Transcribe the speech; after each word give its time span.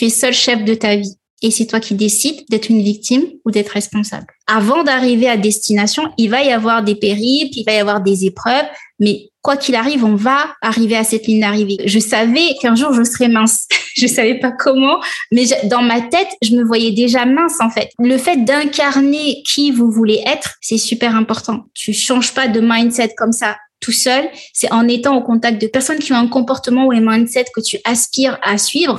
tu 0.00 0.06
es 0.06 0.10
seul 0.10 0.32
chef 0.32 0.64
de 0.64 0.72
ta 0.72 0.96
vie. 0.96 1.14
Et 1.42 1.50
c'est 1.50 1.66
toi 1.66 1.78
qui 1.78 1.94
décides 1.94 2.44
d'être 2.48 2.70
une 2.70 2.82
victime 2.82 3.22
ou 3.44 3.50
d'être 3.50 3.68
responsable. 3.68 4.26
Avant 4.46 4.82
d'arriver 4.82 5.28
à 5.28 5.36
destination, 5.36 6.04
il 6.16 6.30
va 6.30 6.42
y 6.42 6.50
avoir 6.50 6.82
des 6.82 6.94
périples, 6.94 7.52
il 7.52 7.64
va 7.64 7.72
y 7.72 7.78
avoir 7.78 8.00
des 8.00 8.24
épreuves, 8.24 8.64
mais 8.98 9.28
quoi 9.42 9.58
qu'il 9.58 9.74
arrive, 9.74 10.04
on 10.04 10.14
va 10.14 10.54
arriver 10.62 10.96
à 10.96 11.04
cette 11.04 11.26
ligne 11.26 11.40
d'arrivée. 11.40 11.76
Je 11.84 11.98
savais 11.98 12.54
qu'un 12.62 12.74
jour 12.74 12.94
je 12.94 13.02
serais 13.02 13.28
mince. 13.28 13.66
je 13.96 14.06
savais 14.06 14.38
pas 14.38 14.52
comment, 14.52 15.00
mais 15.32 15.44
dans 15.64 15.82
ma 15.82 16.00
tête, 16.00 16.28
je 16.42 16.54
me 16.56 16.64
voyais 16.64 16.92
déjà 16.92 17.26
mince 17.26 17.60
en 17.60 17.68
fait. 17.68 17.90
Le 17.98 18.16
fait 18.16 18.44
d'incarner 18.44 19.42
qui 19.46 19.70
vous 19.70 19.90
voulez 19.90 20.22
être, 20.26 20.54
c'est 20.62 20.78
super 20.78 21.14
important. 21.14 21.66
Tu 21.74 21.92
changes 21.92 22.32
pas 22.32 22.48
de 22.48 22.60
mindset 22.60 23.14
comme 23.16 23.32
ça 23.32 23.56
tout 23.80 23.92
seul, 23.92 24.28
c'est 24.52 24.70
en 24.72 24.86
étant 24.88 25.16
au 25.16 25.22
contact 25.22 25.60
de 25.60 25.66
personnes 25.66 25.98
qui 25.98 26.12
ont 26.12 26.16
un 26.16 26.28
comportement 26.28 26.86
ou 26.86 26.92
un 26.92 27.00
mindset 27.00 27.46
que 27.54 27.60
tu 27.60 27.78
aspires 27.84 28.38
à 28.42 28.58
suivre. 28.58 28.98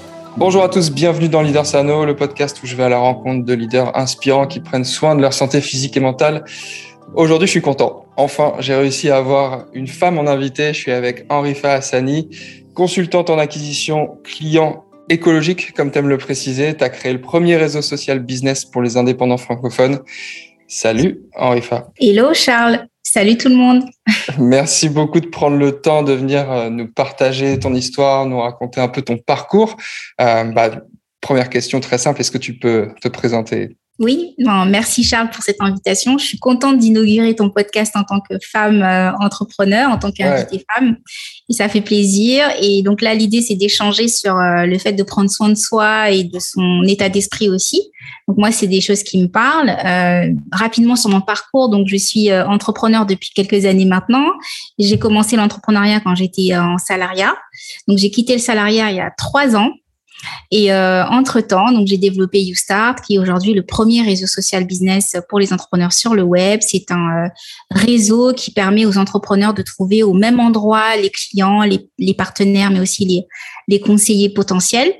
Bonjour 0.43 0.63
à 0.63 0.69
tous, 0.69 0.91
bienvenue 0.91 1.29
dans 1.29 1.43
Leader 1.43 1.67
Sano, 1.67 2.03
le 2.03 2.15
podcast 2.15 2.63
où 2.63 2.65
je 2.65 2.75
vais 2.75 2.81
à 2.81 2.89
la 2.89 2.97
rencontre 2.97 3.45
de 3.45 3.53
leaders 3.53 3.95
inspirants 3.95 4.47
qui 4.47 4.59
prennent 4.59 4.83
soin 4.83 5.15
de 5.15 5.21
leur 5.21 5.33
santé 5.33 5.61
physique 5.61 5.95
et 5.97 5.99
mentale. 5.99 6.45
Aujourd'hui, 7.13 7.45
je 7.45 7.51
suis 7.51 7.61
content. 7.61 8.07
Enfin, 8.17 8.55
j'ai 8.57 8.73
réussi 8.73 9.11
à 9.11 9.17
avoir 9.17 9.67
une 9.73 9.85
femme 9.85 10.17
en 10.17 10.25
invité. 10.25 10.73
Je 10.73 10.79
suis 10.79 10.91
avec 10.91 11.27
Henrifa 11.29 11.73
Hassani, 11.73 12.27
consultante 12.73 13.29
en 13.29 13.37
acquisition 13.37 14.17
client 14.23 14.83
écologique, 15.09 15.73
comme 15.73 15.91
tu 15.91 15.99
aimes 15.99 16.09
le 16.09 16.17
préciser. 16.17 16.75
Tu 16.75 16.83
as 16.83 16.89
créé 16.89 17.13
le 17.13 17.21
premier 17.21 17.55
réseau 17.55 17.83
social 17.83 18.17
business 18.17 18.65
pour 18.65 18.81
les 18.81 18.97
indépendants 18.97 19.37
francophones. 19.37 19.99
Salut, 20.67 21.21
Henrifa. 21.35 21.89
Hello, 21.99 22.33
Charles. 22.33 22.87
Salut 23.13 23.35
tout 23.35 23.49
le 23.49 23.55
monde. 23.55 23.83
Merci 24.39 24.87
beaucoup 24.87 25.19
de 25.19 25.27
prendre 25.27 25.57
le 25.57 25.81
temps 25.81 26.01
de 26.01 26.13
venir 26.13 26.49
euh, 26.49 26.69
nous 26.69 26.87
partager 26.87 27.59
ton 27.59 27.73
histoire, 27.73 28.25
nous 28.25 28.39
raconter 28.39 28.79
un 28.79 28.87
peu 28.87 29.01
ton 29.01 29.17
parcours. 29.17 29.75
Euh, 30.21 30.45
bah, 30.45 30.69
première 31.19 31.49
question 31.49 31.81
très 31.81 31.97
simple, 31.97 32.21
est-ce 32.21 32.31
que 32.31 32.37
tu 32.37 32.57
peux 32.57 32.87
te 33.01 33.09
présenter? 33.09 33.75
Oui, 33.99 34.33
merci 34.67 35.03
Charles 35.03 35.29
pour 35.29 35.43
cette 35.43 35.61
invitation. 35.61 36.17
Je 36.17 36.25
suis 36.25 36.39
contente 36.39 36.79
d'inaugurer 36.79 37.35
ton 37.35 37.51
podcast 37.51 37.95
en 37.95 38.03
tant 38.03 38.19
que 38.19 38.35
femme 38.51 38.81
euh, 38.81 39.11
entrepreneur, 39.19 39.91
en 39.91 39.97
tant 39.99 40.11
qu'invitée 40.11 40.65
femme. 40.73 40.97
Et 41.49 41.53
ça 41.53 41.69
fait 41.69 41.81
plaisir. 41.81 42.45
Et 42.59 42.81
donc 42.81 43.01
là, 43.01 43.13
l'idée, 43.13 43.41
c'est 43.41 43.53
d'échanger 43.53 44.07
sur 44.07 44.35
euh, 44.35 44.65
le 44.65 44.79
fait 44.79 44.93
de 44.93 45.03
prendre 45.03 45.29
soin 45.29 45.49
de 45.49 45.55
soi 45.55 46.09
et 46.09 46.23
de 46.23 46.39
son 46.39 46.83
état 46.87 47.09
d'esprit 47.09 47.49
aussi. 47.49 47.79
Donc 48.27 48.37
moi, 48.37 48.51
c'est 48.51 48.65
des 48.65 48.81
choses 48.81 49.03
qui 49.03 49.21
me 49.21 49.27
parlent. 49.27 49.69
Euh, 49.69 50.33
rapidement 50.51 50.95
sur 50.95 51.11
mon 51.11 51.21
parcours, 51.21 51.69
donc 51.69 51.87
je 51.87 51.97
suis 51.97 52.33
entrepreneur 52.33 53.05
depuis 53.05 53.29
quelques 53.35 53.65
années 53.65 53.85
maintenant. 53.85 54.25
J'ai 54.79 54.97
commencé 54.97 55.35
l'entrepreneuriat 55.35 55.99
quand 55.99 56.15
j'étais 56.15 56.55
en 56.55 56.79
salariat. 56.79 57.35
Donc 57.87 57.99
j'ai 57.99 58.09
quitté 58.09 58.33
le 58.33 58.39
salariat 58.39 58.89
il 58.89 58.97
y 58.97 59.01
a 59.01 59.11
trois 59.15 59.55
ans 59.55 59.69
et 60.51 60.71
euh, 60.73 61.05
entre-temps, 61.05 61.71
donc 61.71 61.87
j'ai 61.87 61.97
développé 61.97 62.41
YouStart, 62.41 62.95
qui 63.01 63.15
est 63.15 63.19
aujourd'hui 63.19 63.53
le 63.53 63.63
premier 63.63 64.01
réseau 64.01 64.27
social 64.27 64.65
business 64.65 65.15
pour 65.29 65.39
les 65.39 65.53
entrepreneurs 65.53 65.93
sur 65.93 66.13
le 66.13 66.23
web. 66.23 66.59
C'est 66.61 66.91
un 66.91 67.25
euh, 67.25 67.29
réseau 67.71 68.33
qui 68.33 68.51
permet 68.51 68.85
aux 68.85 68.97
entrepreneurs 68.97 69.53
de 69.53 69.61
trouver 69.61 70.03
au 70.03 70.13
même 70.13 70.39
endroit 70.39 70.95
les 70.97 71.09
clients, 71.09 71.63
les, 71.63 72.13
partenaires, 72.13 72.71
mais 72.71 72.79
aussi 72.79 73.05
les, 73.05 73.25
les 73.67 73.79
conseillers 73.79 74.29
potentiels. 74.29 74.93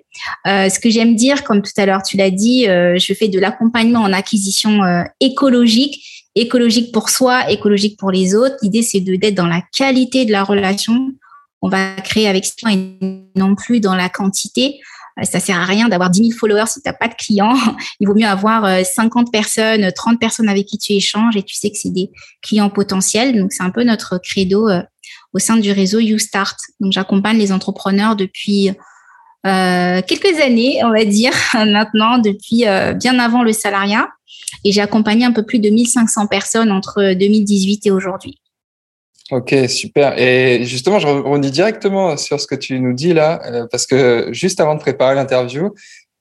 Euh, 0.48 0.70
ce 0.70 0.80
que 0.80 0.90
j'aime 0.90 1.16
dire, 1.16 1.44
comme 1.44 1.62
tout 1.62 1.72
à 1.78 1.86
l'heure 1.86 2.04
tu 2.04 2.18
l'as 2.18 2.32
dit, 2.32 2.68
euh, 2.68 2.98
je 2.98 3.14
fais 3.14 3.28
de 3.28 3.40
l'accompagnement 3.40 4.02
en 4.02 4.14
acquisition 4.14 4.84
euh, 4.84 5.04
écologique 5.20 6.04
écologique 6.34 6.94
pour 6.94 7.10
soi, 7.10 7.52
écologique 7.52 8.00
pour 8.00 8.10
les 8.10 8.36
autres. 8.36 8.56
L'idée, 8.62 8.84
c'est 8.84 9.02
d'être 9.02 9.36
dans 9.36 9.48
la 9.48 9.62
qualité 9.76 10.24
de 10.24 10.32
la 10.32 10.46
relation. 10.46 11.12
On 11.62 11.68
va 11.68 11.94
créer 11.96 12.28
avec 12.28 12.46
soi 12.46 12.72
et 12.72 12.98
non 13.36 13.54
plus 13.56 13.82
dans 13.82 13.96
la 13.96 14.08
quantité. 14.08 14.80
Euh, 15.20 15.24
ça 15.24 15.40
sert 15.40 15.60
à 15.60 15.66
rien 15.66 15.90
d'avoir 15.90 16.10
10 16.10 16.30
000 16.30 16.32
followers 16.38 16.68
si 16.68 16.82
tu 16.82 16.88
n'as 16.88 16.94
pas 16.94 17.08
de 17.08 17.16
clients. 17.16 17.56
Il 18.00 18.08
vaut 18.08 18.16
mieux 18.16 18.28
avoir 18.28 18.86
50 18.86 19.28
euh, 19.28 19.32
personnes, 19.32 19.92
30 19.92 20.20
personnes 20.20 20.50
avec 20.50 20.66
qui 20.66 20.78
tu 20.78 20.94
échanges 20.94 21.36
et 21.36 21.44
tu 21.44 21.56
sais 21.56 21.70
que 21.70 21.78
c'est 21.78 21.94
des 21.94 22.12
clients 22.42 22.70
potentiels. 22.70 23.38
Donc, 23.38 23.52
c'est 23.52 23.64
un 23.64 23.72
peu 23.72 23.84
notre 23.84 24.18
credo 24.18 24.70
euh, 24.70 24.82
au 25.34 25.40
sein 25.40 25.58
du 25.58 25.72
réseau 25.72 26.00
YouStart. 26.00 26.56
Donc, 26.80 26.92
j'accompagne 26.92 27.38
les 27.38 27.52
entrepreneurs 27.52 28.16
depuis 28.16 28.72
quelques 29.44 30.40
années, 30.40 30.82
on 30.84 30.92
va 30.92 31.04
dire, 31.04 31.34
maintenant, 31.54 32.20
depuis 32.20 32.64
bien 32.96 33.18
avant 33.18 33.42
le 33.42 33.54
salariat. 33.54 34.08
Et 34.64 34.72
j'ai 34.72 34.82
accompagné 34.82 35.26
un 35.26 35.32
peu 35.32 35.44
plus 35.44 35.58
de 35.58 35.70
1500 35.70 36.28
personnes 36.28 36.72
entre 36.72 37.14
2018 37.14 37.88
et 37.88 37.92
aujourd'hui. 37.92 38.41
Ok, 39.32 39.56
super. 39.70 40.20
Et 40.20 40.66
justement, 40.66 41.00
je 41.00 41.08
rebondis 41.08 41.52
directement 41.52 42.18
sur 42.18 42.42
ce 42.42 42.48
que 42.48 42.56
tu 42.56 42.78
nous 42.82 42.92
dis 42.92 43.14
là, 43.14 43.42
euh, 43.46 43.66
parce 43.72 43.88
que 43.88 44.28
juste 44.34 44.60
avant 44.60 44.76
de 44.76 44.82
préparer 44.82 45.16
l'interview, 45.16 45.74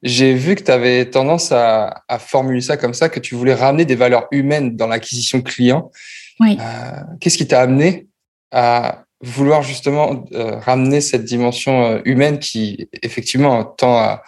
j'ai 0.05 0.33
vu 0.33 0.55
que 0.55 0.63
tu 0.63 0.71
avais 0.71 1.11
tendance 1.11 1.51
à, 1.51 2.05
à, 2.07 2.21
formuler 2.21 2.61
ça 2.61 2.77
comme 2.77 2.95
ça, 2.95 3.09
que 3.09 3.19
tu 3.19 3.35
voulais 3.35 3.55
ramener 3.55 3.85
des 3.85 3.97
valeurs 3.97 4.29
humaines 4.31 4.77
dans 4.77 4.87
l'acquisition 4.87 5.43
client. 5.43 5.91
Oui. 6.39 6.57
Euh, 6.61 7.01
Qu'est-ce 7.21 7.37
qui 7.37 7.49
t'a 7.49 7.61
amené 7.61 8.07
à 8.53 9.03
vouloir 9.21 9.63
justement 9.63 10.25
euh, 10.33 10.61
ramener 10.61 11.01
cette 11.01 11.25
dimension 11.25 12.01
humaine 12.05 12.39
qui, 12.39 12.89
effectivement, 13.03 13.65
tend 13.65 13.99
à, 13.99 14.23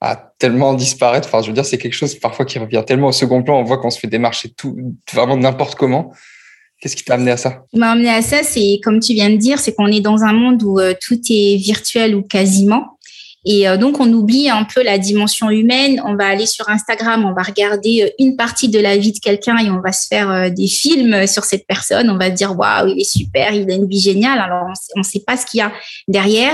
à, 0.00 0.14
tellement 0.38 0.74
disparaître? 0.74 1.26
Enfin, 1.26 1.42
je 1.42 1.48
veux 1.48 1.54
dire, 1.54 1.66
c'est 1.66 1.78
quelque 1.78 1.94
chose 1.94 2.14
parfois 2.14 2.44
qui 2.44 2.60
revient 2.60 2.84
tellement 2.86 3.08
au 3.08 3.12
second 3.12 3.42
plan. 3.42 3.58
On 3.58 3.64
voit 3.64 3.78
qu'on 3.78 3.90
se 3.90 3.98
fait 3.98 4.06
démarcher 4.06 4.50
tout, 4.50 4.94
vraiment 5.12 5.36
n'importe 5.36 5.74
comment. 5.74 6.12
Qu'est-ce 6.80 6.94
qui 6.94 7.04
t'a 7.04 7.14
amené 7.14 7.32
à 7.32 7.36
ça? 7.36 7.64
Ce 7.66 7.70
qui 7.72 7.78
m'a 7.78 7.90
amené 7.90 8.10
à 8.10 8.22
ça, 8.22 8.42
c'est 8.42 8.78
comme 8.84 9.00
tu 9.00 9.12
viens 9.12 9.30
de 9.30 9.36
dire, 9.36 9.58
c'est 9.58 9.74
qu'on 9.74 9.88
est 9.88 10.00
dans 10.00 10.22
un 10.22 10.32
monde 10.32 10.62
où 10.62 10.78
euh, 10.78 10.94
tout 11.00 11.18
est 11.28 11.56
virtuel 11.56 12.14
ou 12.14 12.22
quasiment. 12.22 12.97
Et 13.44 13.68
euh, 13.68 13.76
donc, 13.76 14.00
on 14.00 14.12
oublie 14.12 14.50
un 14.50 14.64
peu 14.64 14.82
la 14.82 14.98
dimension 14.98 15.50
humaine. 15.50 16.02
On 16.04 16.16
va 16.16 16.26
aller 16.26 16.46
sur 16.46 16.68
Instagram, 16.68 17.24
on 17.24 17.32
va 17.32 17.42
regarder 17.42 18.02
euh, 18.02 18.10
une 18.18 18.36
partie 18.36 18.68
de 18.68 18.80
la 18.80 18.96
vie 18.96 19.12
de 19.12 19.18
quelqu'un 19.18 19.58
et 19.58 19.70
on 19.70 19.80
va 19.80 19.92
se 19.92 20.06
faire 20.08 20.30
euh, 20.30 20.50
des 20.50 20.66
films 20.66 21.26
sur 21.26 21.44
cette 21.44 21.66
personne. 21.66 22.10
On 22.10 22.18
va 22.18 22.30
dire, 22.30 22.58
waouh, 22.58 22.88
il 22.88 23.00
est 23.00 23.10
super, 23.10 23.52
il 23.52 23.70
a 23.70 23.74
une 23.74 23.86
vie 23.86 24.00
géniale. 24.00 24.40
Alors, 24.40 24.66
on 24.96 25.00
ne 25.00 25.04
sait 25.04 25.22
pas 25.24 25.36
ce 25.36 25.46
qu'il 25.46 25.58
y 25.58 25.60
a 25.62 25.72
derrière. 26.08 26.52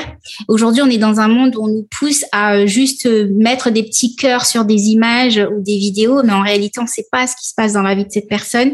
Aujourd'hui, 0.49 0.83
on 0.83 0.91
est 0.91 0.99
dans 0.99 1.21
un 1.21 1.29
monde 1.29 1.57
où 1.57 1.65
on 1.65 1.69
nous 1.69 1.89
pousse 1.99 2.25
à 2.33 2.67
juste 2.67 3.07
mettre 3.07 3.71
des 3.71 3.83
petits 3.83 4.15
cœurs 4.15 4.45
sur 4.45 4.65
des 4.65 4.89
images 4.89 5.39
ou 5.39 5.63
des 5.63 5.79
vidéos, 5.79 6.23
mais 6.23 6.33
en 6.33 6.43
réalité, 6.43 6.81
on 6.81 6.85
ne 6.85 6.89
sait 6.89 7.07
pas 7.11 7.27
ce 7.27 7.35
qui 7.37 7.49
se 7.49 7.55
passe 7.57 7.73
dans 7.73 7.83
la 7.83 7.95
vie 7.95 8.05
de 8.05 8.11
cette 8.11 8.29
personne. 8.29 8.73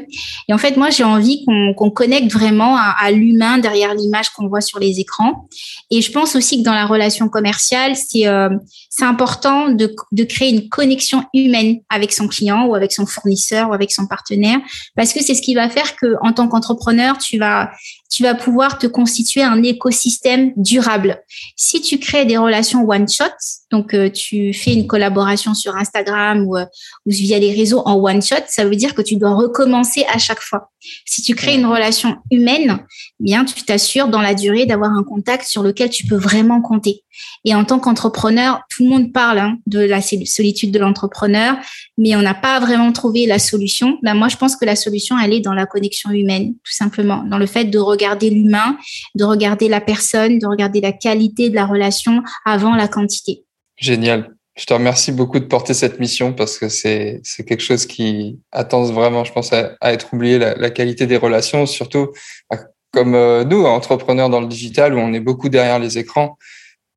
Et 0.49 0.53
en 0.53 0.59
fait, 0.59 0.77
moi, 0.77 0.91
j'ai 0.91 1.05
envie 1.05 1.45
qu'on 1.45 1.91
connecte 1.91 2.33
vraiment 2.33 2.77
à, 2.77 2.95
à 3.01 3.11
l'humain 3.11 3.59
derrière 3.59 3.95
l'image 3.95 4.31
qu'on 4.31 4.49
voit 4.49 4.61
sur 4.61 4.79
les 4.79 4.99
écrans. 5.01 5.49
Et 5.91 6.03
je 6.03 6.11
pense 6.11 6.35
aussi 6.37 6.59
que 6.59 6.65
dans 6.65 6.75
la 6.75 6.87
relation 6.87 7.29
commerciale, 7.29 7.97
c'est 8.09 8.27
euh, 8.27 8.51
c'est 8.89 9.05
important 9.05 9.69
de, 9.69 9.95
de 10.13 10.25
créer 10.25 10.51
une 10.51 10.69
connexion 10.69 11.25
humaine 11.35 11.81
avec 11.89 12.13
son 12.13 12.29
client 12.29 12.67
ou 12.67 12.75
avec 12.75 12.93
son 12.93 13.07
fournisseur 13.07 13.71
ou 13.71 13.73
avec 13.73 13.93
son 13.93 14.07
partenaire 14.07 14.59
parce 14.97 15.13
que 15.13 15.23
c'est 15.23 15.35
ce 15.35 15.43
qui 15.43 15.55
va 15.55 15.69
faire 15.69 15.97
que 15.97 16.15
en 16.23 16.33
tant 16.33 16.49
qu'entrepreneur, 16.49 17.19
tu 17.19 17.39
vas 17.39 17.71
tu 18.11 18.25
vas 18.25 18.35
pouvoir 18.35 18.79
te 18.79 18.87
constituer 18.89 19.43
un 19.43 19.63
écosystème 19.63 20.53
durable. 20.57 21.23
Si 21.57 21.81
tu 21.81 21.99
crées 21.99 22.25
des 22.25 22.37
relations 22.37 22.87
one 22.87 23.09
shot, 23.09 23.25
donc 23.71 23.95
euh, 23.95 24.11
tu 24.11 24.53
fais 24.53 24.75
une 24.75 24.89
collaboration 24.89 25.55
sur 25.55 25.77
Instagram 25.77 26.45
ou, 26.45 26.57
euh, 26.57 26.65
via 27.07 27.39
les 27.39 27.53
réseaux 27.53 27.83
en 27.87 27.95
one 27.95 28.21
shot, 28.21 28.43
ça 28.49 28.65
veut 28.65 28.75
dire 28.75 28.95
que 28.95 29.03
tu 29.03 29.17
dois 29.17 29.35
recommencer 29.35 30.05
à 30.13 30.19
chaque 30.19 30.41
fois. 30.41 30.71
Si 31.07 31.23
tu 31.23 31.35
crées 31.35 31.55
une 31.55 31.67
relation 31.67 32.17
humaine, 32.33 32.81
eh 33.21 33.25
bien 33.25 33.45
tu 33.45 33.63
t'assures 33.63 34.09
dans 34.09 34.23
la 34.23 34.35
durée 34.35 34.67
d'avoir 34.67 34.91
un 34.91 35.05
contact 35.05 35.45
sur 35.45 35.63
lequel 35.63 35.91
tu 35.91 36.07
peux 36.07 36.17
vraiment 36.17 36.61
compter. 36.61 37.05
Et 37.45 37.55
en 37.55 37.65
tant 37.65 37.79
qu'entrepreneur, 37.79 38.63
tout 38.71 38.85
le 38.85 38.91
monde 38.91 39.13
parle 39.13 39.39
hein, 39.39 39.59
de 39.67 39.81
la 39.81 40.01
solitude 40.01 40.73
de 40.73 40.79
l'entrepreneur, 40.79 41.57
mais 41.99 42.17
on 42.17 42.23
n'a 42.23 42.35
pas 42.35 42.59
vraiment 42.61 42.93
trouvé 42.93 43.27
la 43.27 43.39
solution. 43.39 43.99
Ben, 44.03 44.15
moi, 44.15 44.29
je 44.29 44.37
pense 44.37 44.57
que 44.57 44.65
la 44.65 44.77
solution, 44.77 45.19
elle 45.19 45.33
est 45.33 45.41
dans 45.41 45.55
la 45.55 45.67
connexion 45.67 46.11
humaine, 46.11 46.55
tout 46.65 46.73
simplement, 46.73 47.23
dans 47.25 47.39
le 47.39 47.47
fait 47.47 47.65
de 47.65 47.79
regarder 47.79 48.00
l'humain, 48.01 48.77
de 49.15 49.25
regarder 49.25 49.69
la 49.69 49.81
personne, 49.81 50.39
de 50.39 50.47
regarder 50.47 50.81
la 50.81 50.93
qualité 50.93 51.51
de 51.51 51.55
la 51.55 51.67
relation 51.67 52.23
avant 52.45 52.75
la 52.75 52.89
quantité. 52.89 53.45
Génial. 53.77 54.35
Je 54.57 54.67
te 54.67 54.75
remercie 54.75 55.13
beaucoup 55.13 55.39
de 55.39 55.45
porter 55.45 55.73
cette 55.73 56.01
mission 56.01 56.33
parce 56.33 56.59
que 56.59 56.69
c'est 56.69 57.23
quelque 57.47 57.63
chose 57.63 57.87
qui 57.87 58.39
attend 58.53 58.83
vraiment, 58.85 59.25
je 59.25 59.33
pense, 59.33 59.53
à, 59.53 59.77
être 59.83 60.13
oublié, 60.13 60.39
la, 60.39 60.55
la, 60.55 60.71
qualité 60.71 61.07
des 61.07 61.17
relations, 61.17 61.65
surtout 61.67 62.09
bah, 62.51 62.59
comme 62.93 63.15
euh, 63.15 63.45
nous, 63.45 63.65
entrepreneurs 63.65 64.29
dans 64.29 64.41
le 64.41 64.49
digital, 64.49 64.95
où 64.95 64.99
on 64.99 65.13
est 65.13 65.21
beaucoup 65.21 65.49
derrière 65.49 65.79
les 65.79 65.97
écrans. 65.99 66.37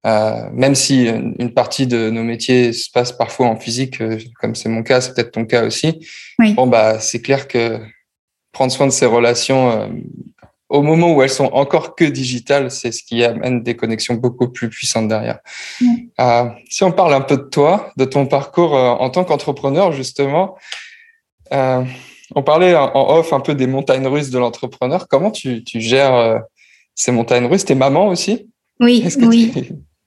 Euh, 0.06 0.50
même 0.52 0.76
si 0.76 1.08
une 1.08 1.54
partie 1.54 1.88
de 1.88 2.10
nos 2.10 2.24
métiers 2.24 2.74
se 2.74 2.92
passe 2.92 3.14
parfois 3.14 3.48
en 3.48 3.56
physique, 3.56 4.02
euh, 4.02 4.20
comme 4.42 4.54
c'est 4.54 4.68
mon 4.68 4.84
cas, 4.84 5.00
c'est 5.00 5.14
peut-être 5.14 5.32
ton 5.32 5.46
cas 5.46 5.66
aussi. 5.66 6.06
Bon, 6.56 6.68
bah, 6.68 7.00
c'est 7.00 7.22
clair 7.22 7.48
que 7.48 7.80
prendre 8.52 8.72
soin 8.72 8.86
de 8.86 8.92
ces 8.92 9.06
relations 9.06 9.72
euh, 9.72 9.88
au 10.74 10.82
moment 10.82 11.14
où 11.14 11.22
elles 11.22 11.30
sont 11.30 11.50
encore 11.54 11.96
que 11.96 12.04
digitales, 12.04 12.72
c'est 12.72 12.92
ce 12.92 13.04
qui 13.04 13.24
amène 13.24 13.62
des 13.62 13.76
connexions 13.76 14.16
beaucoup 14.16 14.50
plus 14.50 14.70
puissantes 14.70 15.08
derrière. 15.08 15.40
Euh, 16.20 16.46
si 16.70 16.84
on 16.84 16.92
parle 16.92 17.14
un 17.14 17.22
peu 17.22 17.38
de 17.38 17.44
toi, 17.44 17.92
de 17.96 18.06
ton 18.06 18.26
parcours 18.26 18.74
en 18.74 19.10
tant 19.10 19.24
qu'entrepreneur, 19.24 19.92
justement, 19.92 20.58
on 21.52 22.44
parlait 22.44 22.76
en 22.76 23.18
off 23.18 23.34
un 23.34 23.40
peu 23.40 23.54
des 23.54 23.68
montagnes 23.68 24.08
russes 24.08 24.32
de 24.32 24.40
l'entrepreneur. 24.40 25.08
Comment 25.08 25.30
tu, 25.30 25.64
tu 25.64 25.80
gères 25.80 26.42
ces 26.96 27.12
montagnes 27.12 27.46
russes? 27.46 27.66
T'es 27.66 27.76
maman 27.76 28.08
aussi? 28.08 28.50
Oui, 28.80 29.08
oui. 29.22 29.52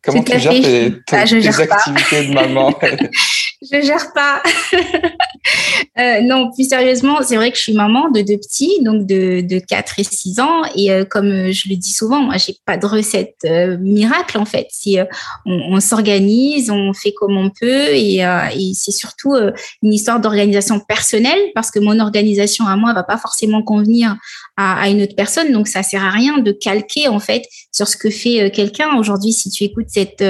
Comment 0.02 0.22
tu 0.22 0.38
gères 0.38 0.52
tes, 0.52 0.92
ah, 1.12 1.16
activités 1.18 2.26
de 2.26 2.34
maman? 2.34 2.74
Je 3.62 3.80
gère 3.80 4.12
pas. 4.12 4.42
euh, 5.98 6.20
non, 6.20 6.50
plus 6.52 6.68
sérieusement, 6.68 7.18
c'est 7.22 7.36
vrai 7.36 7.50
que 7.50 7.56
je 7.56 7.62
suis 7.62 7.72
maman 7.72 8.10
de 8.10 8.20
deux 8.20 8.36
petits, 8.36 8.82
donc 8.82 9.06
de, 9.06 9.40
de 9.40 9.58
4 9.58 9.98
et 9.98 10.04
6 10.04 10.40
ans. 10.40 10.62
Et 10.74 10.92
euh, 10.92 11.04
comme 11.04 11.50
je 11.50 11.68
le 11.68 11.76
dis 11.76 11.92
souvent, 11.92 12.20
moi, 12.20 12.36
j'ai 12.36 12.56
pas 12.66 12.76
de 12.76 12.86
recette 12.86 13.36
euh, 13.46 13.78
miracle, 13.78 14.38
en 14.38 14.44
fait. 14.44 14.68
Euh, 14.88 15.04
on, 15.46 15.80
s'organise, 15.80 16.70
on 16.70 16.92
fait 16.92 17.12
comme 17.12 17.36
on 17.38 17.50
peut. 17.50 17.94
Et, 17.94 18.16
et 18.18 18.72
c'est 18.74 18.92
surtout 18.92 19.34
une 19.82 19.92
histoire 19.92 20.20
d'organisation 20.20 20.78
personnelle, 20.80 21.40
parce 21.54 21.70
que 21.70 21.78
mon 21.78 21.98
organisation 21.98 22.66
à 22.66 22.76
moi 22.76 22.92
va 22.92 23.04
pas 23.04 23.16
forcément 23.16 23.62
convenir 23.62 24.16
à, 24.56 24.80
à, 24.80 24.88
une 24.88 25.02
autre 25.02 25.14
personne. 25.16 25.52
Donc, 25.52 25.68
ça 25.68 25.82
sert 25.82 26.04
à 26.04 26.10
rien 26.10 26.38
de 26.38 26.52
calquer, 26.52 27.08
en 27.08 27.20
fait, 27.20 27.42
sur 27.72 27.88
ce 27.88 27.96
que 27.96 28.10
fait 28.10 28.50
quelqu'un. 28.50 28.96
Aujourd'hui, 28.96 29.32
si 29.32 29.50
tu 29.50 29.64
écoutes 29.64 29.88
cette, 29.88 30.24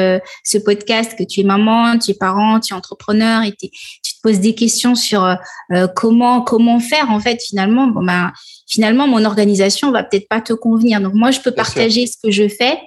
ce 0.44 0.58
podcast, 0.58 1.14
que 1.16 1.24
tu 1.24 1.40
es 1.40 1.44
maman, 1.44 1.98
tu 1.98 2.12
es 2.12 2.14
parent, 2.14 2.60
tu 2.60 2.74
es 2.74 2.76
entrepreneur 2.76 3.42
et 3.42 3.52
tu 3.52 3.68
te 3.68 4.20
poses 4.22 4.40
des 4.40 4.54
questions 4.54 4.94
sur 4.94 5.36
euh, 5.72 5.88
comment 5.88 6.42
comment 6.42 6.78
faire 6.78 7.10
en 7.10 7.18
fait 7.18 7.42
finalement 7.42 7.88
bon 7.88 8.04
ben 8.04 8.32
finalement 8.68 9.08
mon 9.08 9.24
organisation 9.24 9.90
va 9.90 10.04
peut-être 10.04 10.28
pas 10.28 10.40
te 10.40 10.52
convenir 10.52 11.00
donc 11.00 11.14
moi 11.14 11.32
je 11.32 11.40
peux 11.40 11.50
partager 11.50 12.06
ce 12.06 12.16
que 12.22 12.30
je 12.30 12.48
fais 12.48 12.78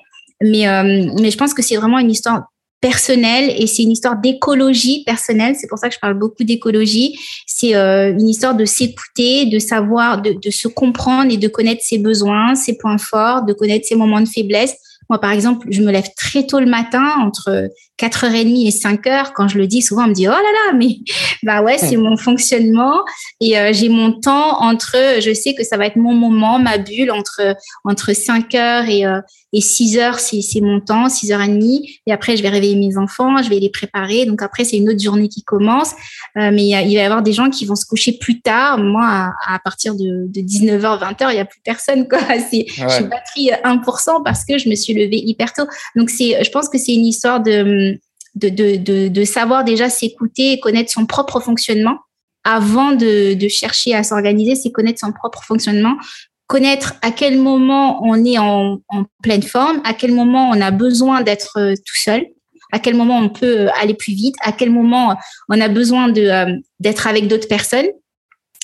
mais 0.41 0.65
euh, 0.67 1.11
mais 1.19 1.29
je 1.29 1.37
pense 1.37 1.53
que 1.53 1.61
c'est 1.61 1.75
vraiment 1.75 1.99
une 1.99 2.11
histoire 2.11 2.43
personnelle 2.81 3.53
et 3.57 3.67
c'est 3.67 3.83
une 3.83 3.91
histoire 3.91 4.17
d'écologie 4.17 5.03
personnelle. 5.05 5.55
C'est 5.59 5.67
pour 5.67 5.77
ça 5.77 5.89
que 5.89 5.95
je 5.95 5.99
parle 5.99 6.13
beaucoup 6.13 6.43
d'écologie. 6.43 7.19
C'est 7.45 7.75
euh, 7.75 8.11
une 8.11 8.29
histoire 8.29 8.55
de 8.55 8.65
s'écouter 8.65 9.45
de 9.45 9.59
savoir 9.59 10.21
de, 10.21 10.33
de 10.33 10.49
se 10.49 10.67
comprendre 10.67 11.31
et 11.31 11.37
de 11.37 11.47
connaître 11.47 11.83
ses 11.83 11.97
besoins 11.97 12.55
ses 12.55 12.77
points 12.77 12.97
forts 12.97 13.43
de 13.45 13.53
connaître 13.53 13.85
ses 13.85 13.95
moments 13.95 14.21
de 14.21 14.27
faiblesse 14.27 14.75
moi, 15.09 15.19
par 15.19 15.31
exemple, 15.31 15.67
je 15.71 15.81
me 15.81 15.91
lève 15.91 16.07
très 16.15 16.45
tôt 16.45 16.59
le 16.59 16.67
matin, 16.67 17.13
entre 17.19 17.69
4h30 17.99 18.67
et 18.67 18.69
5h. 18.69 19.31
Quand 19.35 19.47
je 19.47 19.57
le 19.57 19.65
dis, 19.65 19.81
souvent, 19.81 20.05
on 20.05 20.07
me 20.07 20.13
dit, 20.13 20.27
oh 20.27 20.31
là 20.31 20.37
là, 20.37 20.77
mais 20.77 20.99
bah 21.43 21.63
ouais, 21.63 21.77
c'est 21.79 21.97
mon 21.97 22.15
fonctionnement. 22.15 23.03
Et 23.41 23.57
euh, 23.57 23.71
j'ai 23.73 23.89
mon 23.89 24.19
temps 24.19 24.61
entre, 24.61 25.19
je 25.19 25.33
sais 25.33 25.55
que 25.55 25.63
ça 25.63 25.77
va 25.77 25.87
être 25.87 25.95
mon 25.95 26.13
moment, 26.13 26.59
ma 26.59 26.77
bulle, 26.77 27.11
entre, 27.11 27.55
entre 27.83 28.11
5h 28.11 28.87
et, 28.87 29.05
euh, 29.05 29.19
et 29.51 29.61
6h, 29.61 30.19
c'est 30.19 30.61
mon 30.61 30.79
temps, 30.79 31.07
6h30. 31.07 31.81
Et 32.05 32.11
après, 32.11 32.37
je 32.37 32.43
vais 32.43 32.49
réveiller 32.49 32.75
mes 32.75 32.97
enfants, 32.97 33.41
je 33.41 33.49
vais 33.49 33.59
les 33.59 33.71
préparer. 33.71 34.25
Donc 34.25 34.43
après, 34.43 34.63
c'est 34.63 34.77
une 34.77 34.89
autre 34.89 35.01
journée 35.01 35.27
qui 35.27 35.43
commence. 35.43 35.93
Euh, 36.37 36.51
mais 36.53 36.67
il, 36.67 36.73
va 36.73 36.81
y 36.83 36.99
avoir 36.99 37.23
des 37.23 37.33
gens 37.33 37.49
qui 37.49 37.65
vont 37.65 37.75
se 37.75 37.85
coucher 37.85 38.13
plus 38.13 38.41
tard. 38.41 38.77
Moi, 38.77 39.03
à, 39.03 39.31
à 39.47 39.59
partir 39.59 39.95
de, 39.95 40.27
de 40.27 40.41
19h, 40.41 40.99
20h, 40.99 41.31
il 41.31 41.33
n'y 41.33 41.39
a 41.39 41.45
plus 41.45 41.61
personne. 41.63 42.07
Quoi. 42.07 42.19
Ouais. 42.29 42.65
Je 42.67 42.89
suis 42.89 43.03
batterie 43.03 43.51
1% 43.63 44.23
parce 44.23 44.45
que 44.45 44.57
je 44.57 44.69
me 44.69 44.75
suis 44.75 44.93
levée 45.03 45.17
hyper 45.17 45.53
tôt. 45.53 45.65
Donc 45.95 46.09
c'est, 46.09 46.43
je 46.43 46.49
pense 46.51 46.69
que 46.69 46.77
c'est 46.77 46.93
une 46.93 47.05
histoire 47.05 47.41
de 47.41 47.99
de, 48.35 49.07
de, 49.07 49.23
savoir 49.23 49.63
déjà 49.63 49.89
s'écouter 49.89 50.53
et 50.53 50.59
connaître 50.59 50.91
son 50.91 51.05
propre 51.05 51.39
fonctionnement 51.39 51.97
avant 52.43 52.93
de, 52.93 53.35
chercher 53.49 53.93
à 53.93 54.03
s'organiser, 54.03 54.55
c'est 54.55 54.71
connaître 54.71 54.99
son 54.99 55.11
propre 55.11 55.43
fonctionnement, 55.43 55.95
connaître 56.47 56.95
à 57.01 57.11
quel 57.11 57.37
moment 57.37 58.01
on 58.03 58.23
est 58.23 58.37
en, 58.37 58.79
pleine 59.21 59.43
forme, 59.43 59.81
à 59.83 59.93
quel 59.93 60.13
moment 60.13 60.49
on 60.49 60.61
a 60.61 60.71
besoin 60.71 61.21
d'être 61.21 61.57
euh, 61.57 61.75
tout 61.75 61.97
seul, 61.97 62.25
à 62.71 62.79
quel 62.79 62.95
moment 62.95 63.17
on 63.17 63.29
peut 63.29 63.67
euh, 63.67 63.69
aller 63.79 63.93
plus 63.93 64.13
vite, 64.13 64.35
à 64.41 64.51
quel 64.51 64.71
moment 64.71 65.15
on 65.49 65.59
a 65.59 65.67
besoin 65.67 66.09
de 66.09 66.21
euh, 66.21 66.55
d'être 66.79 67.07
avec 67.07 67.27
d'autres 67.27 67.47
personnes. 67.47 67.87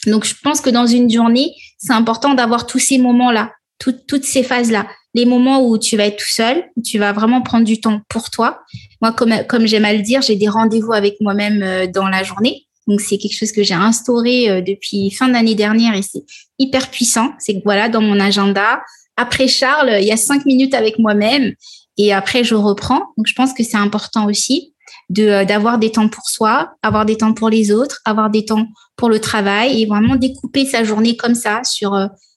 Donc, 0.07 0.25
je 0.25 0.35
pense 0.41 0.61
que 0.61 0.69
dans 0.69 0.87
une 0.87 1.09
journée, 1.09 1.51
c'est 1.77 1.93
important 1.93 2.33
d'avoir 2.33 2.65
tous 2.65 2.79
ces 2.79 2.97
moments-là, 2.97 3.51
toutes 3.79 4.23
ces 4.23 4.43
phases-là 4.43 4.87
les 5.15 5.25
moments 5.25 5.65
où 5.65 5.77
tu 5.77 5.95
vas 5.95 6.05
être 6.05 6.17
tout 6.17 6.29
seul, 6.29 6.65
tu 6.85 6.99
vas 6.99 7.13
vraiment 7.13 7.41
prendre 7.41 7.63
du 7.63 7.79
temps 7.79 8.01
pour 8.09 8.29
toi. 8.29 8.59
Moi, 9.01 9.13
comme, 9.13 9.33
comme 9.47 9.65
j'aime 9.65 9.85
à 9.85 9.93
le 9.93 10.01
dire, 10.01 10.21
j'ai 10.21 10.35
des 10.35 10.49
rendez-vous 10.49 10.91
avec 10.91 11.15
moi-même 11.21 11.63
euh, 11.63 11.87
dans 11.87 12.09
la 12.09 12.21
journée. 12.21 12.67
Donc, 12.85 12.99
c'est 12.99 13.17
quelque 13.17 13.35
chose 13.35 13.53
que 13.53 13.63
j'ai 13.63 13.73
instauré 13.73 14.49
euh, 14.49 14.61
depuis 14.61 15.09
fin 15.11 15.29
d'année 15.29 15.55
dernière 15.55 15.95
et 15.95 16.01
c'est 16.01 16.25
hyper 16.59 16.91
puissant. 16.91 17.31
C'est 17.39 17.55
que 17.55 17.61
voilà, 17.63 17.87
dans 17.87 18.01
mon 18.01 18.19
agenda, 18.19 18.81
après 19.15 19.47
Charles, 19.47 19.99
il 20.01 20.05
y 20.05 20.11
a 20.11 20.17
cinq 20.17 20.45
minutes 20.45 20.73
avec 20.73 20.99
moi-même 20.99 21.53
et 21.97 22.13
après, 22.13 22.43
je 22.43 22.55
reprends. 22.55 22.99
Donc, 23.17 23.25
je 23.25 23.33
pense 23.35 23.53
que 23.53 23.63
c'est 23.63 23.77
important 23.77 24.25
aussi 24.25 24.73
de 25.09 25.27
euh, 25.27 25.45
d'avoir 25.45 25.79
des 25.79 25.91
temps 25.91 26.09
pour 26.09 26.27
soi, 26.27 26.73
avoir 26.83 27.05
des 27.05 27.15
temps 27.15 27.33
pour 27.33 27.49
les 27.49 27.71
autres, 27.71 28.01
avoir 28.03 28.29
des 28.29 28.43
temps 28.43 28.67
pour 28.97 29.07
le 29.07 29.21
travail 29.21 29.81
et 29.81 29.85
vraiment 29.85 30.17
découper 30.17 30.65
sa 30.65 30.83
journée 30.83 31.15
comme 31.15 31.35
ça 31.35 31.61
sur 31.63 31.95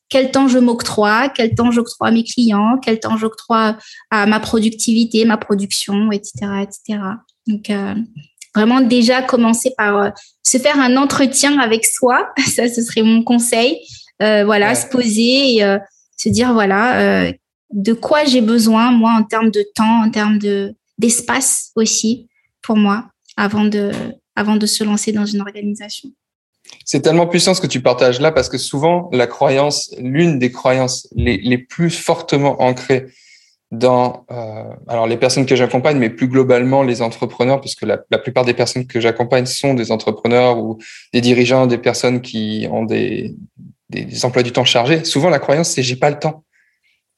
quel 0.08 0.30
temps 0.30 0.48
je 0.48 0.58
m'octroie, 0.58 1.28
quel 1.28 1.54
temps 1.54 1.70
j'octroie 1.70 2.08
à 2.08 2.10
mes 2.10 2.24
clients, 2.24 2.78
quel 2.82 2.98
temps 3.00 3.16
j'octroie 3.16 3.76
à 4.10 4.26
ma 4.26 4.40
productivité, 4.40 5.24
ma 5.24 5.36
production, 5.36 6.10
etc., 6.12 6.62
etc. 6.62 7.00
Donc 7.46 7.70
euh, 7.70 7.94
vraiment 8.54 8.80
déjà 8.80 9.22
commencer 9.22 9.72
par 9.76 9.96
euh, 9.98 10.10
se 10.42 10.58
faire 10.58 10.78
un 10.80 10.96
entretien 10.96 11.58
avec 11.58 11.84
soi, 11.84 12.30
ça 12.46 12.68
ce 12.68 12.82
serait 12.82 13.02
mon 13.02 13.22
conseil. 13.22 13.80
Euh, 14.22 14.44
voilà, 14.44 14.74
se 14.74 14.86
poser 14.88 15.56
et 15.56 15.76
se 16.16 16.28
dire 16.28 16.52
voilà 16.52 17.32
de 17.70 17.92
quoi 17.92 18.24
j'ai 18.24 18.40
besoin 18.40 18.90
moi 18.90 19.12
en 19.12 19.22
termes 19.22 19.50
de 19.50 19.64
temps, 19.74 20.02
en 20.04 20.10
termes 20.10 20.38
de 20.38 20.74
d'espace 20.98 21.70
aussi 21.76 22.28
pour 22.60 22.76
moi 22.76 23.06
avant 23.36 23.64
de 23.64 23.92
avant 24.34 24.56
de 24.56 24.66
se 24.66 24.82
lancer 24.82 25.12
dans 25.12 25.26
une 25.26 25.40
organisation. 25.40 26.10
C'est 26.84 27.00
tellement 27.00 27.26
puissant 27.26 27.54
ce 27.54 27.60
que 27.60 27.66
tu 27.66 27.80
partages 27.80 28.20
là 28.20 28.32
parce 28.32 28.48
que 28.48 28.58
souvent 28.58 29.08
la 29.12 29.26
croyance, 29.26 29.94
l'une 29.98 30.38
des 30.38 30.50
croyances 30.50 31.08
les, 31.14 31.58
plus 31.58 31.90
fortement 31.90 32.62
ancrées 32.62 33.06
dans 33.70 34.24
euh, 34.30 34.62
alors 34.86 35.06
les 35.06 35.18
personnes 35.18 35.44
que 35.44 35.54
j'accompagne, 35.54 35.98
mais 35.98 36.08
plus 36.08 36.28
globalement 36.28 36.82
les 36.82 37.02
entrepreneurs, 37.02 37.60
puisque 37.60 37.82
la, 37.82 37.98
plupart 37.98 38.46
des 38.46 38.54
personnes 38.54 38.86
que 38.86 39.00
j'accompagne 39.00 39.44
sont 39.44 39.74
des 39.74 39.92
entrepreneurs 39.92 40.58
ou 40.58 40.78
des 41.12 41.20
dirigeants, 41.20 41.66
des 41.66 41.76
personnes 41.76 42.22
qui 42.22 42.66
ont 42.70 42.84
des, 42.84 43.34
des, 43.90 44.04
des 44.04 44.24
emplois 44.24 44.42
du 44.42 44.52
temps 44.52 44.64
chargés. 44.64 45.04
Souvent 45.04 45.28
la 45.28 45.38
croyance 45.38 45.68
c'est 45.68 45.82
j'ai 45.82 45.96
pas 45.96 46.08
le 46.08 46.18
temps. 46.18 46.44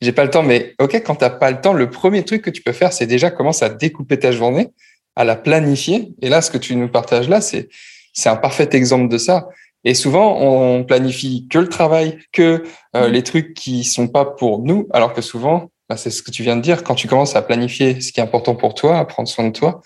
J'ai 0.01 0.13
pas 0.13 0.25
le 0.25 0.31
temps, 0.31 0.43
mais 0.43 0.75
ok, 0.81 0.95
quand 1.05 1.17
t'as 1.17 1.31
pas 1.31 1.51
le 1.51 1.61
temps, 1.61 1.75
le 1.75 1.91
premier 1.91 2.25
truc 2.25 2.43
que 2.43 2.51
tu 2.51 2.63
peux 2.63 2.73
faire, 2.73 2.93
c'est 2.93 3.07
déjà 3.07 3.31
commencer 3.31 3.67
à 3.67 3.69
découper 3.69 4.19
ta 4.19 4.33
journée, 4.33 4.69
à 5.15 5.25
la 5.25 5.37
planifier. 5.37 6.15
Et 6.23 6.31
là, 6.31 6.41
ce 6.41 6.51
que 6.51 6.57
tu 6.57 6.75
nous 6.75 6.89
partages 6.89 7.29
là, 7.29 7.43
c'est 7.43 7.69
c'est 8.13 8.29
un 8.29 8.37
parfait 8.37 8.69
exemple 8.73 9.09
de 9.09 9.19
ça. 9.19 9.49
Et 9.85 9.95
souvent, 9.95 10.39
on 10.41 10.85
planifie 10.85 11.47
que 11.49 11.59
le 11.59 11.69
travail, 11.69 12.19
que 12.33 12.65
euh, 12.97 13.09
mm. 13.09 13.13
les 13.13 13.23
trucs 13.23 13.55
qui 13.55 13.85
sont 13.85 14.09
pas 14.09 14.25
pour 14.25 14.61
nous, 14.61 14.87
alors 14.93 15.15
que 15.15 15.23
souvent, 15.23 15.71
bah, 15.89 15.97
c'est 15.97 16.11
ce 16.11 16.23
que 16.23 16.31
tu 16.31 16.43
viens 16.43 16.57
de 16.57 16.61
dire, 16.61 16.85
quand 16.85 16.95
tu 16.95 17.09
commences 17.09 17.35
à 17.35 17.43
planifier 17.43 18.01
ce 18.01 18.13
qui 18.13 18.21
est 18.21 18.23
important 18.23 18.55
pour 18.55 18.75
toi, 18.75 18.99
à 18.99 19.05
prendre 19.05 19.29
soin 19.29 19.47
de 19.47 19.53
toi, 19.53 19.81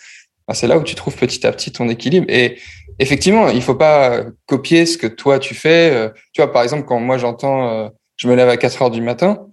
bah, 0.49 0.55
c'est 0.55 0.67
là 0.67 0.79
où 0.79 0.83
tu 0.83 0.95
trouves 0.95 1.17
petit 1.17 1.47
à 1.47 1.53
petit 1.53 1.73
ton 1.73 1.89
équilibre. 1.89 2.27
Et 2.29 2.59
effectivement, 2.99 3.49
il 3.49 3.63
faut 3.63 3.75
pas 3.75 4.25
copier 4.47 4.85
ce 4.87 4.99
que 4.99 5.07
toi 5.07 5.39
tu 5.39 5.55
fais. 5.55 5.91
Euh, 5.93 6.09
tu 6.33 6.43
vois, 6.43 6.53
par 6.53 6.63
exemple, 6.63 6.85
quand 6.85 7.01
moi 7.01 7.17
j'entends, 7.17 7.69
euh, 7.69 7.89
je 8.17 8.29
me 8.29 8.35
lève 8.35 8.49
à 8.49 8.57
4 8.57 8.83
heures 8.83 8.91
du 8.91 9.01
matin, 9.01 9.47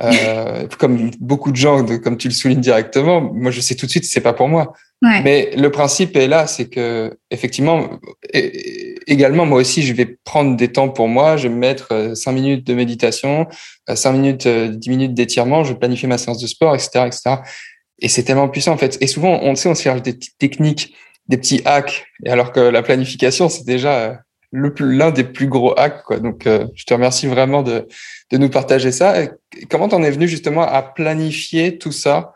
euh, 0.00 0.68
comme 0.78 1.10
beaucoup 1.20 1.50
de 1.50 1.56
gens, 1.56 1.82
de, 1.82 1.96
comme 1.96 2.16
tu 2.16 2.28
le 2.28 2.34
soulignes 2.34 2.60
directement, 2.60 3.20
moi 3.20 3.50
je 3.50 3.60
sais 3.60 3.74
tout 3.74 3.86
de 3.86 3.90
suite 3.90 4.04
c'est 4.04 4.20
pas 4.20 4.32
pour 4.32 4.48
moi. 4.48 4.72
Ouais. 5.02 5.22
Mais 5.22 5.50
le 5.56 5.70
principe 5.70 6.16
est 6.16 6.26
là, 6.26 6.46
c'est 6.46 6.68
que 6.68 7.18
effectivement, 7.30 7.88
également 9.06 9.46
moi 9.46 9.60
aussi 9.60 9.82
je 9.82 9.92
vais 9.92 10.18
prendre 10.24 10.56
des 10.56 10.68
temps 10.68 10.88
pour 10.88 11.08
moi, 11.08 11.36
je 11.36 11.48
vais 11.48 11.54
me 11.54 11.58
mettre 11.58 11.88
euh, 11.92 12.14
cinq 12.14 12.32
minutes 12.32 12.66
de 12.66 12.74
méditation, 12.74 13.46
euh, 13.90 13.96
cinq 13.96 14.12
minutes, 14.12 14.46
dix 14.46 14.90
minutes 14.90 15.14
d'étirement, 15.14 15.64
je 15.64 15.72
vais 15.72 15.78
planifier 15.78 16.08
ma 16.08 16.18
séance 16.18 16.40
de 16.40 16.46
sport, 16.46 16.74
etc., 16.74 17.06
etc. 17.06 17.36
Et 18.00 18.08
c'est 18.08 18.22
tellement 18.22 18.48
puissant 18.48 18.72
en 18.72 18.78
fait. 18.78 18.98
Et 19.00 19.08
souvent 19.08 19.40
on 19.42 19.56
sait 19.56 19.68
on 19.68 19.74
se 19.74 19.82
cherche 19.82 20.02
des 20.02 20.14
petites 20.14 20.38
techniques, 20.38 20.94
des 21.28 21.36
petits 21.38 21.60
hacks, 21.64 22.06
et 22.24 22.30
alors 22.30 22.52
que 22.52 22.60
la 22.60 22.82
planification 22.82 23.48
c'est 23.48 23.64
déjà 23.64 24.20
l'un 24.52 25.10
des 25.10 25.24
plus 25.24 25.46
gros 25.46 25.78
hacks. 25.78 26.02
Quoi. 26.04 26.18
Donc, 26.18 26.46
euh, 26.46 26.66
je 26.74 26.84
te 26.84 26.94
remercie 26.94 27.26
vraiment 27.26 27.62
de, 27.62 27.86
de 28.30 28.38
nous 28.38 28.48
partager 28.48 28.92
ça. 28.92 29.14
Comment 29.70 29.88
t'en 29.88 30.02
es 30.02 30.10
venu 30.10 30.28
justement 30.28 30.62
à 30.62 30.82
planifier 30.82 31.78
tout 31.78 31.92
ça 31.92 32.34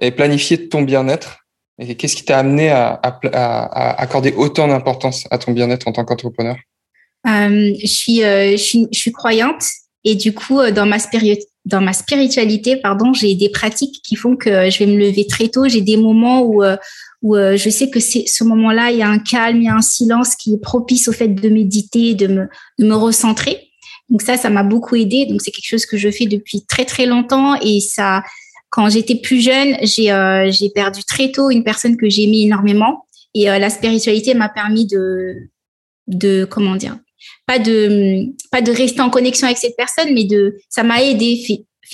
et 0.00 0.10
planifier 0.10 0.68
ton 0.68 0.82
bien-être? 0.82 1.38
Et 1.78 1.96
qu'est-ce 1.96 2.14
qui 2.14 2.24
t'a 2.24 2.38
amené 2.38 2.70
à, 2.70 3.00
à, 3.02 4.00
accorder 4.00 4.32
autant 4.36 4.68
d'importance 4.68 5.26
à 5.30 5.38
ton 5.38 5.52
bien-être 5.52 5.88
en 5.88 5.92
tant 5.92 6.04
qu'entrepreneur? 6.04 6.56
Euh, 7.26 7.74
je, 7.80 7.86
suis, 7.86 8.22
euh, 8.22 8.52
je, 8.52 8.56
suis, 8.62 8.86
je 8.92 8.98
suis 8.98 9.12
croyante 9.12 9.64
Et 10.04 10.14
du 10.14 10.34
coup, 10.34 10.60
dans 10.70 10.86
ma, 10.86 10.98
dans 11.64 11.80
ma 11.80 11.92
spiritualité, 11.92 12.76
pardon, 12.76 13.12
j'ai 13.12 13.34
des 13.34 13.48
pratiques 13.48 14.02
qui 14.04 14.14
font 14.14 14.36
que 14.36 14.70
je 14.70 14.78
vais 14.78 14.86
me 14.86 14.98
lever 14.98 15.26
très 15.26 15.48
tôt. 15.48 15.66
J'ai 15.66 15.80
des 15.80 15.96
moments 15.96 16.42
où, 16.42 16.62
où 17.22 17.36
je 17.36 17.70
sais 17.70 17.88
que 17.88 18.00
c'est 18.00 18.26
ce 18.26 18.44
moment-là, 18.44 18.90
il 18.90 18.98
y 18.98 19.02
a 19.02 19.08
un 19.08 19.18
calme, 19.18 19.58
il 19.58 19.64
y 19.64 19.68
a 19.68 19.74
un 19.74 19.82
silence 19.82 20.36
qui 20.36 20.54
est 20.54 20.60
propice 20.60 21.08
au 21.08 21.12
fait 21.12 21.28
de 21.28 21.48
méditer, 21.48 22.14
de 22.14 22.26
me, 22.26 22.48
de 22.78 22.84
me 22.84 22.94
recentrer. 22.94 23.70
Donc 24.10 24.22
ça, 24.22 24.36
ça 24.36 24.50
m'a 24.50 24.62
beaucoup 24.62 24.96
aidé. 24.96 25.26
Donc 25.26 25.40
c'est 25.40 25.50
quelque 25.50 25.68
chose 25.68 25.86
que 25.86 25.96
je 25.96 26.10
fais 26.10 26.26
depuis 26.26 26.64
très 26.66 26.84
très 26.84 27.06
longtemps 27.06 27.54
et 27.60 27.80
ça, 27.80 28.22
quand 28.70 28.90
j'étais 28.90 29.16
plus 29.16 29.40
jeune, 29.40 29.76
j'ai 29.82 30.12
euh, 30.12 30.50
perdu 30.74 31.04
très 31.04 31.30
tôt 31.30 31.50
une 31.50 31.64
personne 31.64 31.96
que 31.96 32.08
j'aimais 32.08 32.40
énormément 32.40 33.06
et 33.34 33.50
euh, 33.50 33.58
la 33.58 33.70
spiritualité 33.70 34.34
m'a 34.34 34.48
permis 34.48 34.86
de 34.86 35.34
de 36.06 36.44
comment 36.44 36.76
dire 36.76 36.98
pas 37.46 37.58
de 37.58 38.26
pas 38.50 38.62
de 38.62 38.72
rester 38.72 39.00
en 39.00 39.10
connexion 39.10 39.46
avec 39.46 39.58
cette 39.58 39.76
personne, 39.76 40.12
mais 40.12 40.24
de 40.24 40.56
ça 40.68 40.82
m'a 40.82 41.02
aidé 41.02 41.36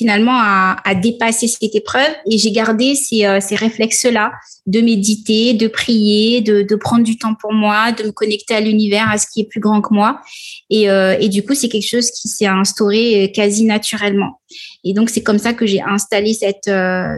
finalement 0.01 0.33
à, 0.33 0.79
à, 0.87 0.95
dépasser 0.95 1.47
cette 1.47 1.75
épreuve 1.75 2.09
et 2.31 2.39
j'ai 2.39 2.53
gardé 2.53 2.95
ces, 2.95 3.27
euh, 3.27 3.39
réflexes-là 3.51 4.33
de 4.67 4.81
méditer, 4.81 5.53
de 5.53 5.69
prier, 5.69 6.41
de, 6.41 6.75
prendre 6.77 7.05
du 7.05 7.19
temps 7.19 7.35
pour 7.35 7.53
moi, 7.53 7.93
de 7.93 8.05
me 8.05 8.11
connecter 8.11 8.55
à 8.55 8.61
l'univers, 8.61 9.11
à 9.11 9.19
ce 9.19 9.27
qui 9.31 9.43
est 9.43 9.45
plus 9.45 9.61
grand 9.61 9.83
que 9.83 9.93
moi. 9.93 10.23
Et, 10.71 10.89
euh, 10.89 11.29
du 11.29 11.45
coup, 11.45 11.55
c'est 11.55 11.69
quelque 11.69 11.87
chose 11.87 12.11
qui 12.13 12.29
s'est 12.29 12.47
instauré 12.47 13.25
euh, 13.25 13.27
quasi 13.29 13.67
naturellement. 13.67 14.41
Et 14.85 14.95
donc, 14.95 15.11
c'est 15.11 15.23
comme 15.23 15.39
ça 15.39 15.53
que 15.53 15.67
j'ai 15.67 15.83
installé 15.83 16.33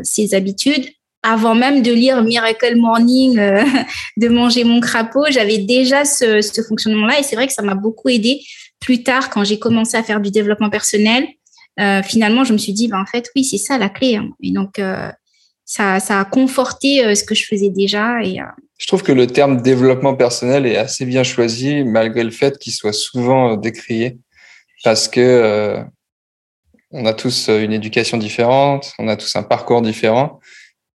ces 0.02 0.34
habitudes. 0.34 0.86
Avant 1.22 1.54
même 1.54 1.82
de 1.82 1.92
lire 1.92 2.20
Miracle 2.24 2.74
Morning, 2.74 3.36
de 4.16 4.28
manger 4.28 4.64
mon 4.64 4.80
crapaud, 4.80 5.26
j'avais 5.30 5.58
déjà 5.58 6.04
ce, 6.04 6.40
ce 6.40 6.62
fonctionnement-là 6.62 7.20
et 7.20 7.22
c'est 7.22 7.36
vrai 7.36 7.46
que 7.46 7.52
ça 7.52 7.62
m'a 7.62 7.76
beaucoup 7.76 8.08
aidé 8.08 8.40
plus 8.80 9.04
tard 9.04 9.30
quand 9.30 9.44
j'ai 9.44 9.60
commencé 9.60 9.96
à 9.96 10.02
faire 10.02 10.20
du 10.20 10.32
développement 10.32 10.68
personnel 10.68 11.24
euh, 11.80 12.02
finalement, 12.02 12.44
je 12.44 12.52
me 12.52 12.58
suis 12.58 12.72
dit, 12.72 12.88
ben, 12.88 13.00
en 13.00 13.06
fait, 13.06 13.30
oui, 13.34 13.44
c'est 13.44 13.58
ça 13.58 13.78
la 13.78 13.88
clé. 13.88 14.16
Hein. 14.16 14.30
Et 14.42 14.52
donc, 14.52 14.78
euh, 14.78 15.10
ça, 15.64 16.00
ça, 16.00 16.20
a 16.20 16.24
conforté 16.24 17.04
euh, 17.04 17.14
ce 17.14 17.24
que 17.24 17.34
je 17.34 17.46
faisais 17.46 17.70
déjà. 17.70 18.22
Et, 18.22 18.38
je 18.78 18.86
trouve 18.86 19.02
que 19.02 19.12
le 19.12 19.26
terme 19.26 19.62
développement 19.62 20.14
personnel 20.14 20.66
est 20.66 20.76
assez 20.76 21.06
bien 21.06 21.22
choisi, 21.22 21.84
malgré 21.84 22.24
le 22.24 22.30
fait 22.30 22.58
qu'il 22.58 22.72
soit 22.72 22.92
souvent 22.92 23.56
décrié, 23.56 24.18
parce 24.82 25.06
que 25.06 25.84
on 26.90 27.06
a 27.06 27.14
tous 27.14 27.48
une 27.48 27.72
éducation 27.72 28.18
différente, 28.18 28.92
on 28.98 29.06
a 29.06 29.16
tous 29.16 29.36
un 29.36 29.44
parcours 29.44 29.82
différent, 29.82 30.40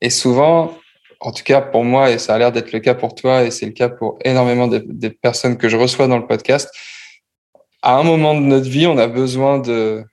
et 0.00 0.08
souvent, 0.08 0.74
en 1.20 1.30
tout 1.30 1.44
cas 1.44 1.60
pour 1.60 1.84
moi, 1.84 2.10
et 2.10 2.18
ça 2.18 2.34
a 2.34 2.38
l'air 2.38 2.52
d'être 2.52 2.72
le 2.72 2.80
cas 2.80 2.94
pour 2.94 3.14
toi, 3.14 3.44
et 3.44 3.50
c'est 3.50 3.66
le 3.66 3.72
cas 3.72 3.90
pour 3.90 4.18
énormément 4.24 4.66
des 4.66 5.10
personnes 5.10 5.58
que 5.58 5.68
je 5.68 5.76
reçois 5.76 6.08
dans 6.08 6.18
le 6.18 6.26
podcast, 6.26 6.70
à 7.82 7.98
un 7.98 8.02
moment 8.02 8.34
de 8.34 8.40
notre 8.40 8.68
vie, 8.68 8.86
on 8.86 8.96
a 8.96 9.06
besoin 9.06 9.58
de 9.58 10.04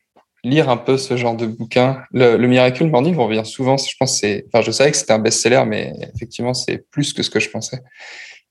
lire 0.44 0.70
un 0.70 0.78
peu 0.78 0.98
ce 0.98 1.18
genre 1.18 1.36
de 1.36 1.46
bouquin. 1.46 2.02
Le, 2.12 2.38
Miracle 2.38 2.86
Morning 2.86 3.16
revient 3.16 3.46
souvent. 3.46 3.78
Je 3.78 3.96
pense 4.00 4.20
c'est, 4.20 4.46
enfin, 4.48 4.64
je 4.64 4.72
savais 4.72 4.92
que 4.92 4.98
c'était 4.98 5.14
un 5.14 5.20
best-seller, 5.20 5.64
mais 5.68 5.94
effectivement, 6.16 6.54
c'est 6.54 6.90
plus 6.90 7.14
que 7.14 7.24
ce 7.24 7.30
que 7.30 7.40
je 7.40 7.50
pensais. 7.50 7.80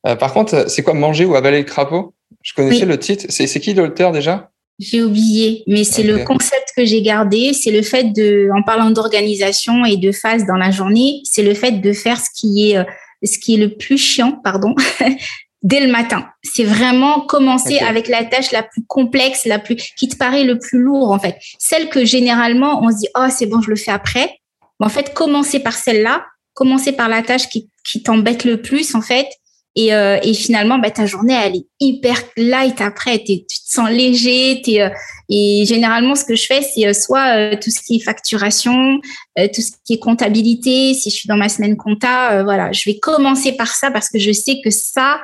Euh, 0.06 0.16
par 0.16 0.32
contre, 0.32 0.70
c'est 0.70 0.82
quoi 0.82 0.94
manger 0.94 1.24
ou 1.24 1.34
avaler 1.34 1.58
le 1.58 1.64
crapaud 1.64 2.14
Je 2.42 2.54
connaissais 2.54 2.86
le 2.86 2.98
titre. 2.98 3.26
C'est, 3.28 3.46
qui 3.60 3.74
l'auteur 3.74 4.12
déjà? 4.12 4.50
J'ai 4.78 5.02
oublié, 5.02 5.62
mais 5.66 5.84
c'est 5.84 6.02
le 6.02 6.24
concept 6.24 6.72
que 6.74 6.86
j'ai 6.86 7.02
gardé. 7.02 7.52
C'est 7.52 7.70
le 7.70 7.82
fait 7.82 8.04
de, 8.04 8.48
en 8.56 8.62
parlant 8.62 8.90
d'organisation 8.90 9.84
et 9.84 9.98
de 9.98 10.10
phase 10.10 10.46
dans 10.46 10.56
la 10.56 10.70
journée, 10.70 11.20
c'est 11.24 11.42
le 11.42 11.52
fait 11.52 11.72
de 11.72 11.92
faire 11.92 12.18
ce 12.18 12.30
qui 12.34 12.70
est 12.70 12.78
euh, 12.78 12.84
ce 13.22 13.38
qui 13.38 13.54
est 13.54 13.58
le 13.58 13.76
plus 13.76 13.98
chiant, 13.98 14.32
pardon, 14.32 14.74
dès 15.62 15.80
le 15.80 15.90
matin. 15.90 16.26
C'est 16.42 16.64
vraiment 16.64 17.20
commencer 17.20 17.78
avec 17.78 18.08
la 18.08 18.24
tâche 18.24 18.52
la 18.52 18.62
plus 18.62 18.82
complexe, 18.86 19.44
la 19.44 19.58
plus 19.58 19.76
qui 19.96 20.08
te 20.08 20.16
paraît 20.16 20.44
le 20.44 20.58
plus 20.58 20.78
lourd 20.78 21.10
en 21.10 21.18
fait. 21.18 21.36
Celle 21.58 21.88
que 21.88 22.04
généralement 22.04 22.82
on 22.82 22.90
se 22.90 22.96
dit 22.96 23.08
oh 23.16 23.26
c'est 23.30 23.46
bon 23.46 23.60
je 23.60 23.70
le 23.70 23.76
fais 23.76 23.90
après. 23.90 24.38
Mais 24.78 24.86
en 24.86 24.90
fait 24.90 25.12
commencer 25.12 25.60
par 25.60 25.74
celle-là, 25.74 26.24
commencer 26.54 26.92
par 26.92 27.08
la 27.08 27.22
tâche 27.22 27.48
qui, 27.48 27.68
qui 27.84 28.02
t'embête 28.02 28.44
le 28.44 28.62
plus 28.62 28.94
en 28.94 29.02
fait. 29.02 29.28
Et, 29.76 29.94
euh, 29.94 30.18
et 30.24 30.34
finalement 30.34 30.78
bah, 30.78 30.90
ta 30.90 31.06
journée 31.06 31.36
elle 31.40 31.56
est 31.56 31.66
hyper 31.78 32.20
light 32.36 32.80
après. 32.80 33.22
tu 33.22 33.44
te 33.44 33.52
sens 33.66 33.88
léger. 33.90 34.62
Es, 34.66 34.82
euh, 34.82 34.88
et 35.28 35.64
généralement 35.64 36.16
ce 36.16 36.24
que 36.24 36.34
je 36.34 36.44
fais 36.46 36.62
c'est 36.62 36.88
euh, 36.88 36.92
soit 36.92 37.56
tout 37.58 37.70
ce 37.70 37.80
qui 37.80 37.96
est 37.96 38.00
facturation, 38.00 38.98
tout 39.36 39.60
ce 39.60 39.72
qui 39.84 39.92
est 39.92 39.98
comptabilité. 39.98 40.94
Si 40.94 41.10
je 41.10 41.14
suis 41.14 41.28
dans 41.28 41.36
ma 41.36 41.50
semaine 41.50 41.76
compta, 41.76 42.42
voilà, 42.42 42.72
je 42.72 42.82
vais 42.86 42.98
commencer 42.98 43.52
par 43.52 43.68
ça 43.68 43.90
parce 43.90 44.08
que 44.08 44.18
je 44.18 44.32
sais 44.32 44.56
que 44.64 44.70
ça 44.70 45.20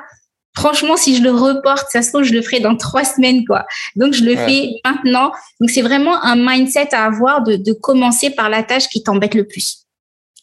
franchement, 0.56 0.96
si 0.96 1.16
je 1.16 1.22
le 1.22 1.30
reporte, 1.30 1.86
ça 1.90 2.02
se 2.02 2.10
trouve, 2.10 2.22
je 2.22 2.32
le 2.32 2.42
ferai 2.42 2.60
dans 2.60 2.76
trois 2.76 3.04
semaines, 3.04 3.44
quoi. 3.44 3.66
Donc, 3.94 4.14
je 4.14 4.25
le 4.25 4.36
fais 4.36 4.70
maintenant. 4.84 5.30
Donc, 5.60 5.70
c'est 5.70 5.82
vraiment 5.82 6.22
un 6.25 6.36
mindset 6.36 6.94
à 6.94 7.04
avoir 7.04 7.42
de, 7.42 7.56
de 7.56 7.72
commencer 7.72 8.30
par 8.30 8.48
la 8.48 8.62
tâche 8.62 8.88
qui 8.88 9.02
t'embête 9.02 9.34
le 9.34 9.46
plus. 9.46 9.86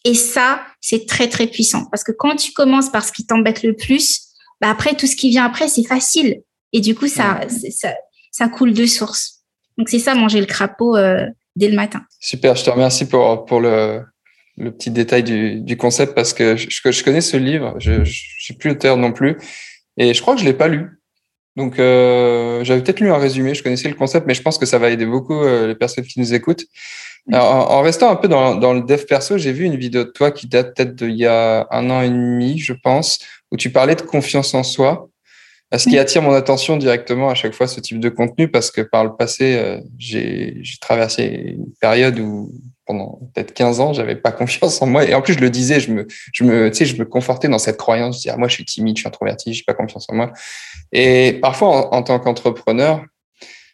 Et 0.06 0.14
ça, 0.14 0.62
c'est 0.82 1.08
très, 1.08 1.28
très 1.28 1.48
puissant. 1.48 1.86
Parce 1.90 2.04
que 2.04 2.12
quand 2.12 2.36
tu 2.36 2.52
commences 2.52 2.90
par 2.92 3.04
ce 3.04 3.12
qui 3.12 3.26
t'embête 3.26 3.64
le 3.64 3.74
plus, 3.76 4.22
bah 4.62 4.70
après, 4.70 4.96
tout 4.96 5.08
ce 5.08 5.16
qui 5.16 5.30
vient 5.30 5.46
après, 5.46 5.68
c'est 5.68 5.86
facile. 5.86 6.42
Et 6.74 6.82
du 6.82 6.94
coup, 6.96 7.08
ça, 7.08 7.42
ça, 7.72 7.94
ça 8.32 8.48
coule 8.48 8.74
de 8.74 8.86
source. 8.86 9.42
Donc, 9.78 9.90
c'est 9.90 10.00
ça, 10.00 10.14
manger 10.14 10.40
le 10.40 10.46
crapaud 10.46 10.96
euh, 10.96 11.26
dès 11.56 11.70
le 11.70 11.76
matin. 11.76 12.04
Super, 12.20 12.56
je 12.56 12.64
te 12.64 12.70
remercie 12.70 13.06
pour, 13.06 13.46
pour 13.46 13.62
le, 13.62 14.02
le 14.58 14.72
petit 14.72 14.92
détail 14.92 15.24
du, 15.24 15.60
du 15.62 15.78
concept 15.78 16.14
parce 16.14 16.34
que 16.34 16.56
je, 16.56 16.68
je 16.70 17.04
connais 17.04 17.22
ce 17.22 17.38
livre, 17.38 17.76
je 17.80 17.94
ne 17.94 18.06
suis 18.06 18.54
plus 18.54 18.72
auteur 18.72 18.98
non 18.98 19.12
plus, 19.12 19.38
et 19.98 20.14
je 20.14 20.22
crois 20.22 20.36
que 20.36 20.42
je 20.42 20.46
l'ai 20.46 20.54
pas 20.54 20.68
lu. 20.68 21.00
Donc, 21.56 21.78
euh, 21.78 22.64
j'avais 22.64 22.82
peut-être 22.82 23.00
lu 23.00 23.12
un 23.12 23.18
résumé, 23.18 23.54
je 23.54 23.62
connaissais 23.62 23.90
le 23.90 23.96
concept, 23.96 24.26
mais 24.26 24.34
je 24.34 24.42
pense 24.42 24.58
que 24.58 24.66
ça 24.66 24.80
va 24.80 24.90
aider 24.90 25.06
beaucoup 25.06 25.36
euh, 25.36 25.68
les 25.68 25.76
personnes 25.76 26.04
qui 26.04 26.20
nous 26.20 26.34
écoutent. 26.34 26.66
Alors, 27.32 27.72
en, 27.72 27.82
restant 27.82 28.10
un 28.10 28.16
peu 28.16 28.28
dans, 28.28 28.56
dans 28.56 28.74
le 28.74 28.82
dev 28.82 29.06
perso, 29.06 29.38
j'ai 29.38 29.54
vu 29.54 29.66
une 29.66 29.78
vidéo 29.78 30.04
de 30.04 30.10
toi 30.10 30.32
qui 30.32 30.48
date 30.48 30.76
peut-être 30.76 30.96
d'il 30.96 31.16
y 31.16 31.28
a 31.28 31.68
un 31.70 31.90
an 31.90 32.02
et 32.02 32.10
demi, 32.10 32.58
je 32.58 32.74
pense, 32.74 33.20
où 33.52 33.58
tu 33.58 33.70
parlais 33.70 33.96
de 33.96 34.02
confiance 34.02 34.54
en 34.56 34.64
soi. 34.64 35.10
Ce 35.78 35.90
qui 35.90 35.98
attire 35.98 36.22
mon 36.22 36.34
attention 36.34 36.78
directement 36.78 37.30
à 37.30 37.36
chaque 37.36 37.54
fois, 37.54 37.68
ce 37.68 37.80
type 37.80 38.00
de 38.00 38.10
contenu, 38.10 38.48
parce 38.48 38.70
que 38.70 38.82
par 38.82 39.04
le 39.04 39.16
passé, 39.16 39.56
euh, 39.56 39.80
j'ai 39.98 40.62
traversé 40.80 41.24
une 41.58 41.74
période 41.82 42.20
où 42.20 42.52
pendant 42.86 43.20
peut-être 43.34 43.54
15 43.54 43.80
ans, 43.80 43.94
j'avais 43.94 44.16
pas 44.16 44.32
confiance 44.34 44.82
en 44.82 44.88
moi. 44.88 45.06
Et 45.06 45.14
en 45.14 45.22
plus, 45.22 45.34
je 45.34 45.40
le 45.40 45.50
disais, 45.50 45.80
je 45.80 45.92
me, 45.92 46.08
je 46.32 46.44
me, 46.44 46.70
tu 46.70 46.78
sais, 46.78 46.86
je 46.86 46.98
me 46.98 47.06
confortais 47.06 47.48
dans 47.48 47.58
cette 47.58 47.78
croyance. 47.78 48.16
Je 48.16 48.22
disais, 48.22 48.32
ah, 48.32 48.38
moi, 48.38 48.48
je 48.48 48.54
suis 48.54 48.66
timide, 48.66 48.98
je 48.98 49.02
suis 49.02 49.08
introverti, 49.08 49.54
j'ai 49.54 49.64
pas 49.66 49.74
confiance 49.74 50.06
en 50.10 50.16
moi. 50.16 50.32
Et 50.92 51.40
parfois, 51.42 51.94
en, 51.94 52.04
tant 52.04 52.20
qu'entrepreneur, 52.20 53.04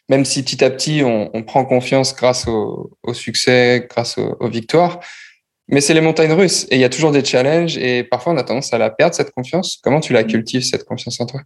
même 0.08 0.24
si 0.24 0.42
petit 0.42 0.64
à 0.64 0.70
petit, 0.70 1.02
on, 1.04 1.30
on 1.34 1.42
prend 1.42 1.64
confiance 1.64 2.14
grâce 2.16 2.48
au, 2.48 2.96
au 3.02 3.12
succès, 3.12 3.86
grâce 3.90 4.16
aux 4.18 4.48
victoires, 4.48 5.00
mais 5.68 5.80
c'est 5.80 5.94
les 5.94 6.00
montagnes 6.00 6.32
russes 6.32 6.66
et 6.70 6.74
il 6.74 6.80
y 6.80 6.84
a 6.84 6.88
toujours 6.88 7.12
des 7.12 7.24
challenges 7.24 7.78
et 7.78 8.02
parfois 8.02 8.32
on 8.32 8.36
a 8.36 8.42
tendance 8.42 8.72
à 8.72 8.78
la 8.78 8.90
perdre, 8.90 9.14
cette 9.14 9.30
confiance. 9.30 9.78
Comment 9.82 10.00
tu 10.00 10.12
la 10.12 10.24
cultives, 10.24 10.62
cette 10.62 10.84
confiance 10.84 11.20
en 11.20 11.26
toi? 11.26 11.42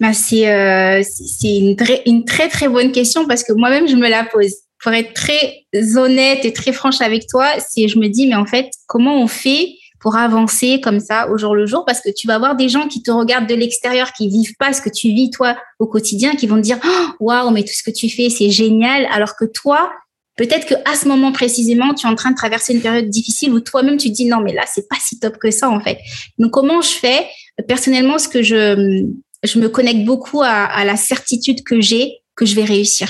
Bah, 0.00 0.12
C'est 0.12 0.48
euh, 0.48 1.02
une, 1.44 2.24
très, 2.24 2.48
très 2.48 2.68
bonne 2.68 2.92
question 2.92 3.26
parce 3.26 3.42
que 3.42 3.52
moi-même, 3.52 3.88
je 3.88 3.96
me 3.96 4.08
la 4.08 4.24
pose. 4.24 4.52
Pour 4.82 4.92
être 4.92 5.14
très 5.14 5.64
honnête 5.96 6.44
et 6.44 6.52
très 6.52 6.72
franche 6.72 7.00
avec 7.00 7.26
toi, 7.28 7.48
c'est 7.58 7.88
je 7.88 7.98
me 7.98 8.08
dis 8.08 8.26
mais 8.26 8.34
en 8.34 8.44
fait 8.44 8.70
comment 8.86 9.20
on 9.20 9.26
fait 9.26 9.70
pour 10.00 10.16
avancer 10.16 10.80
comme 10.82 11.00
ça 11.00 11.30
au 11.30 11.38
jour 11.38 11.54
le 11.54 11.66
jour? 11.66 11.84
Parce 11.86 12.00
que 12.00 12.10
tu 12.14 12.26
vas 12.26 12.34
avoir 12.34 12.56
des 12.56 12.68
gens 12.68 12.86
qui 12.86 13.02
te 13.02 13.10
regardent 13.10 13.48
de 13.48 13.54
l'extérieur 13.54 14.12
qui 14.12 14.28
vivent 14.28 14.54
pas 14.58 14.72
ce 14.72 14.82
que 14.82 14.90
tu 14.90 15.08
vis 15.08 15.30
toi 15.30 15.56
au 15.78 15.86
quotidien 15.86 16.36
qui 16.36 16.46
vont 16.46 16.56
te 16.56 16.60
dire 16.60 16.78
oh, 16.84 17.06
waouh 17.20 17.50
mais 17.50 17.62
tout 17.62 17.72
ce 17.72 17.82
que 17.82 17.90
tu 17.90 18.08
fais 18.08 18.28
c'est 18.28 18.50
génial. 18.50 19.08
Alors 19.10 19.34
que 19.34 19.46
toi 19.46 19.90
peut-être 20.36 20.66
que 20.66 20.74
à 20.84 20.94
ce 20.94 21.08
moment 21.08 21.32
précisément 21.32 21.94
tu 21.94 22.06
es 22.06 22.10
en 22.10 22.14
train 22.14 22.30
de 22.30 22.36
traverser 22.36 22.74
une 22.74 22.82
période 22.82 23.08
difficile 23.08 23.52
où 23.52 23.60
toi-même 23.60 23.96
tu 23.96 24.10
te 24.10 24.14
dis 24.14 24.26
non 24.26 24.40
mais 24.40 24.52
là 24.52 24.62
c'est 24.72 24.86
pas 24.88 24.96
si 25.00 25.18
top 25.18 25.38
que 25.38 25.50
ça 25.50 25.70
en 25.70 25.80
fait. 25.80 25.98
Donc 26.38 26.52
comment 26.52 26.82
je 26.82 26.90
fais? 26.90 27.26
Personnellement 27.66 28.18
ce 28.18 28.28
que 28.28 28.42
je 28.42 29.06
je 29.46 29.58
me 29.58 29.68
connecte 29.68 30.04
beaucoup 30.04 30.42
à, 30.42 30.84
la 30.84 30.96
certitude 30.96 31.62
que 31.64 31.80
j'ai 31.80 32.18
que 32.34 32.44
je 32.44 32.54
vais 32.54 32.64
réussir 32.64 33.08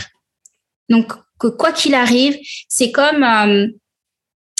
donc 0.88 1.12
que 1.38 1.48
quoi 1.48 1.72
qu'il 1.72 1.94
arrive, 1.94 2.38
c'est 2.68 2.92
comme 2.92 3.22
euh, 3.22 3.66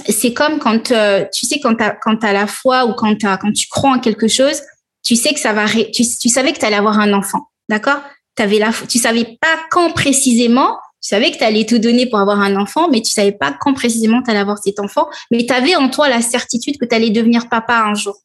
c'est 0.09 0.35
comme 0.35 0.59
quand 0.59 0.91
euh, 0.93 1.25
tu 1.33 1.47
sais 1.47 1.59
quand 1.61 1.75
tu 1.75 1.85
quand 2.03 2.23
as 2.23 2.33
la 2.33 2.47
foi 2.47 2.85
ou 2.85 2.93
quand 2.93 3.17
tu 3.17 3.69
crois 3.69 3.91
en 3.91 3.99
quelque 3.99 4.29
chose, 4.29 4.61
tu 5.03 5.17
sais 5.17 5.33
que 5.33 5.41
ça 5.41 5.53
va 5.53 5.67
tu, 5.69 6.05
savais 6.29 6.53
que 6.53 6.59
tu 6.59 6.65
allais 6.65 6.77
avoir 6.77 6.99
un 6.99 7.13
enfant, 7.13 7.49
d'accord? 7.69 8.01
Tu 8.37 8.43
avais 8.43 8.59
la 8.59 8.73
tu 8.89 8.99
savais 8.99 9.39
pas 9.41 9.59
quand 9.71 9.93
précisément, 9.93 10.77
tu 11.03 11.09
savais 11.09 11.31
que 11.31 11.39
tu 11.39 11.45
allais 11.45 11.65
tout 11.65 11.79
donner 11.79 12.07
pour 12.07 12.19
avoir 12.19 12.41
un 12.41 12.57
enfant, 12.57 12.91
mais 12.91 13.01
tu 13.01 13.11
savais 13.11 13.33
pas 13.33 13.57
quand 13.59 13.73
précisément 13.73 14.23
tu 14.23 14.31
allais 14.31 14.41
avoir 14.41 14.59
cet 14.59 14.79
enfant, 14.81 15.09
mais 15.31 15.47
tu 15.47 15.53
avais 15.53 15.77
en 15.77 15.89
toi 15.89 16.09
la 16.09 16.21
certitude 16.21 16.77
que 16.79 16.85
tu 16.85 16.95
allais 16.95 17.11
devenir 17.11 17.49
papa 17.49 17.79
un 17.79 17.95
jour. 17.95 18.17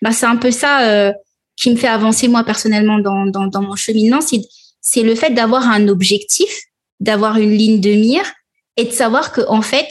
Bah 0.00 0.12
c'est 0.12 0.26
un 0.26 0.36
peu 0.36 0.50
ça 0.50 0.82
euh, 0.82 1.12
qui 1.56 1.70
me 1.70 1.76
fait 1.76 1.88
avancer 1.88 2.28
moi 2.28 2.44
personnellement 2.44 2.98
dans 2.98 3.26
dans, 3.26 3.46
dans 3.46 3.62
mon 3.62 3.76
cheminement, 3.76 4.20
c'est 4.20 5.02
le 5.02 5.14
fait 5.14 5.30
d'avoir 5.30 5.68
un 5.68 5.88
objectif 5.88 6.50
d'avoir 7.00 7.36
une 7.36 7.52
ligne 7.52 7.80
de 7.80 7.90
mire 7.90 8.24
et 8.76 8.84
de 8.84 8.90
savoir 8.90 9.32
que 9.32 9.42
en 9.48 9.62
fait, 9.62 9.88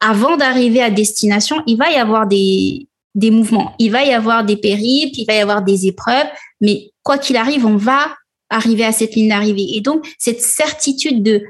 avant 0.00 0.36
d'arriver 0.36 0.82
à 0.82 0.90
destination, 0.90 1.62
il 1.66 1.76
va 1.76 1.90
y 1.90 1.96
avoir 1.96 2.26
des 2.26 2.88
des 3.14 3.30
mouvements, 3.30 3.76
il 3.78 3.92
va 3.92 4.04
y 4.04 4.12
avoir 4.12 4.44
des 4.44 4.56
périples, 4.56 5.20
il 5.20 5.24
va 5.24 5.34
y 5.34 5.38
avoir 5.38 5.62
des 5.62 5.86
épreuves, 5.86 6.26
mais 6.60 6.90
quoi 7.04 7.16
qu'il 7.16 7.36
arrive, 7.36 7.64
on 7.64 7.76
va 7.76 8.12
arriver 8.50 8.84
à 8.84 8.90
cette 8.90 9.14
ligne 9.14 9.28
d'arrivée. 9.28 9.76
Et 9.76 9.80
donc 9.80 10.04
cette 10.18 10.40
certitude 10.40 11.22
de 11.22 11.44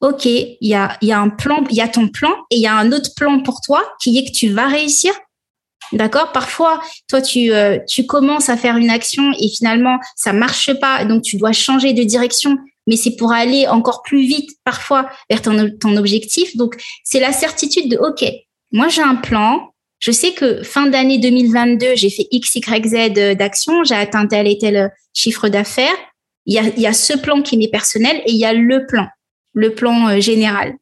OK, 0.00 0.26
il 0.26 0.56
y 0.60 0.74
a, 0.74 0.96
y 1.02 1.10
a 1.10 1.18
un 1.18 1.28
plan, 1.28 1.64
il 1.70 1.76
y 1.76 1.80
a 1.80 1.88
ton 1.88 2.06
plan 2.08 2.32
et 2.52 2.56
il 2.56 2.62
y 2.62 2.68
a 2.68 2.76
un 2.76 2.92
autre 2.92 3.10
plan 3.16 3.42
pour 3.42 3.60
toi 3.60 3.82
qui 4.00 4.16
est 4.16 4.26
que 4.26 4.30
tu 4.30 4.48
vas 4.50 4.68
réussir. 4.68 5.12
D'accord? 5.92 6.32
Parfois, 6.32 6.80
toi, 7.08 7.22
tu, 7.22 7.52
euh, 7.52 7.78
tu 7.86 8.06
commences 8.06 8.48
à 8.48 8.56
faire 8.56 8.76
une 8.76 8.90
action 8.90 9.32
et 9.40 9.48
finalement, 9.48 9.98
ça 10.16 10.32
marche 10.32 10.72
pas. 10.80 11.04
Donc, 11.04 11.22
tu 11.22 11.36
dois 11.36 11.52
changer 11.52 11.92
de 11.92 12.02
direction, 12.02 12.58
mais 12.86 12.96
c'est 12.96 13.16
pour 13.16 13.32
aller 13.32 13.66
encore 13.66 14.02
plus 14.02 14.22
vite, 14.22 14.50
parfois, 14.64 15.08
vers 15.30 15.42
ton, 15.42 15.96
objectif. 15.96 16.56
Donc, 16.56 16.76
c'est 17.04 17.20
la 17.20 17.32
certitude 17.32 17.90
de, 17.90 17.96
OK, 17.96 18.24
moi, 18.72 18.88
j'ai 18.88 19.02
un 19.02 19.16
plan. 19.16 19.70
Je 19.98 20.12
sais 20.12 20.32
que 20.32 20.62
fin 20.62 20.86
d'année 20.86 21.18
2022, 21.18 21.96
j'ai 21.96 22.10
fait 22.10 22.28
X, 22.30 22.54
Y, 22.54 22.86
Z 22.86 23.36
d'actions. 23.36 23.82
J'ai 23.82 23.96
atteint 23.96 24.26
tel 24.26 24.46
et 24.46 24.58
tel 24.58 24.92
chiffre 25.12 25.48
d'affaires. 25.48 25.96
Il 26.46 26.54
y 26.54 26.86
a, 26.86 26.92
ce 26.92 27.14
plan 27.14 27.42
qui 27.42 27.58
m'est 27.58 27.68
personnel 27.68 28.22
et 28.24 28.30
il 28.30 28.38
y 28.38 28.44
a 28.44 28.54
le 28.54 28.86
plan 28.86 29.06
le 29.58 29.74
plan 29.74 30.08
euh, 30.08 30.20
général. 30.20 30.74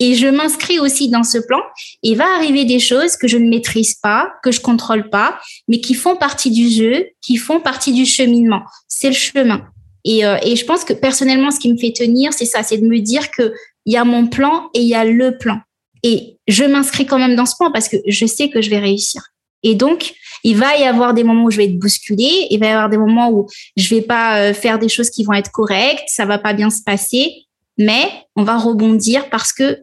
Et 0.00 0.14
je 0.14 0.26
m'inscris 0.26 0.78
aussi 0.78 1.08
dans 1.08 1.22
ce 1.22 1.38
plan. 1.38 1.60
Il 2.02 2.16
va 2.16 2.26
arriver 2.36 2.64
des 2.64 2.80
choses 2.80 3.16
que 3.16 3.28
je 3.28 3.38
ne 3.38 3.48
maîtrise 3.48 3.94
pas, 3.94 4.32
que 4.42 4.50
je 4.50 4.60
contrôle 4.60 5.08
pas, 5.08 5.38
mais 5.68 5.80
qui 5.80 5.94
font 5.94 6.16
partie 6.16 6.50
du 6.50 6.68
jeu, 6.68 7.06
qui 7.22 7.36
font 7.36 7.60
partie 7.60 7.92
du 7.92 8.04
cheminement. 8.04 8.62
C'est 8.88 9.08
le 9.08 9.14
chemin. 9.14 9.66
Et, 10.04 10.26
euh, 10.26 10.36
et 10.42 10.56
je 10.56 10.64
pense 10.64 10.84
que 10.84 10.92
personnellement, 10.92 11.50
ce 11.50 11.60
qui 11.60 11.72
me 11.72 11.78
fait 11.78 11.92
tenir, 11.92 12.32
c'est 12.32 12.44
ça, 12.44 12.62
c'est 12.62 12.78
de 12.78 12.86
me 12.86 12.98
dire 12.98 13.30
que 13.30 13.52
il 13.86 13.92
y 13.92 13.96
a 13.96 14.04
mon 14.04 14.26
plan 14.26 14.68
et 14.74 14.80
il 14.80 14.88
y 14.88 14.94
a 14.94 15.04
le 15.04 15.38
plan. 15.38 15.60
Et 16.02 16.38
je 16.48 16.64
m'inscris 16.64 17.06
quand 17.06 17.18
même 17.18 17.36
dans 17.36 17.46
ce 17.46 17.54
plan 17.56 17.70
parce 17.70 17.88
que 17.88 17.96
je 18.06 18.26
sais 18.26 18.50
que 18.50 18.60
je 18.60 18.70
vais 18.70 18.78
réussir. 18.78 19.22
Et 19.62 19.74
donc, 19.74 20.14
il 20.42 20.56
va 20.56 20.76
y 20.76 20.84
avoir 20.84 21.14
des 21.14 21.24
moments 21.24 21.44
où 21.44 21.50
je 21.50 21.56
vais 21.56 21.64
être 21.64 21.78
bousculée, 21.78 22.48
il 22.50 22.60
va 22.60 22.66
y 22.66 22.70
avoir 22.70 22.90
des 22.90 22.98
moments 22.98 23.30
où 23.30 23.46
je 23.76 23.94
vais 23.94 24.02
pas 24.02 24.38
euh, 24.38 24.54
faire 24.54 24.78
des 24.78 24.90
choses 24.90 25.08
qui 25.08 25.24
vont 25.24 25.32
être 25.32 25.50
correctes, 25.50 26.04
ça 26.08 26.26
va 26.26 26.38
pas 26.38 26.52
bien 26.52 26.68
se 26.68 26.82
passer 26.82 27.44
mais 27.78 28.04
on 28.36 28.42
va 28.42 28.58
rebondir 28.58 29.28
parce 29.30 29.52
que 29.52 29.78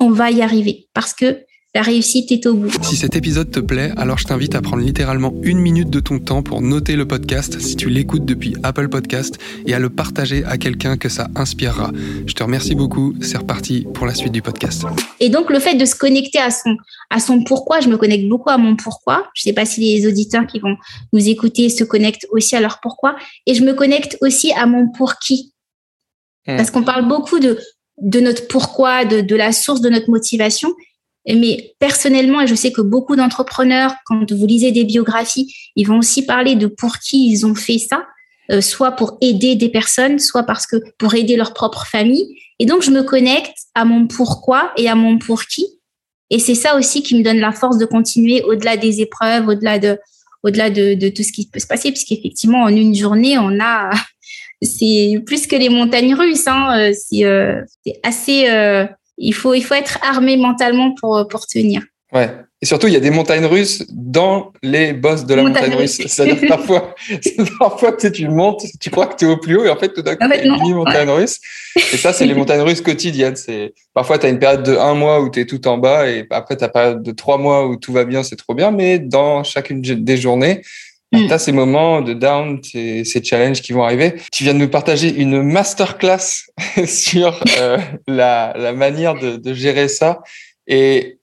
on 0.00 0.10
va 0.10 0.30
y 0.30 0.42
arriver, 0.42 0.88
parce 0.94 1.12
que 1.12 1.44
la 1.74 1.82
réussite 1.82 2.32
est 2.32 2.46
au 2.46 2.54
bout. 2.54 2.70
Si 2.82 2.96
cet 2.96 3.14
épisode 3.14 3.50
te 3.50 3.60
plaît, 3.60 3.92
alors 3.98 4.16
je 4.16 4.24
t'invite 4.24 4.54
à 4.54 4.62
prendre 4.62 4.82
littéralement 4.82 5.34
une 5.42 5.58
minute 5.58 5.90
de 5.90 6.00
ton 6.00 6.18
temps 6.18 6.42
pour 6.42 6.62
noter 6.62 6.96
le 6.96 7.06
podcast 7.06 7.60
si 7.60 7.76
tu 7.76 7.90
l'écoutes 7.90 8.24
depuis 8.24 8.56
Apple 8.62 8.88
Podcast 8.88 9.38
et 9.66 9.74
à 9.74 9.78
le 9.78 9.90
partager 9.90 10.44
à 10.44 10.56
quelqu'un 10.56 10.96
que 10.96 11.10
ça 11.10 11.28
inspirera. 11.36 11.92
Je 12.26 12.32
te 12.32 12.42
remercie 12.42 12.74
beaucoup. 12.74 13.14
C'est 13.20 13.36
reparti 13.36 13.86
pour 13.92 14.06
la 14.06 14.14
suite 14.14 14.32
du 14.32 14.40
podcast. 14.40 14.84
Et 15.20 15.28
donc 15.28 15.50
le 15.50 15.58
fait 15.58 15.74
de 15.74 15.84
se 15.84 15.94
connecter 15.94 16.38
à 16.38 16.50
son 16.50 16.74
à 17.10 17.20
son 17.20 17.44
pourquoi, 17.44 17.80
je 17.80 17.88
me 17.88 17.98
connecte 17.98 18.26
beaucoup 18.28 18.50
à 18.50 18.56
mon 18.56 18.74
pourquoi. 18.74 19.28
Je 19.34 19.42
sais 19.42 19.52
pas 19.52 19.66
si 19.66 19.80
les 19.80 20.06
auditeurs 20.06 20.46
qui 20.46 20.60
vont 20.60 20.76
nous 21.12 21.28
écouter 21.28 21.68
se 21.68 21.84
connectent 21.84 22.26
aussi 22.30 22.56
à 22.56 22.60
leur 22.60 22.80
pourquoi 22.80 23.14
et 23.46 23.54
je 23.54 23.62
me 23.62 23.74
connecte 23.74 24.16
aussi 24.22 24.52
à 24.52 24.64
mon 24.64 24.90
pour 24.90 25.16
qui. 25.18 25.52
Parce 26.56 26.70
qu'on 26.70 26.82
parle 26.82 27.06
beaucoup 27.06 27.38
de, 27.38 27.58
de 27.98 28.20
notre 28.20 28.48
pourquoi, 28.48 29.04
de, 29.04 29.20
de 29.20 29.36
la 29.36 29.52
source 29.52 29.80
de 29.80 29.90
notre 29.90 30.10
motivation. 30.10 30.70
Mais 31.26 31.74
personnellement, 31.78 32.40
et 32.40 32.46
je 32.46 32.54
sais 32.54 32.72
que 32.72 32.80
beaucoup 32.80 33.14
d'entrepreneurs, 33.14 33.92
quand 34.06 34.32
vous 34.32 34.46
lisez 34.46 34.72
des 34.72 34.84
biographies, 34.84 35.54
ils 35.76 35.86
vont 35.86 35.98
aussi 35.98 36.24
parler 36.24 36.54
de 36.54 36.66
pour 36.66 36.98
qui 36.98 37.30
ils 37.30 37.44
ont 37.44 37.54
fait 37.54 37.78
ça, 37.78 38.06
euh, 38.50 38.62
soit 38.62 38.92
pour 38.92 39.18
aider 39.20 39.54
des 39.54 39.68
personnes, 39.68 40.18
soit 40.18 40.44
parce 40.44 40.66
que 40.66 40.76
pour 40.96 41.14
aider 41.14 41.36
leur 41.36 41.52
propre 41.52 41.86
famille. 41.86 42.26
Et 42.58 42.64
donc, 42.64 42.82
je 42.82 42.90
me 42.90 43.02
connecte 43.02 43.58
à 43.74 43.84
mon 43.84 44.06
pourquoi 44.06 44.72
et 44.78 44.88
à 44.88 44.94
mon 44.94 45.18
pour 45.18 45.44
qui. 45.44 45.66
Et 46.30 46.38
c'est 46.38 46.54
ça 46.54 46.76
aussi 46.76 47.02
qui 47.02 47.14
me 47.14 47.22
donne 47.22 47.40
la 47.40 47.52
force 47.52 47.76
de 47.76 47.84
continuer 47.84 48.42
au-delà 48.42 48.78
des 48.78 49.02
épreuves, 49.02 49.48
au-delà 49.48 49.78
de, 49.78 49.98
au-delà 50.42 50.70
de, 50.70 50.94
de 50.94 51.08
tout 51.10 51.22
ce 51.22 51.32
qui 51.32 51.46
peut 51.46 51.60
se 51.60 51.66
passer, 51.66 51.90
puisqu'effectivement, 51.90 52.62
en 52.62 52.68
une 52.68 52.94
journée, 52.94 53.36
on 53.38 53.60
a 53.60 53.90
c'est 54.62 55.22
plus 55.24 55.46
que 55.46 55.56
les 55.56 55.68
montagnes 55.68 56.14
russes. 56.14 56.46
Hein. 56.46 56.78
Euh, 56.78 56.92
euh, 57.24 57.62
c'est 57.84 58.00
assez. 58.02 58.48
Euh, 58.48 58.86
il 59.16 59.34
faut 59.34 59.54
il 59.54 59.62
faut 59.62 59.74
être 59.74 59.98
armé 60.02 60.36
mentalement 60.36 60.94
pour 60.94 61.26
pour 61.28 61.46
tenir. 61.46 61.82
Ouais. 62.12 62.30
Et 62.60 62.66
surtout, 62.66 62.88
il 62.88 62.92
y 62.92 62.96
a 62.96 63.00
des 63.00 63.10
montagnes 63.10 63.44
russes 63.44 63.84
dans 63.88 64.52
les 64.64 64.92
bosses 64.92 65.24
de 65.24 65.34
la 65.34 65.42
montagne, 65.42 65.74
russe. 65.74 66.00
C'est-à-dire 66.06 66.38
parfois, 66.48 66.96
parfois 67.60 67.92
tu, 67.92 68.10
tu 68.10 68.28
montes, 68.28 68.64
tu 68.80 68.90
crois 68.90 69.06
que 69.06 69.14
tu 69.14 69.26
es 69.26 69.28
au 69.28 69.36
plus 69.36 69.56
haut 69.56 69.64
et 69.64 69.70
en 69.70 69.76
fait, 69.76 69.92
tout 69.92 70.02
d'un 70.02 70.16
coup, 70.16 70.24
tu 70.28 70.44
une 70.44 70.74
montagne 70.74 71.08
russe. 71.08 71.38
Et 71.76 71.96
ça, 71.96 72.12
c'est 72.12 72.26
les 72.26 72.34
montagnes 72.34 72.62
russes 72.62 72.80
quotidiennes. 72.80 73.36
C'est 73.36 73.74
Parfois, 73.94 74.18
tu 74.18 74.26
as 74.26 74.30
une 74.30 74.40
période 74.40 74.64
de 74.64 74.76
un 74.76 74.94
mois 74.94 75.20
où 75.20 75.30
tu 75.30 75.40
es 75.40 75.46
tout 75.46 75.68
en 75.68 75.78
bas 75.78 76.08
et 76.10 76.26
après, 76.30 76.56
tu 76.56 76.64
as 76.64 76.66
une 76.66 76.72
période 76.72 77.02
de 77.02 77.12
trois 77.12 77.38
mois 77.38 77.68
où 77.68 77.76
tout 77.76 77.92
va 77.92 78.04
bien, 78.04 78.24
c'est 78.24 78.36
trop 78.36 78.54
bien. 78.54 78.72
Mais 78.72 78.98
dans 78.98 79.44
chacune 79.44 79.80
des 79.80 80.16
journées, 80.16 80.62
Mm. 81.12 81.26
Tu 81.26 81.32
as 81.32 81.38
ces 81.38 81.52
moments 81.52 82.02
de 82.02 82.12
down, 82.12 82.62
ces, 82.62 83.04
ces, 83.04 83.22
challenges 83.22 83.62
qui 83.62 83.72
vont 83.72 83.82
arriver. 83.82 84.14
Tu 84.30 84.44
viens 84.44 84.52
de 84.52 84.58
nous 84.58 84.68
partager 84.68 85.14
une 85.14 85.42
masterclass 85.42 86.50
sur 86.86 87.42
euh, 87.58 87.78
la, 88.06 88.52
la, 88.56 88.72
manière 88.72 89.14
de, 89.14 89.36
de, 89.36 89.54
gérer 89.54 89.88
ça 89.88 90.20
et 90.66 91.18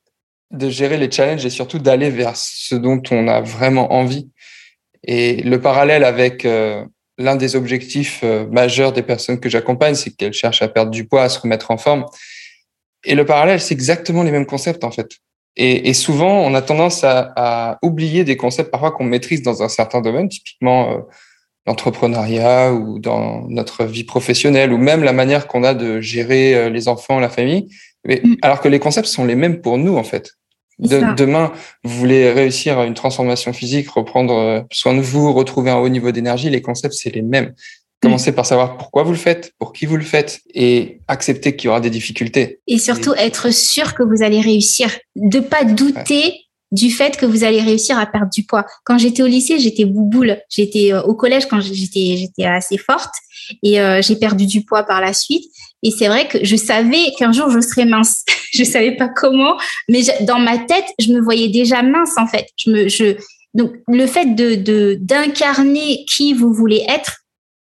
de 0.51 0.69
gérer 0.69 0.97
les 0.97 1.11
challenges 1.11 1.45
et 1.45 1.49
surtout 1.51 1.79
d'aller 1.79 2.09
vers 2.09 2.35
ce 2.35 2.75
dont 2.75 3.01
on 3.11 3.27
a 3.27 3.41
vraiment 3.41 3.93
envie. 3.93 4.29
Et 5.03 5.43
le 5.43 5.61
parallèle 5.61 6.03
avec 6.03 6.45
euh, 6.45 6.83
l'un 7.17 7.35
des 7.35 7.55
objectifs 7.55 8.21
euh, 8.23 8.47
majeurs 8.47 8.91
des 8.91 9.03
personnes 9.03 9.39
que 9.39 9.49
j'accompagne, 9.49 9.95
c'est 9.95 10.11
qu'elles 10.11 10.33
cherchent 10.33 10.61
à 10.61 10.67
perdre 10.67 10.91
du 10.91 11.05
poids, 11.05 11.23
à 11.23 11.29
se 11.29 11.39
remettre 11.39 11.71
en 11.71 11.77
forme. 11.77 12.05
Et 13.03 13.13
le 13.13 13.25
parallèle, 13.25 13.61
c'est 13.61 13.73
exactement 13.73 14.23
les 14.23 14.31
mêmes 14.31 14.47
concepts 14.47 14.83
en 14.83 14.91
fait. 14.91 15.19
Et, 15.57 15.89
et, 15.89 15.93
souvent, 15.93 16.41
on 16.41 16.53
a 16.53 16.61
tendance 16.61 17.03
à, 17.03 17.31
à, 17.35 17.79
oublier 17.81 18.23
des 18.23 18.35
concepts 18.35 18.71
parfois 18.71 18.91
qu'on 18.91 19.05
maîtrise 19.05 19.41
dans 19.41 19.63
un 19.63 19.69
certain 19.69 20.01
domaine, 20.01 20.27
typiquement 20.27 20.91
euh, 20.91 20.97
l'entrepreneuriat 21.65 22.73
ou 22.73 22.99
dans 22.99 23.47
notre 23.47 23.85
vie 23.85 24.03
professionnelle, 24.03 24.73
ou 24.73 24.77
même 24.77 25.03
la 25.03 25.13
manière 25.13 25.47
qu'on 25.47 25.63
a 25.63 25.73
de 25.73 26.01
gérer 26.01 26.55
euh, 26.55 26.69
les 26.69 26.87
enfants, 26.87 27.19
la 27.19 27.29
famille. 27.29 27.69
Mais, 28.05 28.21
mm. 28.23 28.35
Alors 28.41 28.59
que 28.59 28.67
les 28.67 28.79
concepts 28.79 29.07
sont 29.07 29.25
les 29.25 29.35
mêmes 29.35 29.61
pour 29.61 29.77
nous, 29.77 29.95
en 29.95 30.03
fait. 30.03 30.31
De, 30.77 31.15
demain, 31.15 31.53
vous 31.85 31.97
voulez 31.97 32.29
réussir 32.31 32.81
une 32.83 32.95
transformation 32.95 33.53
physique, 33.53 33.89
reprendre 33.89 34.33
euh, 34.33 34.61
soin 34.73 34.93
de 34.93 34.99
vous, 34.99 35.31
retrouver 35.31 35.71
un 35.71 35.77
haut 35.77 35.87
niveau 35.87 36.11
d'énergie, 36.11 36.49
les 36.49 36.61
concepts, 36.61 36.95
c'est 36.95 37.15
les 37.15 37.21
mêmes. 37.21 37.53
Commencez 38.01 38.31
par 38.31 38.45
savoir 38.45 38.77
pourquoi 38.77 39.03
vous 39.03 39.11
le 39.11 39.17
faites, 39.17 39.53
pour 39.57 39.73
qui 39.73 39.85
vous 39.85 39.97
le 39.97 40.03
faites 40.03 40.41
et 40.53 40.99
accepter 41.07 41.55
qu'il 41.55 41.67
y 41.67 41.69
aura 41.69 41.79
des 41.79 41.89
difficultés. 41.89 42.59
Et 42.67 42.77
surtout 42.77 43.13
être 43.15 43.51
sûr 43.51 43.95
que 43.95 44.03
vous 44.03 44.21
allez 44.21 44.41
réussir. 44.41 44.91
De 45.15 45.39
pas 45.39 45.63
douter 45.63 46.45
du 46.71 46.91
fait 46.91 47.17
que 47.17 47.25
vous 47.25 47.43
allez 47.43 47.61
réussir 47.61 47.97
à 47.97 48.05
perdre 48.05 48.29
du 48.29 48.43
poids. 48.43 48.65
Quand 48.83 48.97
j'étais 48.97 49.23
au 49.23 49.27
lycée, 49.27 49.59
j'étais 49.59 49.85
bouboule. 49.85 50.37
J'étais 50.49 50.93
euh, 50.93 51.01
au 51.03 51.13
collège 51.13 51.45
quand 51.47 51.61
j'étais 51.61 52.17
j'étais 52.17 52.45
assez 52.45 52.77
forte 52.77 53.13
et 53.63 53.79
euh, 53.79 54.01
j'ai 54.01 54.15
perdu 54.15 54.45
du 54.45 54.63
poids 54.63 54.83
par 54.83 55.01
la 55.01 55.13
suite. 55.13 55.45
Et 55.83 55.91
c'est 55.91 56.07
vrai 56.07 56.27
que 56.27 56.43
je 56.43 56.55
savais 56.55 57.11
qu'un 57.17 57.31
jour 57.31 57.49
je 57.49 57.59
serais 57.59 57.85
mince. 57.85 58.23
je 58.53 58.63
savais 58.63 58.95
pas 58.95 59.07
comment, 59.07 59.57
mais 59.87 60.01
dans 60.21 60.39
ma 60.39 60.57
tête, 60.57 60.85
je 60.99 61.11
me 61.11 61.21
voyais 61.21 61.49
déjà 61.49 61.81
mince 61.81 62.17
en 62.17 62.27
fait. 62.27 62.47
Je 62.57 62.69
me 62.71 62.87
je 62.89 63.15
donc 63.53 63.71
le 63.87 64.05
fait 64.05 64.35
de 64.35 64.95
d'incarner 64.99 66.03
qui 66.13 66.33
vous 66.33 66.53
voulez 66.53 66.83
être, 66.89 67.21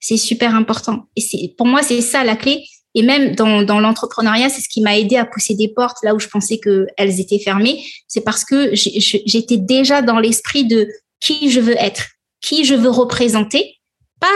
c'est 0.02 0.18
super 0.18 0.56
important. 0.56 1.06
Et 1.16 1.22
c'est, 1.22 1.54
pour 1.58 1.68
moi, 1.68 1.82
c'est 1.84 2.02
ça 2.02 2.26
la 2.26 2.36
clé. 2.36 2.66
Et 2.94 3.04
même 3.04 3.36
dans, 3.36 3.80
l'entrepreneuriat, 3.80 4.50
c'est 4.50 4.62
ce 4.62 4.68
qui 4.68 4.82
m'a 4.82 4.98
aidé 4.98 5.16
à 5.16 5.24
pousser 5.24 5.56
des 5.56 5.70
portes 5.70 5.98
là 6.04 6.14
où 6.14 6.20
je 6.20 6.28
pensais 6.28 6.60
qu'elles 6.60 7.20
étaient 7.22 7.40
fermées. 7.40 7.86
C'est 8.08 8.22
parce 8.22 8.44
que 8.44 8.72
j'étais 8.74 9.58
déjà 9.58 10.02
dans 10.02 10.20
l'esprit 10.20 10.66
de 10.66 10.90
qui 11.22 11.50
je 11.50 11.62
veux 11.62 11.78
être, 11.78 12.08
qui 12.42 12.66
je 12.66 12.76
veux 12.76 12.90
représenter, 12.90 13.76
pas 14.20 14.28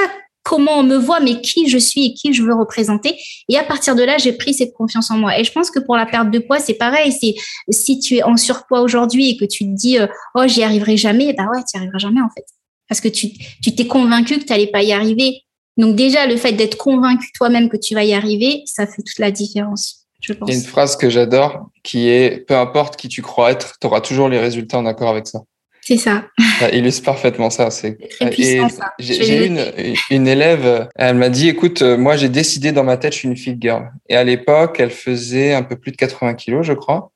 comment 0.44 0.80
on 0.80 0.84
me 0.84 0.96
voit, 0.96 1.20
mais 1.20 1.42
qui 1.42 1.68
je 1.68 1.78
suis 1.78 2.06
et 2.06 2.14
qui 2.14 2.32
je 2.32 2.44
veux 2.44 2.54
représenter. 2.54 3.18
Et 3.50 3.58
à 3.58 3.64
partir 3.64 3.96
de 3.96 4.04
là, 4.04 4.18
j'ai 4.20 4.32
pris 4.32 4.54
cette 4.54 4.74
confiance 4.74 5.10
en 5.12 5.18
moi. 5.18 5.38
Et 5.38 5.44
je 5.44 5.52
pense 5.52 5.72
que 5.72 5.80
pour 5.80 5.98
la 5.98 6.06
perte 6.06 6.30
de 6.30 6.40
poids, 6.40 6.60
c'est 6.60 6.76
pareil. 6.76 7.12
C'est 7.12 7.34
si 7.72 8.00
tu 8.00 8.18
es 8.18 8.24
en 8.24 8.38
surpoids 8.38 8.82
aujourd'hui 8.82 9.32
et 9.32 9.38
que 9.38 9.46
tu 9.46 9.66
te 9.66 9.76
dis 9.76 9.98
oh 10.36 10.44
j'y 10.46 10.64
arriverai 10.64 10.96
jamais, 10.96 11.34
bah 11.34 11.48
ouais, 11.52 11.62
tu 11.70 11.78
arriveras 11.78 11.98
jamais 11.98 12.22
en 12.22 12.30
fait, 12.30 12.46
parce 12.88 13.02
que 13.02 13.10
tu 13.10 13.32
tu 13.62 13.76
t'es 13.76 13.88
convaincu 13.88 14.38
que 14.38 14.46
tu 14.46 14.54
n'allais 14.54 14.68
pas 14.68 14.84
y 14.84 14.94
arriver. 14.94 15.42
Donc 15.78 15.96
déjà, 15.96 16.26
le 16.26 16.38
fait 16.38 16.54
d'être 16.54 16.78
convaincu 16.78 17.32
toi-même 17.34 17.70
que 17.70 17.78
tu 17.78 17.94
vas 17.96 18.04
y 18.04 18.14
arriver, 18.14 18.64
ça 18.66 18.88
fait 18.88 19.02
toute 19.02 19.20
la 19.20 19.32
différence. 19.32 20.08
Je 20.22 20.34
pense. 20.34 20.50
Il 20.50 20.54
y 20.54 20.56
a 20.56 20.60
une 20.60 20.66
phrase 20.66 20.96
que 20.96 21.10
j'adore 21.10 21.70
qui 21.84 22.10
est 22.10 22.46
peu 22.48 22.56
importe 22.56 22.96
qui 22.96 23.10
tu 23.10 23.22
crois 23.22 23.52
être, 23.52 23.76
tu 23.80 23.88
auras 23.88 24.02
toujours 24.02 24.30
les 24.30 24.40
résultats 24.40 24.78
en 24.78 24.86
accord 24.86 25.10
avec 25.10 25.28
ça. 25.28 25.40
C'est 25.82 25.98
ça. 25.98 26.26
Ça 26.60 26.72
illustre 26.72 27.04
parfaitement 27.04 27.50
ça. 27.50 27.70
C'est 27.70 27.98
très 28.10 28.32
puissant, 28.32 28.70
ça. 28.70 28.94
J'ai 28.98 29.46
une, 29.46 29.64
une 30.10 30.28
élève, 30.28 30.88
elle 30.96 31.16
m'a 31.16 31.30
dit, 31.30 31.50
écoute, 31.50 31.84
euh, 31.84 31.96
moi 31.96 32.18
j'ai 32.18 32.30
décidé 32.30 32.72
dans 32.72 32.84
ma 32.84 32.98
tête, 32.98 33.14
je 33.14 33.20
suis 33.20 33.28
une 33.28 33.38
fit 33.38 33.56
girl. 33.60 33.92
Et 34.10 34.16
à 34.16 34.24
l'époque, 34.24 34.80
elle 34.80 34.90
faisait 34.90 35.54
un 35.54 35.62
peu 35.62 35.76
plus 35.76 35.92
de 35.92 35.98
80 35.98 36.34
kilos, 36.34 36.66
je 36.66 36.74
crois. 36.74 37.12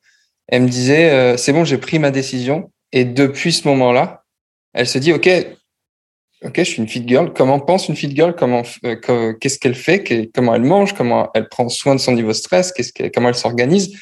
Elle 0.47 0.63
me 0.63 0.67
disait, 0.67 1.09
euh, 1.09 1.37
c'est 1.37 1.53
bon, 1.53 1.63
j'ai 1.63 1.77
pris 1.79 1.97
ma 1.97 2.11
décision. 2.11 2.71
Et 2.91 3.05
depuis 3.05 3.53
ce 3.53 3.67
moment-là, 3.67 4.23
elle 4.73 4.87
se 4.87 4.99
dit, 4.99 5.13
OK, 5.13 5.29
ok, 6.43 6.53
je 6.57 6.63
suis 6.63 6.77
une 6.77 6.87
fit 6.87 7.03
girl. 7.07 7.33
Comment 7.33 7.59
pense 7.59 7.89
une 7.89 7.95
fit 7.95 8.13
girl? 8.15 8.35
Comment, 8.35 8.63
euh, 8.85 9.33
qu'est-ce 9.33 9.59
qu'elle 9.59 9.75
fait? 9.75 10.29
Comment 10.33 10.55
elle 10.55 10.63
mange? 10.63 10.93
Comment 10.93 11.29
elle 11.33 11.49
prend 11.49 11.69
soin 11.69 11.95
de 11.95 11.99
son 11.99 12.13
niveau 12.13 12.29
de 12.29 12.33
stress? 12.33 12.73
Comment 13.13 13.29
elle 13.29 13.35
s'organise? 13.35 13.97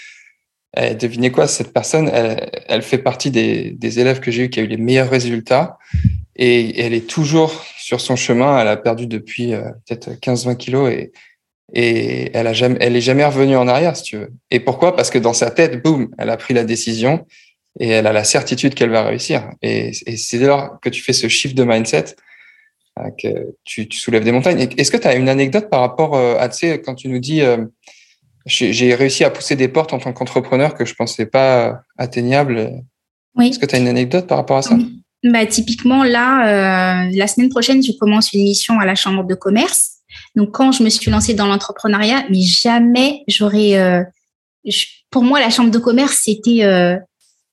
Eh, 0.76 0.96
Devinez 0.96 1.32
quoi 1.32 1.48
Cette 1.48 1.74
personne, 1.74 2.10
elle, 2.14 2.82
fait 2.82 2.98
partie 3.00 3.32
des, 3.32 3.72
des 3.72 4.00
élèves 4.00 4.20
que 4.20 4.32
j'ai 4.32 4.44
eu 4.44 4.50
qui 4.50 4.60
a 4.60 4.64
eu 4.64 4.68
les 4.68 4.78
meilleurs 4.78 5.10
résultats 5.10 5.78
et 6.36 6.80
elle 6.80 6.94
est 6.94 7.08
toujours 7.08 7.66
sur 7.78 8.00
son 8.00 8.16
chemin. 8.16 8.60
Elle 8.60 8.68
a 8.68 8.78
perdu 8.78 9.08
depuis 9.08 9.54
euh, 9.54 9.64
peut-être 9.88 10.12
15-20 10.20 10.58
kilos 10.58 10.92
et 10.92 11.12
Et 11.74 12.30
elle 12.34 12.48
a 12.48 12.54
jamais, 12.54 12.78
elle 12.80 12.96
est 12.96 13.02
jamais 13.02 13.26
revenue 13.26 13.58
en 13.58 13.68
arrière, 13.68 13.96
si 13.98 14.04
tu 14.04 14.18
veux. 14.18 14.32
Et 14.52 14.60
pourquoi? 14.60 14.96
Parce 14.96 15.10
que 15.10 15.20
dans 15.20 15.34
sa 15.34 15.52
tête, 15.52 15.84
boum, 15.84 16.10
elle 16.18 16.30
a 16.30 16.38
pris 16.38 16.54
la 16.54 16.64
décision 16.64 17.26
et 17.80 17.90
elle 17.90 18.08
a 18.08 18.14
la 18.14 18.24
certitude 18.24 18.74
qu'elle 18.74 18.90
va 18.90 19.04
réussir. 19.04 19.50
Et, 19.62 19.92
c'est 19.94 20.40
dès 20.40 20.48
lors 20.48 20.80
que 20.82 20.90
tu 20.90 21.02
fais 21.02 21.14
ce 21.14 21.28
shift 21.28 21.56
de 21.56 21.64
mindset 21.64 22.16
que 23.18 23.56
tu, 23.64 23.88
soulèves 23.92 24.24
des 24.24 24.32
montagnes. 24.32 24.68
Est-ce 24.78 24.92
que 24.92 24.98
tu 24.98 25.08
as 25.08 25.16
une 25.16 25.30
anecdote 25.30 25.70
par 25.70 25.82
rapport 25.82 26.16
euh, 26.16 26.38
à, 26.40 26.50
tu 26.50 26.60
sais, 26.60 26.82
quand 26.82 26.96
tu 26.96 27.10
nous 27.10 27.20
dis, 27.20 27.42
euh, 27.42 27.58
j'ai 28.46 28.96
réussi 28.96 29.24
à 29.24 29.30
pousser 29.30 29.56
des 29.56 29.68
portes 29.68 29.94
en 29.94 30.00
tant 30.00 30.14
qu'entrepreneur 30.14 30.74
que 30.74 30.86
je 30.86 30.96
pensais 30.96 31.26
pas 31.26 31.82
atteignables. 31.98 32.82
Oui. 33.36 33.50
Est-ce 33.50 33.60
que 33.60 33.66
tu 33.66 33.76
as 33.76 33.80
une 33.80 33.88
anecdote 33.88 34.28
par 34.28 34.38
rapport 34.38 34.58
à 34.58 34.62
ça? 34.62 34.78
Bah, 35.24 35.46
typiquement, 35.46 36.04
là, 36.04 37.10
la 37.12 37.28
semaine 37.28 37.50
prochaine, 37.50 37.84
je 37.84 37.92
commence 37.92 38.32
une 38.32 38.44
mission 38.44 38.80
à 38.80 38.86
la 38.86 38.96
Chambre 38.96 39.26
de 39.26 39.36
commerce. 39.36 39.98
Donc, 40.36 40.52
quand 40.52 40.72
je 40.72 40.82
me 40.82 40.90
suis 40.90 41.12
lancée 41.12 41.34
dans 41.34 41.48
l'entrepreneuriat, 41.48 42.26
mais 42.30 42.42
jamais 42.42 43.24
j'aurais. 43.28 44.06
pour 45.10 45.24
moi, 45.24 45.42
la 45.42 45.50
Chambre 45.50 45.72
de 45.72 45.80
commerce, 45.80 46.22
c'était 46.24 46.64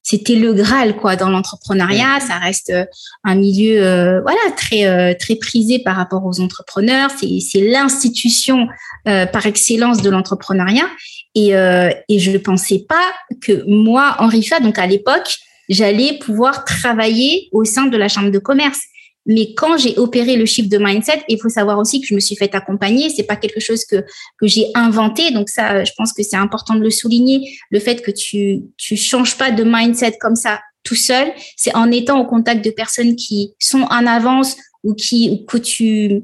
c'était 0.04 0.36
le 0.36 0.52
graal 0.52 0.96
quoi 0.96 1.16
dans 1.16 1.30
l'entrepreneuriat. 1.30 2.20
Ça 2.20 2.38
reste 2.38 2.70
euh, 2.70 2.84
un 3.24 3.34
milieu 3.34 3.82
euh, 3.82 4.20
voilà 4.20 4.38
très 4.54 4.84
euh, 4.86 5.14
très 5.18 5.34
prisé 5.34 5.78
par 5.80 5.96
rapport 5.96 6.24
aux 6.26 6.40
entrepreneurs. 6.40 7.10
C'est 7.18 7.40
c'est 7.40 7.62
l'institution 7.62 8.68
par 9.04 9.44
excellence 9.44 10.00
de 10.00 10.08
l'entrepreneuriat. 10.08 10.88
Et 11.34 11.48
et 11.50 12.18
je 12.18 12.30
ne 12.30 12.38
pensais 12.38 12.84
pas 12.88 13.12
que 13.40 13.64
moi 13.66 14.16
Henri 14.18 14.42
Fa 14.42 14.60
donc 14.60 14.78
à 14.78 14.86
l'époque 14.86 15.36
j'allais 15.68 16.18
pouvoir 16.18 16.64
travailler 16.64 17.48
au 17.52 17.64
sein 17.64 17.86
de 17.86 17.96
la 17.96 18.08
chambre 18.08 18.30
de 18.30 18.38
commerce 18.38 18.80
mais 19.26 19.54
quand 19.54 19.78
j'ai 19.78 19.96
opéré 19.98 20.37
le 20.37 20.46
chiffre 20.46 20.68
de 20.68 20.78
mindset, 20.78 21.22
il 21.28 21.40
faut 21.40 21.48
savoir 21.48 21.78
aussi 21.78 22.00
que 22.00 22.06
je 22.06 22.14
me 22.14 22.20
suis 22.20 22.37
fait 22.37 22.54
accompagner. 22.54 23.08
C'est 23.08 23.24
pas 23.24 23.37
quelque 23.37 23.60
chose 23.60 23.84
que 23.84 24.04
que 24.38 24.46
j'ai 24.46 24.66
inventé. 24.74 25.30
Donc 25.30 25.48
ça, 25.48 25.84
je 25.84 25.92
pense 25.96 26.12
que 26.12 26.22
c'est 26.22 26.37
important 26.37 26.74
de 26.74 26.82
le 26.82 26.90
souligner. 26.90 27.56
Le 27.70 27.80
fait 27.80 28.02
que 28.02 28.10
tu 28.10 28.62
tu 28.76 28.96
changes 28.96 29.37
pas 29.37 29.50
de 29.50 29.64
mindset 29.64 30.18
comme 30.20 30.37
ça 30.37 30.60
tout 30.82 30.94
seul, 30.94 31.32
c'est 31.56 31.74
en 31.74 31.90
étant 31.90 32.20
au 32.20 32.26
contact 32.26 32.62
de 32.62 32.70
personnes 32.70 33.16
qui 33.16 33.54
sont 33.58 33.82
en 33.82 34.06
avance 34.06 34.56
ou 34.82 34.94
qui 34.94 35.46
que 35.46 35.56
tu 35.56 36.22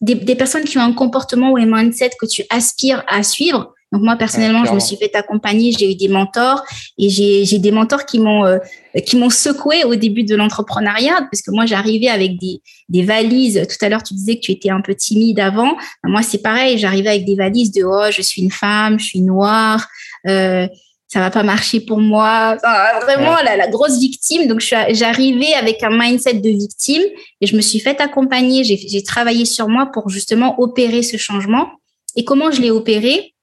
des, 0.00 0.16
des 0.16 0.34
personnes 0.34 0.64
qui 0.64 0.78
ont 0.78 0.82
un 0.82 0.92
comportement 0.92 1.52
ou 1.52 1.56
un 1.56 1.66
mindset 1.66 2.10
que 2.18 2.26
tu 2.26 2.42
aspires 2.50 3.04
à 3.06 3.22
suivre 3.22 3.74
donc 3.92 4.02
moi 4.02 4.16
personnellement, 4.16 4.64
je 4.64 4.72
me 4.72 4.78
suis 4.78 4.96
fait 4.96 5.14
accompagner, 5.16 5.72
j'ai 5.76 5.90
eu 5.90 5.96
des 5.96 6.08
mentors 6.08 6.62
et 6.96 7.08
j'ai 7.10 7.58
des 7.58 7.72
mentors 7.72 8.06
qui 8.06 8.20
m'ont 8.20 8.44
euh, 8.44 8.58
qui 9.04 9.16
m'ont 9.16 9.30
secoué 9.30 9.84
au 9.84 9.96
début 9.96 10.22
de 10.22 10.36
l'entrepreneuriat 10.36 11.26
parce 11.30 11.42
que 11.42 11.50
moi 11.50 11.66
j'arrivais 11.66 12.08
avec 12.08 12.38
des 12.38 12.62
des 12.88 13.02
valises. 13.02 13.60
Tout 13.68 13.84
à 13.84 13.88
l'heure 13.88 14.04
tu 14.04 14.14
disais 14.14 14.36
que 14.36 14.40
tu 14.40 14.52
étais 14.52 14.70
un 14.70 14.80
peu 14.80 14.94
timide 14.94 15.40
avant. 15.40 15.76
Moi 16.04 16.22
c'est 16.22 16.38
pareil, 16.38 16.78
j'arrivais 16.78 17.08
avec 17.08 17.24
des 17.24 17.34
valises 17.34 17.72
de 17.72 17.82
oh 17.82 18.10
je 18.12 18.22
suis 18.22 18.42
une 18.42 18.52
femme, 18.52 19.00
je 19.00 19.06
suis 19.06 19.20
noire. 19.22 19.88
Euh, 20.28 20.68
ça 21.08 21.18
va 21.18 21.30
pas 21.30 21.42
marcher 21.42 21.80
pour 21.80 21.98
moi. 21.98 22.56
vraiment, 23.02 23.34
la, 23.42 23.56
la, 23.56 23.66
grosse 23.66 23.98
victime. 23.98 24.46
Donc, 24.46 24.60
j'arrivais 24.60 25.54
avec 25.54 25.82
un 25.82 25.90
mindset 25.90 26.34
de 26.34 26.50
victime 26.50 27.02
et 27.40 27.48
je 27.48 27.56
me 27.56 27.60
suis 27.60 27.80
fait 27.80 28.00
accompagner. 28.00 28.62
J'ai 28.62 29.02
travaillé 29.02 29.44
sur 29.44 29.68
moi 29.68 29.90
pour 29.92 30.08
justement 30.08 30.60
opérer 30.60 31.02
ce 31.02 31.16
changement. 31.16 31.66
Et 32.14 32.24
comment 32.24 32.52
je 32.52 32.60
l'ai 32.60 32.70
opéré? 32.70 33.34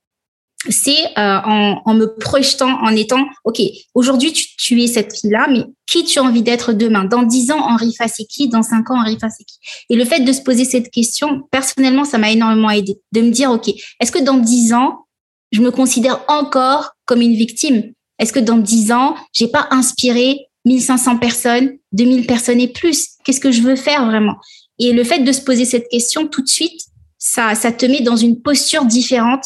C'est 0.70 1.06
euh, 1.18 1.40
en, 1.44 1.94
me 1.94 2.06
projetant, 2.20 2.82
en 2.82 2.90
étant, 2.96 3.26
OK, 3.44 3.62
aujourd'hui, 3.94 4.34
tu, 4.34 4.56
tu, 4.58 4.82
es 4.82 4.88
cette 4.88 5.16
fille-là, 5.16 5.48
mais 5.50 5.64
qui 5.86 6.04
tu 6.04 6.20
as 6.20 6.24
envie 6.24 6.42
d'être 6.42 6.74
demain? 6.74 7.06
Dans 7.06 7.24
dix 7.24 7.52
ans, 7.52 7.60
Henri 7.60 7.96
qui? 8.30 8.50
Dans 8.50 8.64
cinq 8.64 8.90
ans, 8.90 9.00
Henri 9.00 9.18
qui? 9.18 9.60
Et 9.90 9.96
le 9.96 10.04
fait 10.04 10.22
de 10.22 10.32
se 10.34 10.42
poser 10.42 10.66
cette 10.66 10.90
question, 10.90 11.44
personnellement, 11.52 12.06
ça 12.06 12.18
m'a 12.18 12.32
énormément 12.32 12.72
aidé. 12.72 13.00
De 13.12 13.22
me 13.22 13.30
dire, 13.30 13.52
OK, 13.52 13.70
est-ce 14.00 14.12
que 14.12 14.24
dans 14.24 14.38
dix 14.38 14.74
ans, 14.74 15.06
je 15.52 15.62
me 15.62 15.72
considère 15.72 16.24
encore 16.28 16.92
comme 17.06 17.22
une 17.22 17.36
victime? 17.36 17.94
Est-ce 18.20 18.34
que 18.34 18.40
dans 18.40 18.58
dix 18.58 18.92
ans, 18.92 19.16
j'ai 19.34 19.48
pas 19.48 19.68
inspiré 19.70 20.40
1500 20.66 21.18
personnes, 21.18 21.78
2000 21.92 22.26
personnes 22.26 22.60
et 22.60 22.68
plus? 22.68 23.10
Qu'est-ce 23.24 23.40
que 23.40 23.52
je 23.52 23.62
veux 23.62 23.76
faire 23.76 24.06
vraiment? 24.08 24.36
Et 24.80 24.92
le 24.92 25.04
fait 25.04 25.20
de 25.20 25.32
se 25.32 25.42
poser 25.42 25.66
cette 25.66 25.88
question 25.88 26.28
tout 26.28 26.42
de 26.42 26.48
suite, 26.48 26.82
ça, 27.20 27.56
ça 27.56 27.72
te 27.72 27.86
met 27.86 28.02
dans 28.02 28.16
une 28.16 28.42
posture 28.42 28.86
différente 28.86 29.44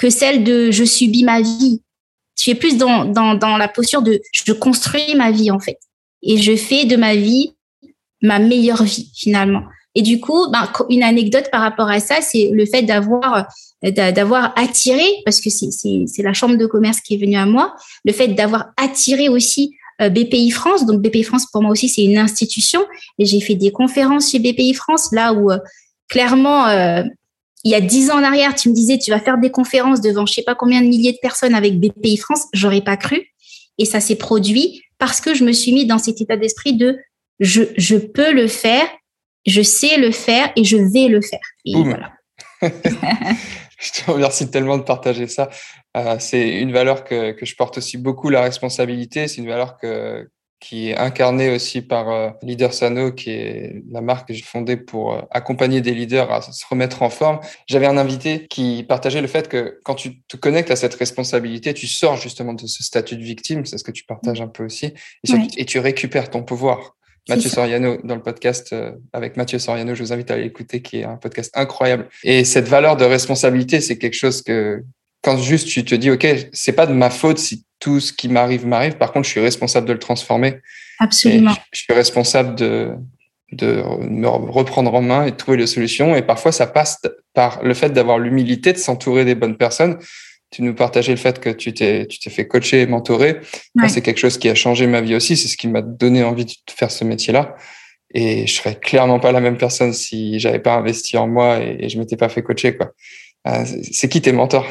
que 0.00 0.10
celle 0.10 0.44
de 0.44 0.70
je 0.70 0.84
subis 0.84 1.24
ma 1.24 1.42
vie. 1.42 1.82
Tu 2.36 2.50
es 2.50 2.54
plus 2.54 2.78
dans, 2.78 3.04
dans, 3.04 3.34
dans 3.34 3.58
la 3.58 3.68
posture 3.68 4.00
de 4.00 4.20
je 4.32 4.52
construis 4.52 5.14
ma 5.14 5.30
vie 5.30 5.50
en 5.50 5.60
fait. 5.60 5.78
Et 6.22 6.38
je 6.38 6.56
fais 6.56 6.86
de 6.86 6.96
ma 6.96 7.14
vie 7.14 7.54
ma 8.22 8.38
meilleure 8.38 8.82
vie 8.82 9.10
finalement. 9.14 9.62
Et 9.94 10.02
du 10.02 10.20
coup, 10.20 10.48
ben, 10.50 10.70
une 10.88 11.02
anecdote 11.02 11.48
par 11.50 11.62
rapport 11.62 11.88
à 11.88 12.00
ça, 12.00 12.20
c'est 12.20 12.50
le 12.52 12.66
fait 12.66 12.82
d'avoir 12.82 13.46
d'avoir 13.82 14.52
attiré, 14.58 15.06
parce 15.24 15.40
que 15.40 15.48
c'est 15.48 16.22
la 16.22 16.34
chambre 16.34 16.56
de 16.56 16.66
commerce 16.66 17.00
qui 17.00 17.14
est 17.14 17.16
venue 17.16 17.36
à 17.36 17.46
moi, 17.46 17.74
le 18.04 18.12
fait 18.12 18.28
d'avoir 18.28 18.72
attiré 18.76 19.30
aussi 19.30 19.74
euh, 20.02 20.10
BPI 20.10 20.50
France. 20.50 20.84
Donc 20.84 21.00
BPI 21.00 21.22
France, 21.22 21.46
pour 21.50 21.62
moi 21.62 21.70
aussi, 21.70 21.88
c'est 21.88 22.04
une 22.04 22.18
institution. 22.18 22.84
Et 23.18 23.24
j'ai 23.24 23.40
fait 23.40 23.54
des 23.54 23.72
conférences 23.72 24.32
chez 24.32 24.38
BPI 24.38 24.74
France, 24.74 25.08
là 25.12 25.32
où 25.32 25.50
euh, 25.50 25.58
clairement, 26.10 26.66
euh, 26.66 27.04
il 27.64 27.72
y 27.72 27.74
a 27.74 27.80
dix 27.80 28.10
ans 28.10 28.18
en 28.18 28.22
arrière, 28.22 28.54
tu 28.54 28.68
me 28.68 28.74
disais, 28.74 28.98
tu 28.98 29.10
vas 29.10 29.20
faire 29.20 29.38
des 29.38 29.50
conférences 29.50 30.00
devant 30.00 30.26
je 30.26 30.34
sais 30.34 30.42
pas 30.42 30.54
combien 30.54 30.80
de 30.80 30.86
milliers 30.86 31.12
de 31.12 31.18
personnes 31.20 31.54
avec 31.54 31.78
BPI 31.78 32.16
France, 32.16 32.46
j'aurais 32.52 32.80
pas 32.80 32.96
cru. 32.96 33.26
Et 33.78 33.84
ça 33.84 34.00
s'est 34.00 34.16
produit 34.16 34.82
parce 34.98 35.20
que 35.20 35.34
je 35.34 35.44
me 35.44 35.52
suis 35.52 35.72
mis 35.72 35.86
dans 35.86 35.98
cet 35.98 36.20
état 36.20 36.36
d'esprit 36.36 36.74
de 36.74 36.98
je, 37.38 37.62
je 37.76 37.96
peux 37.96 38.32
le 38.32 38.46
faire, 38.46 38.86
je 39.46 39.62
sais 39.62 39.96
le 39.96 40.10
faire 40.10 40.52
et 40.56 40.64
je 40.64 40.76
vais 40.76 41.08
le 41.08 41.20
faire. 41.22 41.40
Et 41.64 41.74
voilà. 41.74 42.12
je 42.62 43.92
te 43.92 44.10
remercie 44.10 44.50
tellement 44.50 44.76
de 44.76 44.82
partager 44.82 45.26
ça. 45.26 45.48
Euh, 45.96 46.16
c'est 46.18 46.60
une 46.60 46.72
valeur 46.72 47.04
que, 47.04 47.32
que 47.32 47.46
je 47.46 47.56
porte 47.56 47.78
aussi 47.78 47.96
beaucoup, 47.96 48.28
la 48.28 48.42
responsabilité. 48.42 49.28
C'est 49.28 49.40
une 49.40 49.48
valeur 49.48 49.78
que, 49.78 50.28
qui 50.60 50.90
est 50.90 50.96
incarné 50.96 51.50
aussi 51.50 51.80
par 51.80 52.10
euh, 52.10 52.30
Leader 52.42 52.72
Sano, 52.74 53.12
qui 53.12 53.30
est 53.30 53.82
la 53.90 54.02
marque 54.02 54.28
que 54.28 54.34
j'ai 54.34 54.42
fondée 54.42 54.76
pour 54.76 55.14
euh, 55.14 55.22
accompagner 55.30 55.80
des 55.80 55.92
leaders 55.92 56.30
à 56.30 56.42
se 56.42 56.64
remettre 56.68 57.02
en 57.02 57.08
forme. 57.08 57.40
J'avais 57.66 57.86
un 57.86 57.96
invité 57.96 58.46
qui 58.48 58.84
partageait 58.86 59.22
le 59.22 59.26
fait 59.26 59.48
que 59.48 59.80
quand 59.84 59.94
tu 59.94 60.20
te 60.22 60.36
connectes 60.36 60.70
à 60.70 60.76
cette 60.76 60.94
responsabilité, 60.94 61.72
tu 61.72 61.86
sors 61.86 62.18
justement 62.18 62.52
de 62.52 62.66
ce 62.66 62.84
statut 62.84 63.16
de 63.16 63.22
victime, 63.22 63.64
c'est 63.64 63.78
ce 63.78 63.84
que 63.84 63.90
tu 63.90 64.04
partages 64.04 64.42
un 64.42 64.48
peu 64.48 64.64
aussi, 64.66 64.92
et, 65.56 65.64
tu 65.64 65.78
récupères 65.78 66.30
ton 66.30 66.42
pouvoir. 66.42 66.96
Mathieu 67.28 67.48
Soriano 67.48 67.98
dans 68.02 68.16
le 68.16 68.22
podcast 68.22 68.72
euh, 68.72 68.92
avec 69.12 69.36
Mathieu 69.36 69.58
Soriano, 69.58 69.94
je 69.94 70.02
vous 70.02 70.12
invite 70.12 70.30
à 70.30 70.36
l'écouter, 70.36 70.82
qui 70.82 70.98
est 70.98 71.04
un 71.04 71.16
podcast 71.16 71.50
incroyable. 71.54 72.08
Et 72.22 72.44
cette 72.44 72.68
valeur 72.68 72.96
de 72.96 73.04
responsabilité, 73.04 73.80
c'est 73.80 73.98
quelque 73.98 74.16
chose 74.16 74.42
que 74.42 74.82
quand 75.22 75.36
juste 75.38 75.68
tu 75.68 75.84
te 75.84 75.94
dis, 75.94 76.10
OK, 76.10 76.26
c'est 76.52 76.72
pas 76.72 76.86
de 76.86 76.92
ma 76.92 77.08
faute 77.08 77.38
si 77.38 77.64
tout 77.80 77.98
ce 77.98 78.12
qui 78.12 78.28
m'arrive 78.28 78.66
m'arrive. 78.66 78.96
Par 78.96 79.12
contre, 79.12 79.24
je 79.26 79.30
suis 79.30 79.40
responsable 79.40 79.88
de 79.88 79.92
le 79.92 79.98
transformer. 79.98 80.60
Absolument. 81.00 81.54
Je, 81.72 81.80
suis 81.80 81.92
responsable 81.92 82.54
de, 82.54 82.92
de 83.52 83.82
me 84.00 84.28
reprendre 84.28 84.94
en 84.94 85.02
main 85.02 85.24
et 85.24 85.32
de 85.32 85.36
trouver 85.36 85.56
les 85.56 85.66
solutions. 85.66 86.14
Et 86.14 86.22
parfois, 86.22 86.52
ça 86.52 86.66
passe 86.66 87.00
par 87.32 87.62
le 87.62 87.74
fait 87.74 87.90
d'avoir 87.90 88.18
l'humilité 88.18 88.72
de 88.72 88.78
s'entourer 88.78 89.24
des 89.24 89.34
bonnes 89.34 89.56
personnes. 89.56 89.98
Tu 90.50 90.62
nous 90.62 90.74
partageais 90.74 91.12
le 91.12 91.18
fait 91.18 91.40
que 91.40 91.48
tu 91.48 91.72
t'es, 91.72 92.06
tu 92.06 92.18
t'es 92.18 92.28
fait 92.28 92.46
coacher 92.46 92.82
et 92.82 92.86
mentorer. 92.86 93.40
C'est 93.88 94.02
quelque 94.02 94.18
chose 94.18 94.36
qui 94.36 94.48
a 94.48 94.54
changé 94.54 94.86
ma 94.86 95.00
vie 95.00 95.14
aussi. 95.14 95.36
C'est 95.36 95.48
ce 95.48 95.56
qui 95.56 95.68
m'a 95.68 95.80
donné 95.80 96.22
envie 96.22 96.44
de 96.44 96.52
faire 96.70 96.90
ce 96.90 97.04
métier-là. 97.04 97.56
Et 98.12 98.46
je 98.46 98.54
serais 98.54 98.74
clairement 98.74 99.20
pas 99.20 99.32
la 99.32 99.40
même 99.40 99.56
personne 99.56 99.92
si 99.92 100.40
j'avais 100.40 100.58
pas 100.58 100.74
investi 100.74 101.16
en 101.16 101.28
moi 101.28 101.60
et, 101.60 101.76
et 101.84 101.88
je 101.88 101.98
m'étais 101.98 102.16
pas 102.16 102.28
fait 102.28 102.42
coacher, 102.42 102.76
quoi. 102.76 102.92
Euh, 103.46 103.64
c'est 103.90 104.08
qui 104.08 104.20
tes 104.20 104.32
mentors? 104.32 104.66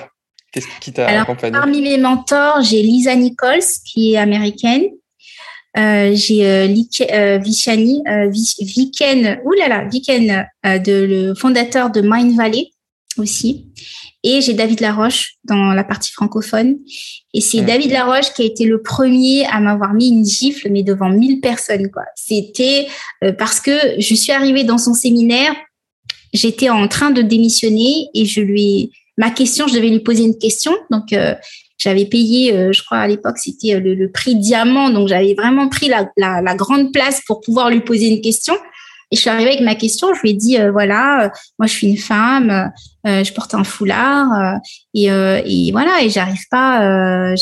Qu'est-ce 0.52 0.68
qui 0.82 0.92
t'a 0.92 1.08
accompagné? 1.08 1.52
Parmi 1.52 1.82
mes 1.82 1.98
mentors, 1.98 2.62
j'ai 2.62 2.82
Lisa 2.82 3.16
Nichols, 3.16 3.60
qui 3.86 4.14
est 4.14 4.18
américaine. 4.18 4.84
Euh, 5.78 6.16
j'ai 6.16 6.46
euh, 6.46 6.68
euh 7.12 7.38
Vishani, 7.38 8.02
euh, 8.08 8.32
Viken, 8.60 9.40
oulala, 9.46 9.86
Viken, 9.86 10.48
euh, 10.66 10.80
de, 10.80 11.06
le 11.06 11.36
fondateur 11.36 11.92
de 11.92 12.02
Mind 12.02 12.36
Valley 12.36 12.72
aussi. 13.18 13.68
Et 14.24 14.42
j'ai 14.42 14.54
David 14.54 14.82
Laroche 14.82 15.36
dans 15.46 15.72
la 15.74 15.84
partie 15.84 16.12
francophone. 16.12 16.78
Et 17.34 17.40
c'est 17.40 17.62
David 17.62 17.92
Laroche 17.92 18.34
qui 18.34 18.42
a 18.42 18.46
été 18.46 18.66
le 18.66 18.82
premier 18.82 19.46
à 19.46 19.62
m'avoir 19.62 19.94
mis 19.94 20.10
une 20.10 20.26
gifle, 20.26 20.70
mais 20.72 20.84
devant 20.84 21.10
mille 21.10 21.40
personnes, 21.40 21.90
quoi. 21.90 22.04
C'était 22.16 22.88
parce 23.38 23.62
que 23.62 23.72
je 23.98 24.14
suis 24.16 24.34
arrivée 24.34 24.66
dans 24.66 24.78
son 24.78 24.94
séminaire, 24.94 25.56
j'étais 26.34 26.70
en 26.70 26.90
train 26.90 27.12
de 27.12 27.22
démissionner 27.22 28.10
et 28.14 28.26
je 28.26 28.42
lui 28.42 28.92
ma 29.20 29.30
question, 29.30 29.68
je 29.68 29.76
devais 29.76 29.90
lui 29.90 30.00
poser 30.00 30.24
une 30.24 30.38
question. 30.38 30.72
Donc, 30.90 31.14
euh, 31.14 31.36
j'avais 31.78 32.06
payé, 32.06 32.54
euh, 32.54 32.72
je 32.72 32.82
crois 32.84 33.00
à 33.00 33.08
l'époque, 33.08 33.38
c'était 33.38 33.76
euh, 33.76 33.80
le, 33.80 34.12
prix 34.12 34.36
diamant. 34.36 34.90
Donc, 34.90 35.10
j'avais 35.10 35.36
vraiment 35.36 35.68
pris 35.68 35.90
la, 35.90 36.10
la, 36.18 36.56
grande 36.56 36.92
place 36.94 37.22
pour 37.28 37.42
pouvoir 37.42 37.70
lui 37.70 37.82
poser 37.82 38.08
une 38.08 38.22
question. 38.22 38.56
Et 39.12 39.16
je 39.16 39.22
suis 39.22 39.30
arrivée 39.30 39.52
avec 39.52 39.62
ma 39.62 39.76
question. 39.76 40.08
Je 40.14 40.22
lui 40.22 40.30
ai 40.32 40.34
dit, 40.34 40.58
voilà, 40.72 41.32
moi, 41.58 41.68
je 41.68 41.74
suis 41.74 41.88
une 41.88 41.98
femme, 41.98 42.72
je 43.06 43.34
porte 43.34 43.56
un 43.56 43.64
foulard. 43.64 44.60
et, 44.94 45.06
et 45.06 45.72
voilà, 45.72 46.04
et 46.04 46.12
j'arrive 46.12 46.46
pas. 46.52 47.34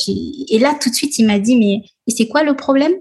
et 0.50 0.60
là, 0.60 0.78
tout 0.82 0.90
de 0.90 0.96
suite, 0.96 1.20
il 1.20 1.28
m'a 1.28 1.40
dit, 1.40 1.58
mais 1.58 1.82
et 2.08 2.12
c'est 2.16 2.30
quoi 2.30 2.44
le 2.44 2.56
problème? 2.56 2.94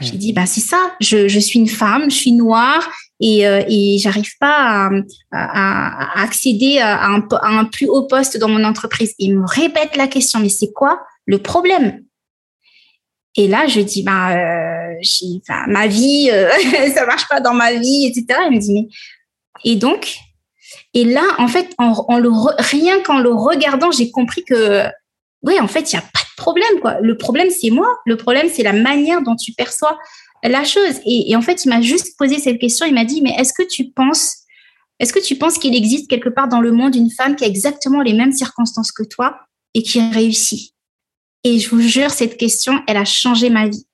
J'ai 0.00 0.16
dit, 0.16 0.32
bah, 0.32 0.46
c'est 0.46 0.60
ça. 0.60 0.78
Je, 1.00 1.26
je 1.26 1.40
suis 1.40 1.58
une 1.58 1.68
femme, 1.68 2.08
je 2.08 2.14
suis 2.14 2.32
noire 2.32 2.88
et, 3.20 3.46
euh, 3.46 3.62
et 3.68 3.98
j'arrive 3.98 4.32
pas 4.38 4.90
à, 5.30 6.22
accéder 6.22 6.78
à 6.78 7.06
un, 7.06 7.64
plus 7.64 7.86
haut 7.86 8.04
poste 8.04 8.38
dans 8.38 8.48
mon 8.48 8.64
entreprise. 8.64 9.14
Il 9.18 9.38
me 9.38 9.46
répète 9.46 9.96
la 9.96 10.08
question, 10.08 10.40
mais 10.40 10.48
c'est 10.48 10.72
quoi 10.72 11.02
le 11.26 11.38
problème? 11.38 12.02
Et 13.36 13.46
là, 13.46 13.66
je 13.66 13.80
dis, 13.80 14.02
bah, 14.02 14.32
euh, 14.32 14.94
ma 15.68 15.86
vie, 15.86 16.30
euh, 16.32 16.50
ça 16.94 17.06
marche 17.06 17.28
pas 17.28 17.40
dans 17.40 17.54
ma 17.54 17.74
vie, 17.74 18.06
etc. 18.06 18.40
Il 18.46 18.56
me 18.56 18.60
dit, 18.60 18.74
mais 18.74 18.88
et 19.64 19.76
donc, 19.76 20.16
et 20.94 21.04
là, 21.04 21.22
en 21.38 21.46
fait, 21.46 21.74
en 21.78 22.18
le 22.18 22.30
rien 22.58 23.00
qu'en 23.02 23.20
le 23.20 23.32
regardant, 23.32 23.90
j'ai 23.92 24.10
compris 24.10 24.42
que 24.44 24.84
oui, 25.42 25.58
en 25.60 25.68
fait, 25.68 25.92
il 25.92 25.96
n'y 25.96 26.02
a 26.02 26.06
pas 26.12 26.20
de 26.20 26.36
problème. 26.36 26.80
Quoi. 26.80 27.00
Le 27.00 27.16
problème, 27.16 27.48
c'est 27.50 27.70
moi. 27.70 27.98
Le 28.04 28.16
problème, 28.16 28.48
c'est 28.52 28.62
la 28.62 28.72
manière 28.72 29.22
dont 29.22 29.36
tu 29.36 29.52
perçois 29.52 29.98
la 30.48 30.64
chose. 30.64 31.00
Et, 31.06 31.34
en 31.36 31.42
fait, 31.42 31.64
il 31.64 31.68
m'a 31.68 31.82
juste 31.82 32.16
posé 32.16 32.38
cette 32.38 32.58
question. 32.58 32.86
Il 32.86 32.94
m'a 32.94 33.04
dit, 33.04 33.20
mais 33.22 33.34
est-ce 33.38 33.52
que 33.52 33.66
tu 33.68 33.90
penses, 33.90 34.38
est-ce 34.98 35.12
que 35.12 35.18
tu 35.18 35.36
penses 35.36 35.58
qu'il 35.58 35.74
existe 35.74 36.08
quelque 36.08 36.28
part 36.28 36.48
dans 36.48 36.60
le 36.60 36.72
monde 36.72 36.94
une 36.94 37.10
femme 37.10 37.36
qui 37.36 37.44
a 37.44 37.46
exactement 37.46 38.02
les 38.02 38.12
mêmes 38.12 38.32
circonstances 38.32 38.92
que 38.92 39.02
toi 39.02 39.38
et 39.74 39.82
qui 39.82 40.00
réussit? 40.00 40.74
Et 41.44 41.58
je 41.58 41.70
vous 41.70 41.80
jure, 41.80 42.10
cette 42.10 42.36
question, 42.36 42.82
elle 42.86 42.96
a 42.96 43.04
changé 43.04 43.50
ma 43.50 43.68
vie. 43.68 43.86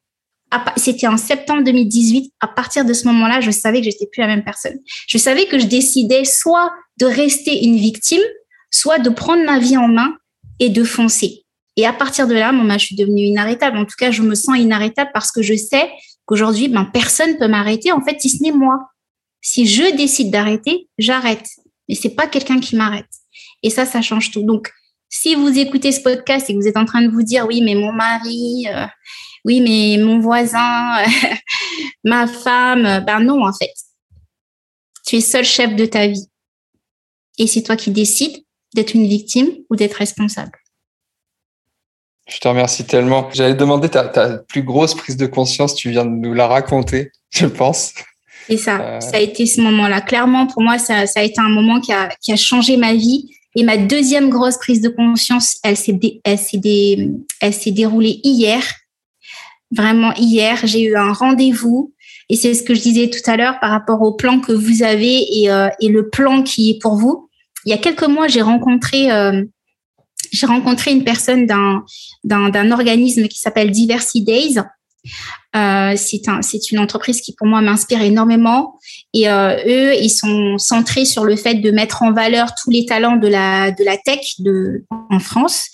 C'était 0.76 1.08
en 1.08 1.16
septembre 1.16 1.64
2018. 1.64 2.32
À 2.40 2.48
partir 2.48 2.84
de 2.84 2.92
ce 2.92 3.06
moment-là, 3.08 3.40
je 3.40 3.50
savais 3.50 3.80
que 3.80 3.84
j'étais 3.84 4.06
plus 4.06 4.20
la 4.20 4.28
même 4.28 4.44
personne. 4.44 4.78
Je 5.08 5.18
savais 5.18 5.46
que 5.46 5.58
je 5.58 5.66
décidais 5.66 6.24
soit 6.24 6.72
de 6.98 7.06
rester 7.06 7.64
une 7.64 7.76
victime, 7.76 8.22
soit 8.70 8.98
de 8.98 9.10
prendre 9.10 9.44
ma 9.44 9.58
vie 9.58 9.76
en 9.76 9.88
main 9.88 10.16
et 10.60 10.70
de 10.70 10.84
foncer. 10.84 11.45
Et 11.76 11.86
à 11.86 11.92
partir 11.92 12.26
de 12.26 12.34
là, 12.34 12.52
moi, 12.52 12.78
je 12.78 12.86
suis 12.86 12.96
devenue 12.96 13.22
inarrêtable. 13.22 13.76
En 13.76 13.84
tout 13.84 13.96
cas, 13.98 14.10
je 14.10 14.22
me 14.22 14.34
sens 14.34 14.58
inarrêtable 14.58 15.10
parce 15.12 15.30
que 15.30 15.42
je 15.42 15.54
sais 15.54 15.90
qu'aujourd'hui, 16.24 16.68
ben, 16.68 16.86
personne 16.86 17.36
peut 17.38 17.48
m'arrêter, 17.48 17.92
en 17.92 18.00
fait, 18.00 18.20
si 18.20 18.30
ce 18.30 18.42
n'est 18.42 18.52
moi. 18.52 18.90
Si 19.42 19.66
je 19.66 19.94
décide 19.94 20.30
d'arrêter, 20.30 20.88
j'arrête. 20.98 21.46
Mais 21.88 21.94
c'est 21.94 22.14
pas 22.14 22.26
quelqu'un 22.26 22.58
qui 22.60 22.76
m'arrête. 22.76 23.06
Et 23.62 23.70
ça, 23.70 23.84
ça 23.84 24.02
change 24.02 24.30
tout. 24.30 24.42
Donc, 24.42 24.72
si 25.08 25.34
vous 25.34 25.58
écoutez 25.58 25.92
ce 25.92 26.00
podcast 26.00 26.48
et 26.48 26.54
que 26.54 26.58
vous 26.58 26.66
êtes 26.66 26.76
en 26.76 26.84
train 26.84 27.02
de 27.02 27.10
vous 27.10 27.22
dire, 27.22 27.46
oui, 27.46 27.62
mais 27.62 27.74
mon 27.74 27.92
mari, 27.92 28.66
euh, 28.68 28.86
oui, 29.44 29.60
mais 29.60 30.02
mon 30.02 30.18
voisin, 30.18 31.04
ma 32.04 32.26
femme, 32.26 33.04
ben 33.06 33.20
non, 33.20 33.46
en 33.46 33.52
fait. 33.52 33.72
Tu 35.06 35.16
es 35.16 35.20
seul 35.20 35.44
chef 35.44 35.76
de 35.76 35.86
ta 35.86 36.08
vie. 36.08 36.26
Et 37.38 37.46
c'est 37.46 37.62
toi 37.62 37.76
qui 37.76 37.90
décides 37.90 38.42
d'être 38.74 38.94
une 38.94 39.06
victime 39.06 39.48
ou 39.70 39.76
d'être 39.76 39.94
responsable. 39.94 40.58
Je 42.26 42.38
te 42.40 42.48
remercie 42.48 42.84
tellement. 42.84 43.28
J'allais 43.32 43.54
demander 43.54 43.88
ta, 43.88 44.04
ta, 44.08 44.38
plus 44.38 44.62
grosse 44.62 44.94
prise 44.94 45.16
de 45.16 45.26
conscience. 45.26 45.74
Tu 45.74 45.90
viens 45.90 46.04
de 46.04 46.10
nous 46.10 46.34
la 46.34 46.48
raconter, 46.48 47.12
je 47.30 47.46
pense. 47.46 47.94
Et 48.48 48.56
ça, 48.56 48.80
euh. 48.80 49.00
ça 49.00 49.16
a 49.16 49.20
été 49.20 49.46
ce 49.46 49.60
moment-là. 49.60 50.00
Clairement, 50.00 50.46
pour 50.46 50.62
moi, 50.62 50.78
ça, 50.78 51.06
ça, 51.06 51.20
a 51.20 51.22
été 51.22 51.40
un 51.40 51.48
moment 51.48 51.80
qui 51.80 51.92
a, 51.92 52.08
qui 52.20 52.32
a 52.32 52.36
changé 52.36 52.76
ma 52.76 52.94
vie. 52.94 53.30
Et 53.54 53.64
ma 53.64 53.76
deuxième 53.76 54.28
grosse 54.28 54.58
prise 54.58 54.82
de 54.82 54.90
conscience, 54.90 55.56
elle 55.64 55.76
s'est, 55.76 55.98
elle 56.24 56.38
s'est, 56.38 56.60
elle 57.40 57.54
s'est 57.54 57.70
déroulée 57.70 58.20
hier. 58.22 58.62
Vraiment 59.74 60.12
hier, 60.14 60.58
j'ai 60.64 60.82
eu 60.82 60.96
un 60.96 61.12
rendez-vous. 61.12 61.94
Et 62.28 62.36
c'est 62.36 62.54
ce 62.54 62.62
que 62.62 62.74
je 62.74 62.82
disais 62.82 63.08
tout 63.08 63.30
à 63.30 63.36
l'heure 63.36 63.58
par 63.60 63.70
rapport 63.70 64.02
au 64.02 64.12
plan 64.12 64.40
que 64.40 64.52
vous 64.52 64.82
avez 64.82 65.40
et, 65.40 65.50
euh, 65.50 65.68
et 65.80 65.88
le 65.88 66.10
plan 66.10 66.42
qui 66.42 66.70
est 66.70 66.82
pour 66.82 66.96
vous. 66.96 67.30
Il 67.64 67.70
y 67.70 67.72
a 67.72 67.78
quelques 67.78 68.06
mois, 68.06 68.28
j'ai 68.28 68.42
rencontré 68.42 69.10
euh, 69.10 69.42
j'ai 70.36 70.46
rencontré 70.46 70.92
une 70.92 71.04
personne 71.04 71.46
d'un, 71.46 71.84
d'un, 72.24 72.70
organisme 72.70 73.28
qui 73.28 73.38
s'appelle 73.38 73.70
Diversity 73.70 74.22
Days. 74.22 74.58
Euh, 75.54 75.94
c'est, 75.96 76.28
un, 76.28 76.42
c'est 76.42 76.72
une 76.72 76.80
entreprise 76.80 77.20
qui 77.20 77.32
pour 77.32 77.46
moi 77.46 77.60
m'inspire 77.60 78.02
énormément 78.02 78.76
et 79.14 79.28
euh, 79.28 79.56
eux 79.64 79.94
ils 79.94 80.10
sont 80.10 80.58
centrés 80.58 81.04
sur 81.04 81.24
le 81.24 81.36
fait 81.36 81.54
de 81.54 81.70
mettre 81.70 82.02
en 82.02 82.12
valeur 82.12 82.48
tous 82.60 82.70
les 82.70 82.84
talents 82.86 83.14
de 83.14 83.28
la 83.28 83.70
de 83.70 83.84
la 83.84 83.96
tech 83.96 84.40
de 84.40 84.84
en 84.90 85.20
France 85.20 85.68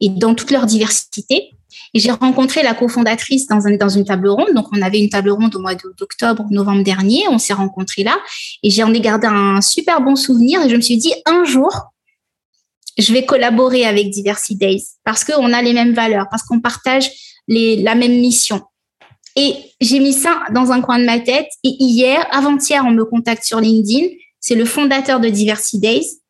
et 0.00 0.08
dans 0.08 0.34
toute 0.34 0.50
leur 0.50 0.66
diversité 0.66 1.52
et 1.94 2.00
j'ai 2.00 2.10
rencontré 2.10 2.62
la 2.62 2.74
cofondatrice 2.74 3.46
dans, 3.46 3.66
un, 3.66 3.76
dans 3.76 3.88
une 3.88 4.04
table 4.04 4.28
ronde. 4.28 4.54
Donc, 4.54 4.66
on 4.72 4.80
avait 4.80 4.98
une 4.98 5.10
table 5.10 5.30
ronde 5.30 5.54
au 5.54 5.60
mois 5.60 5.74
d'octobre, 5.74 6.46
novembre 6.50 6.82
dernier. 6.82 7.24
On 7.28 7.38
s'est 7.38 7.52
rencontrés 7.52 8.02
là. 8.02 8.16
Et 8.62 8.70
j'en 8.70 8.92
ai 8.94 9.00
gardé 9.00 9.26
un 9.26 9.60
super 9.60 10.00
bon 10.00 10.16
souvenir. 10.16 10.62
Et 10.62 10.70
je 10.70 10.76
me 10.76 10.80
suis 10.80 10.96
dit, 10.96 11.12
un 11.26 11.44
jour, 11.44 11.91
je 12.98 13.12
vais 13.12 13.24
collaborer 13.24 13.84
avec 13.84 14.10
Diversity 14.10 14.56
Days 14.56 14.84
parce 15.04 15.24
qu'on 15.24 15.52
a 15.52 15.62
les 15.62 15.72
mêmes 15.72 15.94
valeurs, 15.94 16.26
parce 16.30 16.42
qu'on 16.42 16.60
partage 16.60 17.10
la 17.48 17.94
même 17.94 18.20
mission. 18.20 18.62
Et 19.36 19.54
j'ai 19.80 19.98
mis 19.98 20.12
ça 20.12 20.42
dans 20.52 20.72
un 20.72 20.80
coin 20.80 20.98
de 20.98 21.04
ma 21.04 21.18
tête. 21.18 21.48
Et 21.64 21.74
hier, 21.78 22.26
avant-hier, 22.30 22.84
on 22.86 22.90
me 22.90 23.04
contacte 23.04 23.44
sur 23.44 23.60
LinkedIn. 23.60 24.08
C'est 24.40 24.54
le 24.54 24.64
fondateur 24.64 25.20
de 25.20 25.28
Diversity 25.28 25.78
Days. 25.78 26.20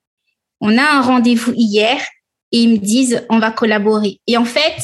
On 0.61 0.79
a 0.79 0.83
un 0.83 1.01
rendez-vous 1.01 1.53
hier 1.57 2.01
et 2.53 2.61
ils 2.61 2.71
me 2.71 2.77
disent 2.79 3.25
on 3.29 3.39
va 3.39 3.51
collaborer. 3.51 4.21
Et 4.27 4.37
en 4.37 4.45
fait, 4.45 4.77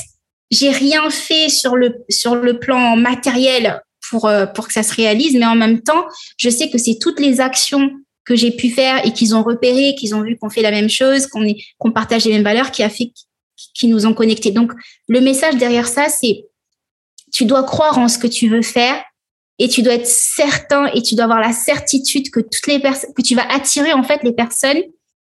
j'ai 0.50 0.70
rien 0.70 1.08
fait 1.10 1.48
sur 1.48 1.76
le 1.76 2.04
sur 2.08 2.34
le 2.34 2.58
plan 2.58 2.96
matériel 2.96 3.80
pour 4.10 4.26
euh, 4.26 4.46
pour 4.46 4.66
que 4.66 4.72
ça 4.72 4.82
se 4.82 4.94
réalise, 4.94 5.34
mais 5.34 5.46
en 5.46 5.54
même 5.54 5.82
temps, 5.82 6.06
je 6.38 6.48
sais 6.50 6.70
que 6.70 6.78
c'est 6.78 6.98
toutes 7.00 7.20
les 7.20 7.40
actions 7.40 7.90
que 8.28 8.36
j'ai 8.36 8.50
pu 8.50 8.68
faire 8.68 9.06
et 9.06 9.12
qu'ils 9.14 9.34
ont 9.34 9.42
repéré, 9.42 9.94
qu'ils 9.94 10.14
ont 10.14 10.20
vu 10.20 10.36
qu'on 10.36 10.50
fait 10.50 10.60
la 10.60 10.70
même 10.70 10.90
chose, 10.90 11.26
qu'on 11.26 11.44
est, 11.46 11.64
qu'on 11.78 11.92
partage 11.92 12.26
les 12.26 12.32
mêmes 12.32 12.44
valeurs, 12.44 12.70
qui 12.70 12.82
a 12.82 12.90
fait, 12.90 13.10
qui 13.72 13.86
nous 13.88 14.04
ont 14.04 14.12
connectés. 14.12 14.50
Donc, 14.50 14.72
le 15.08 15.22
message 15.22 15.56
derrière 15.56 15.88
ça, 15.88 16.10
c'est, 16.10 16.44
tu 17.32 17.46
dois 17.46 17.62
croire 17.62 17.96
en 17.96 18.06
ce 18.06 18.18
que 18.18 18.26
tu 18.26 18.50
veux 18.50 18.60
faire 18.60 19.02
et 19.58 19.66
tu 19.66 19.80
dois 19.80 19.94
être 19.94 20.06
certain 20.06 20.88
et 20.88 21.00
tu 21.00 21.14
dois 21.14 21.24
avoir 21.24 21.40
la 21.40 21.54
certitude 21.54 22.30
que 22.30 22.40
toutes 22.40 22.66
les 22.66 22.78
personnes, 22.80 23.14
que 23.14 23.22
tu 23.22 23.34
vas 23.34 23.50
attirer, 23.50 23.94
en 23.94 24.02
fait, 24.02 24.22
les 24.22 24.34
personnes 24.34 24.82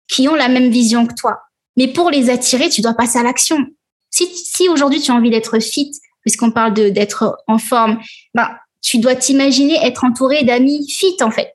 qui 0.08 0.28
ont 0.28 0.36
la 0.36 0.49
même 0.49 0.71
vision 0.71 1.06
que 1.06 1.13
toi. 1.13 1.41
Mais 1.78 1.89
pour 1.89 2.10
les 2.10 2.32
attirer, 2.32 2.69
tu 2.69 2.82
dois 2.82 2.95
passer 2.95 3.19
à 3.19 3.23
l'action. 3.23 3.67
Si, 4.10 4.28
si 4.34 4.67
aujourd'hui 4.67 4.99
tu 4.99 5.12
as 5.12 5.13
envie 5.13 5.30
d'être 5.30 5.60
fit, 5.60 5.91
puisqu'on 6.21 6.49
parle 6.49 6.73
d'être 6.73 7.38
en 7.45 7.60
forme, 7.60 7.99
ben, 8.34 8.49
tu 8.82 8.97
dois 8.97 9.13
t'imaginer 9.13 9.75
être 9.86 10.04
entouré 10.04 10.43
d'amis 10.43 10.89
fit, 10.89 11.15
en 11.21 11.30
fait 11.30 11.54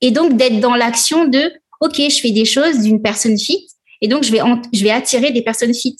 et 0.00 0.10
donc 0.10 0.36
d'être 0.36 0.60
dans 0.60 0.74
l'action 0.74 1.26
de 1.26 1.52
ok 1.80 1.96
je 1.96 2.20
fais 2.20 2.30
des 2.30 2.44
choses 2.44 2.80
d'une 2.80 3.02
personne 3.02 3.38
fit 3.38 3.68
et 4.00 4.08
donc 4.08 4.22
je 4.22 4.32
vais 4.32 4.40
je 4.72 4.82
vais 4.82 4.90
attirer 4.90 5.32
des 5.32 5.42
personnes 5.42 5.74
fit. 5.74 5.96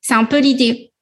C'est 0.00 0.14
un 0.14 0.24
peu 0.24 0.38
l'idée. 0.38 0.92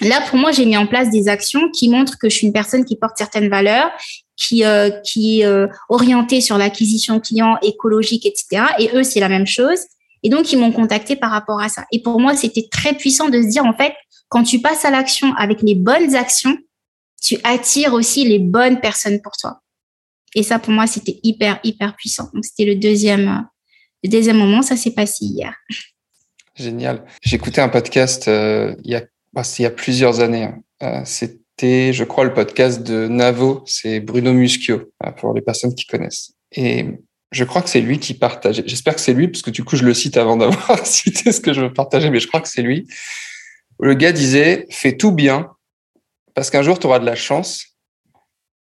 Là 0.00 0.20
pour 0.28 0.38
moi 0.38 0.52
j'ai 0.52 0.66
mis 0.66 0.76
en 0.76 0.86
place 0.86 1.10
des 1.10 1.28
actions 1.28 1.70
qui 1.70 1.88
montrent 1.88 2.18
que 2.18 2.28
je 2.28 2.36
suis 2.36 2.46
une 2.46 2.52
personne 2.52 2.84
qui 2.84 2.96
porte 2.96 3.16
certaines 3.16 3.48
valeurs 3.48 3.90
qui 4.36 4.64
euh, 4.64 4.90
qui 5.04 5.40
est 5.40 5.46
euh, 5.46 5.66
orientée 5.88 6.40
sur 6.40 6.58
l'acquisition 6.58 7.18
client 7.18 7.56
écologique 7.62 8.26
etc 8.26 8.64
et 8.78 8.90
eux 8.94 9.02
c'est 9.02 9.20
la 9.20 9.28
même 9.28 9.46
chose. 9.46 9.78
Et 10.22 10.28
donc 10.28 10.52
ils 10.52 10.58
m'ont 10.58 10.72
contacté 10.72 11.14
par 11.14 11.30
rapport 11.30 11.60
à 11.60 11.68
ça. 11.68 11.84
Et 11.92 12.02
pour 12.02 12.20
moi 12.20 12.36
c'était 12.36 12.68
très 12.70 12.94
puissant 12.94 13.28
de 13.30 13.40
se 13.40 13.48
dire 13.48 13.64
en 13.64 13.74
fait 13.74 13.94
quand 14.28 14.42
tu 14.42 14.60
passes 14.60 14.84
à 14.84 14.90
l'action 14.90 15.32
avec 15.34 15.62
les 15.62 15.74
bonnes 15.74 16.14
actions 16.14 16.56
tu 17.22 17.38
attires 17.44 17.94
aussi 17.94 18.28
les 18.28 18.38
bonnes 18.38 18.80
personnes 18.80 19.20
pour 19.22 19.32
toi 19.32 19.60
et 20.36 20.42
ça, 20.42 20.58
pour 20.58 20.72
moi, 20.72 20.86
c'était 20.86 21.18
hyper, 21.22 21.58
hyper 21.64 21.96
puissant. 21.96 22.28
Donc, 22.34 22.44
c'était 22.44 22.66
le 22.66 22.76
deuxième, 22.76 23.48
le 24.04 24.10
deuxième 24.10 24.36
moment. 24.36 24.60
Ça 24.60 24.76
s'est 24.76 24.92
passé 24.92 25.24
hier. 25.24 25.54
Génial. 26.54 27.06
J'écoutais 27.22 27.62
un 27.62 27.70
podcast 27.70 28.28
euh, 28.28 28.76
il, 28.84 28.90
y 28.90 28.96
a, 28.96 29.02
bah, 29.32 29.42
il 29.58 29.62
y 29.62 29.64
a 29.64 29.70
plusieurs 29.70 30.20
années. 30.20 30.44
Hein. 30.44 30.60
Euh, 30.82 31.00
c'était, 31.06 31.94
je 31.94 32.04
crois, 32.04 32.24
le 32.24 32.34
podcast 32.34 32.82
de 32.82 33.08
Navo. 33.08 33.64
C'est 33.66 34.00
Bruno 34.00 34.34
Muschio, 34.34 34.92
hein, 35.00 35.12
pour 35.12 35.32
les 35.32 35.40
personnes 35.40 35.74
qui 35.74 35.86
connaissent. 35.86 36.34
Et 36.52 36.84
je 37.32 37.44
crois 37.44 37.62
que 37.62 37.70
c'est 37.70 37.80
lui 37.80 37.98
qui 37.98 38.12
partage. 38.12 38.62
J'espère 38.66 38.94
que 38.94 39.00
c'est 39.00 39.14
lui, 39.14 39.28
parce 39.28 39.40
que 39.40 39.50
du 39.50 39.64
coup, 39.64 39.76
je 39.76 39.84
le 39.84 39.94
cite 39.94 40.18
avant 40.18 40.36
d'avoir 40.36 40.86
cité 40.86 41.32
ce 41.32 41.40
que 41.40 41.54
je 41.54 41.62
veux 41.62 41.72
partager, 41.72 42.10
mais 42.10 42.20
je 42.20 42.28
crois 42.28 42.42
que 42.42 42.48
c'est 42.48 42.62
lui. 42.62 42.86
Le 43.80 43.94
gars 43.94 44.12
disait, 44.12 44.66
fais 44.68 44.98
tout 44.98 45.12
bien, 45.12 45.50
parce 46.34 46.50
qu'un 46.50 46.62
jour, 46.62 46.78
tu 46.78 46.86
auras 46.86 46.98
de 46.98 47.06
la 47.06 47.16
chance 47.16 47.75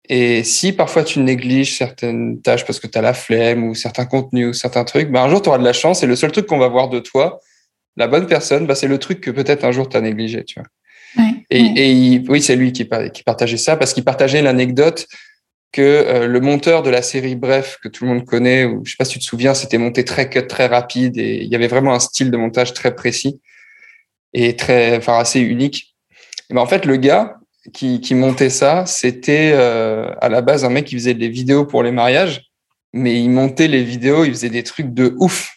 et 0.09 0.43
si 0.43 0.73
parfois 0.73 1.03
tu 1.03 1.19
négliges 1.19 1.77
certaines 1.77 2.41
tâches 2.41 2.65
parce 2.65 2.79
que 2.79 2.87
tu 2.87 2.97
as 2.97 3.01
la 3.01 3.13
flemme 3.13 3.63
ou 3.63 3.75
certains 3.75 4.05
contenus 4.05 4.47
ou 4.47 4.53
certains 4.53 4.83
trucs, 4.83 5.11
ben 5.11 5.21
un 5.21 5.29
jour 5.29 5.41
tu 5.41 5.49
auras 5.49 5.59
de 5.59 5.63
la 5.63 5.73
chance 5.73 6.01
et 6.01 6.07
le 6.07 6.15
seul 6.15 6.31
truc 6.31 6.47
qu'on 6.47 6.57
va 6.57 6.67
voir 6.67 6.89
de 6.89 6.99
toi, 6.99 7.39
la 7.95 8.07
bonne 8.07 8.25
personne, 8.25 8.65
ben 8.65 8.73
c'est 8.73 8.87
le 8.87 8.97
truc 8.97 9.21
que 9.21 9.29
peut-être 9.29 9.63
un 9.63 9.71
jour 9.71 9.87
tu 9.87 9.95
as 9.97 10.01
négligé. 10.01 10.43
Tu 10.43 10.59
vois. 10.59 10.67
Ouais, 11.23 11.45
et, 11.51 12.15
et 12.15 12.23
oui, 12.27 12.41
c'est 12.41 12.55
lui 12.55 12.71
qui, 12.73 12.89
qui 13.13 13.23
partageait 13.23 13.57
ça 13.57 13.77
parce 13.77 13.93
qu'il 13.93 14.03
partageait 14.03 14.41
l'anecdote 14.41 15.05
que 15.71 15.81
euh, 15.81 16.27
le 16.27 16.39
monteur 16.39 16.81
de 16.81 16.89
la 16.89 17.03
série 17.03 17.35
Bref, 17.35 17.77
que 17.83 17.87
tout 17.87 18.05
le 18.05 18.11
monde 18.11 18.25
connaît, 18.25 18.65
ou 18.65 18.83
je 18.85 18.91
sais 18.91 18.97
pas 18.97 19.05
si 19.05 19.13
tu 19.13 19.19
te 19.19 19.23
souviens, 19.23 19.53
c'était 19.53 19.77
monté 19.77 20.03
très 20.03 20.27
cut, 20.27 20.47
très 20.47 20.65
rapide 20.65 21.17
et 21.17 21.43
il 21.43 21.51
y 21.51 21.55
avait 21.55 21.67
vraiment 21.67 21.93
un 21.93 21.99
style 21.99 22.31
de 22.31 22.37
montage 22.37 22.73
très 22.73 22.95
précis 22.95 23.39
et 24.33 24.55
très, 24.55 24.97
enfin 24.97 25.19
assez 25.19 25.39
unique. 25.39 25.95
Et 26.49 26.55
ben 26.55 26.61
en 26.61 26.65
fait, 26.65 26.85
le 26.85 26.95
gars, 26.95 27.38
qui, 27.73 28.01
qui 28.01 28.15
montait 28.15 28.49
ça, 28.49 28.86
c'était 28.86 29.51
euh, 29.53 30.13
à 30.21 30.29
la 30.29 30.41
base 30.41 30.65
un 30.65 30.69
mec 30.69 30.86
qui 30.86 30.95
faisait 30.95 31.13
des 31.13 31.29
vidéos 31.29 31.65
pour 31.65 31.84
les 31.84 31.91
mariages, 31.91 32.49
mais 32.93 33.19
il 33.19 33.29
montait 33.29 33.67
les 33.67 33.84
vidéos, 33.84 34.25
il 34.25 34.32
faisait 34.32 34.49
des 34.49 34.63
trucs 34.63 34.93
de 34.93 35.15
ouf. 35.19 35.55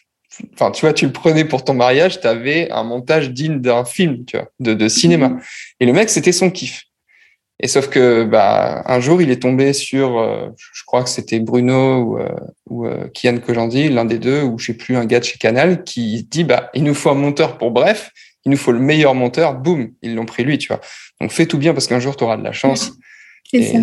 Enfin, 0.53 0.71
tu 0.71 0.81
vois, 0.81 0.93
tu 0.93 1.05
le 1.05 1.11
prenais 1.11 1.45
pour 1.45 1.63
ton 1.63 1.73
mariage, 1.73 2.19
tu 2.19 2.27
avais 2.27 2.71
un 2.71 2.83
montage 2.83 3.31
digne 3.31 3.59
d'un 3.59 3.85
film, 3.85 4.25
tu 4.25 4.37
vois, 4.37 4.49
de, 4.59 4.73
de 4.73 4.87
cinéma. 4.87 5.37
Et 5.79 5.85
le 5.85 5.93
mec, 5.93 6.09
c'était 6.09 6.31
son 6.31 6.49
kiff. 6.49 6.83
Et 7.59 7.67
sauf 7.67 7.87
que 7.87 8.23
bah, 8.25 8.83
un 8.87 8.99
jour, 8.99 9.21
il 9.21 9.31
est 9.31 9.41
tombé 9.41 9.73
sur, 9.73 10.19
euh, 10.19 10.49
je 10.73 10.83
crois 10.85 11.03
que 11.03 11.09
c'était 11.09 11.39
Bruno 11.39 12.01
ou, 12.01 12.17
euh, 12.17 12.29
ou 12.69 12.85
euh, 12.85 13.07
Kian 13.13 13.37
Kojandi, 13.37 13.89
l'un 13.89 14.05
des 14.05 14.19
deux, 14.19 14.41
ou 14.41 14.57
je 14.57 14.67
sais 14.67 14.73
plus, 14.73 14.97
un 14.97 15.05
gars 15.05 15.19
de 15.19 15.25
chez 15.25 15.37
Canal, 15.37 15.83
qui 15.83 16.27
dit 16.29 16.43
bah 16.43 16.69
il 16.73 16.83
nous 16.83 16.93
faut 16.93 17.09
un 17.09 17.15
monteur 17.15 17.57
pour 17.57 17.71
bref, 17.71 18.11
il 18.45 18.51
nous 18.51 18.57
faut 18.57 18.71
le 18.71 18.79
meilleur 18.79 19.15
monteur. 19.15 19.53
Boum, 19.55 19.93
ils 20.01 20.15
l'ont 20.15 20.25
pris 20.25 20.43
lui, 20.43 20.57
tu 20.57 20.67
vois. 20.67 20.81
Donc 21.23 21.31
fais 21.31 21.45
tout 21.45 21.57
bien 21.57 21.73
parce 21.73 21.87
qu'un 21.87 21.99
jour 21.99 22.17
tu 22.17 22.23
auras 22.23 22.37
de 22.37 22.43
la 22.43 22.51
chance. 22.51 22.91
Et, 23.51 23.73
ça. 23.73 23.77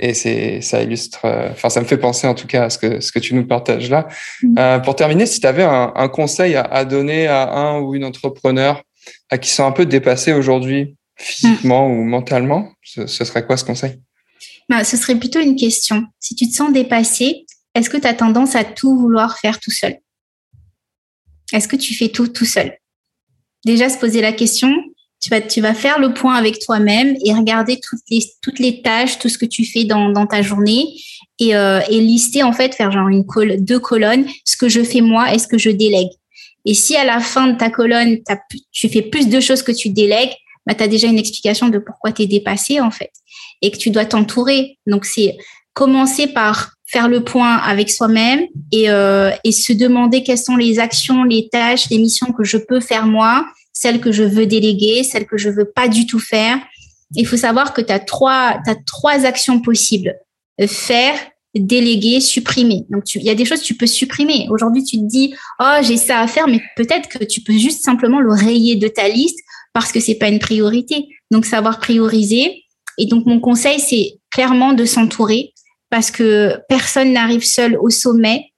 et 0.00 0.12
c'est 0.12 0.60
ça 0.60 0.82
illustre, 0.82 1.20
enfin 1.52 1.70
ça 1.70 1.80
me 1.80 1.86
fait 1.86 1.96
penser 1.96 2.26
en 2.26 2.34
tout 2.34 2.46
cas 2.46 2.64
à 2.64 2.70
ce 2.70 2.76
que 2.76 3.00
ce 3.00 3.10
que 3.10 3.18
tu 3.18 3.34
nous 3.34 3.46
partages 3.46 3.88
là. 3.88 4.08
Mm. 4.42 4.82
pour 4.82 4.96
terminer, 4.96 5.24
si 5.24 5.40
tu 5.40 5.46
avais 5.46 5.62
un, 5.62 5.92
un 5.94 6.08
conseil 6.08 6.56
à, 6.56 6.62
à 6.62 6.84
donner 6.84 7.26
à 7.26 7.48
un 7.50 7.78
ou 7.78 7.94
une 7.94 8.04
entrepreneur 8.04 8.82
à 9.30 9.38
qui 9.38 9.48
sont 9.48 9.64
un 9.64 9.72
peu 9.72 9.86
dépassés 9.86 10.34
aujourd'hui 10.34 10.96
physiquement 11.18 11.88
ou 11.88 12.04
mentalement, 12.04 12.72
ce, 12.82 13.06
serait 13.06 13.44
quoi 13.44 13.56
ce 13.56 13.64
conseil? 13.64 14.00
Bah, 14.68 14.84
Ce 14.84 14.96
serait 14.96 15.18
plutôt 15.18 15.40
une 15.40 15.56
question. 15.56 16.04
Si 16.20 16.34
tu 16.34 16.48
te 16.48 16.54
sens 16.54 16.72
dépassé, 16.72 17.44
est-ce 17.74 17.90
que 17.90 17.96
tu 17.96 18.06
as 18.06 18.14
tendance 18.14 18.54
à 18.54 18.64
tout 18.64 18.96
vouloir 18.98 19.38
faire 19.38 19.58
tout 19.60 19.70
seul? 19.70 19.98
Est-ce 21.52 21.68
que 21.68 21.76
tu 21.76 21.94
fais 21.94 22.08
tout 22.08 22.28
tout 22.28 22.44
seul? 22.44 22.76
Déjà, 23.64 23.88
se 23.88 23.98
poser 23.98 24.20
la 24.20 24.32
question, 24.32 24.72
tu 25.20 25.30
vas, 25.30 25.40
tu 25.40 25.60
vas 25.60 25.74
faire 25.74 25.98
le 25.98 26.14
point 26.14 26.34
avec 26.34 26.60
toi-même 26.60 27.16
et 27.24 27.32
regarder 27.32 27.80
toutes 27.80 28.02
les, 28.10 28.24
toutes 28.42 28.58
les 28.58 28.82
tâches, 28.82 29.18
tout 29.18 29.28
ce 29.28 29.38
que 29.38 29.46
tu 29.46 29.64
fais 29.64 29.84
dans, 29.84 30.10
dans 30.10 30.26
ta 30.26 30.42
journée 30.42 30.86
et, 31.38 31.56
euh, 31.56 31.80
et 31.90 32.00
lister, 32.00 32.42
en 32.42 32.52
fait, 32.52 32.74
faire 32.74 32.92
genre 32.92 33.08
une 33.08 33.26
col 33.26 33.56
deux 33.64 33.80
colonnes, 33.80 34.26
ce 34.44 34.56
que 34.56 34.68
je 34.68 34.82
fais 34.82 35.00
moi 35.00 35.34
et 35.34 35.38
ce 35.38 35.48
que 35.48 35.58
je 35.58 35.70
délègue. 35.70 36.10
Et 36.64 36.74
si 36.74 36.96
à 36.96 37.04
la 37.04 37.20
fin 37.20 37.48
de 37.48 37.56
ta 37.56 37.70
colonne, 37.70 38.18
tu 38.72 38.88
fais 38.88 39.02
plus 39.02 39.28
de 39.28 39.40
choses 39.40 39.62
que 39.62 39.72
tu 39.72 39.88
délègues, 39.88 40.32
bah, 40.66 40.74
tu 40.74 40.82
as 40.82 40.88
déjà 40.88 41.08
une 41.08 41.18
explication 41.18 41.68
de 41.68 41.78
pourquoi 41.78 42.12
tu 42.12 42.22
es 42.22 42.26
dépassé 42.26 42.80
en 42.80 42.90
fait 42.90 43.10
et 43.62 43.70
que 43.70 43.78
tu 43.78 43.90
dois 43.90 44.04
t'entourer. 44.04 44.78
Donc 44.86 45.04
c'est 45.04 45.36
commencer 45.72 46.26
par 46.26 46.74
faire 46.86 47.08
le 47.08 47.22
point 47.22 47.56
avec 47.56 47.90
soi-même 47.90 48.46
et, 48.72 48.90
euh, 48.90 49.30
et 49.44 49.52
se 49.52 49.72
demander 49.72 50.22
quelles 50.22 50.38
sont 50.38 50.56
les 50.56 50.78
actions, 50.78 51.24
les 51.24 51.48
tâches, 51.48 51.88
les 51.90 51.98
missions 51.98 52.32
que 52.32 52.44
je 52.44 52.56
peux 52.56 52.80
faire 52.80 53.06
moi, 53.06 53.46
celles 53.72 54.00
que 54.00 54.12
je 54.12 54.24
veux 54.24 54.46
déléguer, 54.46 55.04
celles 55.04 55.26
que 55.26 55.38
je 55.38 55.50
veux 55.50 55.70
pas 55.70 55.88
du 55.88 56.06
tout 56.06 56.18
faire. 56.18 56.58
Il 57.14 57.26
faut 57.26 57.36
savoir 57.36 57.72
que 57.72 57.80
tu 57.80 57.92
as 57.92 58.00
trois, 58.00 58.60
trois 58.86 59.24
actions 59.24 59.60
possibles. 59.60 60.14
Faire, 60.66 61.14
déléguer, 61.54 62.20
supprimer. 62.20 62.84
Donc, 62.90 63.14
il 63.14 63.22
y 63.22 63.30
a 63.30 63.34
des 63.34 63.44
choses 63.44 63.60
que 63.60 63.66
tu 63.66 63.76
peux 63.76 63.86
supprimer. 63.86 64.46
Aujourd'hui, 64.50 64.84
tu 64.84 64.98
te 64.98 65.04
dis, 65.04 65.34
oh, 65.60 65.76
j'ai 65.82 65.96
ça 65.96 66.20
à 66.20 66.26
faire, 66.26 66.48
mais 66.48 66.60
peut-être 66.76 67.08
que 67.08 67.24
tu 67.24 67.40
peux 67.40 67.56
juste 67.56 67.84
simplement 67.84 68.20
le 68.20 68.32
rayer 68.32 68.76
de 68.76 68.88
ta 68.88 69.08
liste 69.08 69.38
parce 69.72 69.92
que 69.92 70.00
c'est 70.00 70.16
pas 70.16 70.28
une 70.28 70.38
priorité. 70.38 71.08
Donc 71.30 71.46
savoir 71.46 71.78
prioriser. 71.78 72.64
Et 72.98 73.06
donc 73.06 73.26
mon 73.26 73.38
conseil 73.38 73.78
c'est 73.78 74.18
clairement 74.30 74.72
de 74.72 74.84
s'entourer 74.84 75.54
parce 75.88 76.10
que 76.10 76.58
personne 76.68 77.12
n'arrive 77.12 77.44
seul 77.44 77.78
au 77.78 77.90
sommet. 77.90 78.52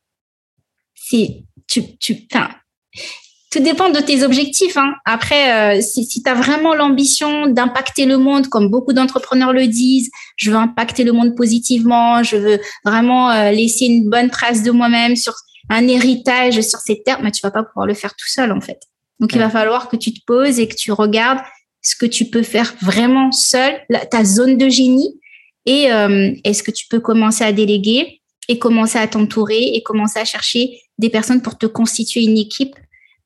C'est 0.94 1.44
tu 1.68 1.96
tu 1.98 2.26
tout 3.50 3.60
dépend 3.60 3.90
de 3.90 3.98
tes 3.98 4.22
objectifs. 4.22 4.76
Hein. 4.76 4.94
Après, 5.04 5.78
euh, 5.78 5.80
si, 5.80 6.04
si 6.04 6.22
tu 6.22 6.30
as 6.30 6.34
vraiment 6.34 6.74
l'ambition 6.74 7.48
d'impacter 7.48 8.06
le 8.06 8.16
monde, 8.16 8.46
comme 8.46 8.68
beaucoup 8.68 8.92
d'entrepreneurs 8.92 9.52
le 9.52 9.66
disent, 9.66 10.10
je 10.36 10.50
veux 10.50 10.56
impacter 10.56 11.02
le 11.02 11.12
monde 11.12 11.34
positivement, 11.34 12.22
je 12.22 12.36
veux 12.36 12.60
vraiment 12.84 13.30
euh, 13.30 13.50
laisser 13.50 13.86
une 13.86 14.08
bonne 14.08 14.30
trace 14.30 14.62
de 14.62 14.70
moi-même 14.70 15.16
sur 15.16 15.34
un 15.68 15.86
héritage 15.88 16.60
sur 16.60 16.78
ces 16.78 17.02
terres, 17.02 17.20
mais 17.22 17.32
tu 17.32 17.40
vas 17.42 17.50
pas 17.50 17.64
pouvoir 17.64 17.86
le 17.86 17.94
faire 17.94 18.10
tout 18.10 18.28
seul 18.28 18.52
en 18.52 18.60
fait. 18.60 18.80
Donc, 19.18 19.32
il 19.34 19.38
va 19.38 19.50
falloir 19.50 19.88
que 19.88 19.96
tu 19.96 20.14
te 20.14 20.20
poses 20.26 20.58
et 20.58 20.66
que 20.66 20.74
tu 20.74 20.92
regardes 20.92 21.40
ce 21.82 21.94
que 21.96 22.06
tu 22.06 22.26
peux 22.26 22.42
faire 22.42 22.74
vraiment 22.80 23.32
seul, 23.32 23.74
ta 24.10 24.24
zone 24.24 24.56
de 24.56 24.68
génie, 24.68 25.20
et 25.66 25.92
euh, 25.92 26.32
est-ce 26.44 26.62
que 26.62 26.70
tu 26.70 26.86
peux 26.88 27.00
commencer 27.00 27.44
à 27.44 27.52
déléguer 27.52 28.20
et 28.48 28.58
commencer 28.58 28.98
à 28.98 29.06
t'entourer 29.06 29.74
et 29.74 29.82
commencer 29.82 30.18
à 30.18 30.24
chercher 30.24 30.80
des 30.98 31.10
personnes 31.10 31.42
pour 31.42 31.58
te 31.58 31.66
constituer 31.66 32.22
une 32.22 32.38
équipe. 32.38 32.74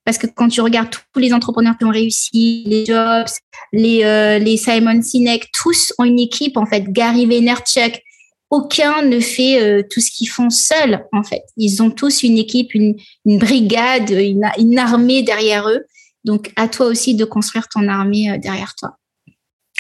Parce 0.05 0.19
que 0.19 0.27
quand 0.27 0.49
tu 0.49 0.61
regardes 0.61 0.91
tous 0.91 1.21
les 1.21 1.33
entrepreneurs 1.33 1.77
qui 1.79 1.85
ont 1.85 1.91
réussi, 1.91 2.65
les 2.67 2.85
Jobs, 2.85 3.27
les, 3.73 4.05
euh, 4.05 4.39
les 4.39 4.57
Simon 4.57 5.01
Sinek, 5.01 5.51
tous 5.53 5.95
ont 5.99 6.05
une 6.05 6.19
équipe, 6.19 6.57
en 6.57 6.67
fait. 6.67 6.85
Gary 6.93 7.25
Vaynerchuk, 7.25 8.03
aucun 8.51 9.03
ne 9.03 9.19
fait 9.19 9.63
euh, 9.63 9.83
tout 9.91 10.01
ce 10.01 10.11
qu'ils 10.11 10.29
font 10.29 10.51
seuls, 10.51 11.07
en 11.13 11.23
fait. 11.23 11.43
Ils 11.57 11.83
ont 11.83 11.91
tous 11.91 12.23
une 12.23 12.37
équipe, 12.37 12.75
une, 12.75 12.97
brigade, 13.25 14.11
une, 14.11 14.79
armée 14.79 15.23
derrière 15.23 15.69
eux. 15.69 15.85
Donc, 16.25 16.53
à 16.57 16.69
toi 16.69 16.87
aussi 16.87 17.15
de 17.15 17.25
construire 17.25 17.69
ton 17.69 17.89
armée 17.89 18.31
euh, 18.31 18.39
derrière 18.39 18.75
toi. 18.75 18.99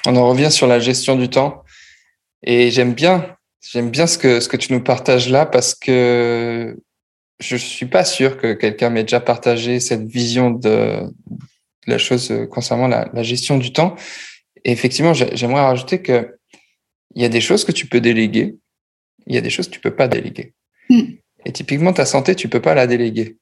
On 0.07 0.17
en 0.17 0.29
revient 0.29 0.51
sur 0.51 0.67
la 0.67 0.81
gestion 0.81 1.17
du 1.17 1.29
temps. 1.29 1.63
Et 2.43 2.71
j'aime 2.71 2.95
bien, 2.95 3.37
j'aime 3.61 3.91
bien 3.91 4.07
ce 4.07 4.19
que, 4.19 4.41
ce 4.41 4.49
que 4.49 4.57
tu 4.57 4.73
nous 4.73 4.83
partages 4.83 5.29
là 5.29 5.47
parce 5.47 5.75
que 5.75 6.77
je 7.41 7.57
suis 7.57 7.87
pas 7.87 8.05
sûr 8.05 8.37
que 8.37 8.53
quelqu'un 8.53 8.91
m'ait 8.91 9.03
déjà 9.03 9.21
partagé 9.21 9.81
cette 9.81 10.07
vision 10.07 10.51
de, 10.51 11.01
la 11.87 11.99
chose 11.99 12.33
concernant 12.51 12.89
la, 12.89 13.09
la 13.13 13.23
gestion 13.23 13.59
du 13.59 13.73
temps. 13.73 13.97
Et 14.65 14.73
effectivement, 14.73 15.13
j'aimerais 15.15 15.63
rajouter 15.63 16.01
que 16.01 16.39
il 17.15 17.23
y 17.23 17.25
a 17.25 17.29
des 17.29 17.41
choses 17.41 17.65
que 17.65 17.73
tu 17.73 17.87
peux 17.87 18.01
déléguer, 18.01 18.57
il 19.27 19.35
y 19.35 19.39
a 19.39 19.41
des 19.41 19.51
choses 19.51 19.69
que 19.69 19.75
tu 19.75 19.81
peux 19.81 19.95
pas 19.95 20.09
déléguer. 20.09 20.55
Mm. 20.89 21.03
Et 21.47 21.53
typiquement, 21.53 21.93
ta 21.93 22.07
santé, 22.07 22.35
tu 22.35 22.49
peux 22.49 22.61
pas 22.61 22.75
la 22.75 22.87
déléguer. 22.87 23.37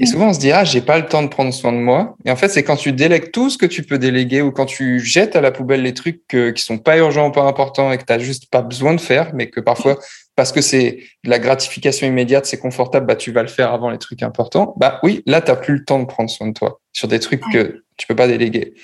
Et 0.00 0.04
mm. 0.04 0.06
souvent, 0.06 0.28
on 0.28 0.32
se 0.32 0.40
dit, 0.40 0.52
ah, 0.52 0.64
j'ai 0.64 0.80
pas 0.80 0.98
le 0.98 1.06
temps 1.06 1.22
de 1.22 1.28
prendre 1.28 1.52
soin 1.52 1.72
de 1.72 1.78
moi. 1.78 2.16
Et 2.24 2.30
en 2.30 2.36
fait, 2.36 2.48
c'est 2.48 2.62
quand 2.62 2.76
tu 2.76 2.92
délègues 2.92 3.30
tout 3.30 3.50
ce 3.50 3.58
que 3.58 3.66
tu 3.66 3.82
peux 3.82 3.98
déléguer 3.98 4.42
ou 4.42 4.52
quand 4.52 4.66
tu 4.66 5.00
jettes 5.00 5.36
à 5.36 5.40
la 5.40 5.50
poubelle 5.50 5.82
les 5.82 5.94
trucs 5.94 6.22
qui 6.28 6.62
sont 6.62 6.78
pas 6.78 6.96
urgents 6.96 7.28
ou 7.28 7.32
pas 7.32 7.42
importants 7.42 7.92
et 7.92 7.98
que 7.98 8.04
tu 8.04 8.12
n'as 8.12 8.18
juste 8.18 8.50
pas 8.50 8.62
besoin 8.62 8.94
de 8.94 9.00
faire, 9.00 9.34
mais 9.34 9.50
que 9.50 9.60
parfois, 9.60 9.98
parce 10.36 10.52
que 10.52 10.60
c'est 10.60 10.98
de 11.24 11.30
la 11.30 11.38
gratification 11.38 12.06
immédiate, 12.06 12.46
c'est 12.46 12.58
confortable, 12.58 13.06
bah, 13.06 13.16
tu 13.16 13.32
vas 13.32 13.42
le 13.42 13.48
faire 13.48 13.72
avant 13.72 13.90
les 13.90 13.98
trucs 13.98 14.22
importants. 14.22 14.74
Bah 14.76 14.98
oui, 15.02 15.22
là, 15.26 15.40
tu 15.40 15.50
n'as 15.50 15.56
plus 15.56 15.74
le 15.74 15.84
temps 15.84 16.00
de 16.00 16.06
prendre 16.06 16.30
soin 16.30 16.48
de 16.48 16.52
toi 16.52 16.80
sur 16.92 17.08
des 17.08 17.20
trucs 17.20 17.42
que 17.52 17.84
tu 17.96 18.06
peux 18.06 18.16
pas 18.16 18.26
déléguer 18.26 18.74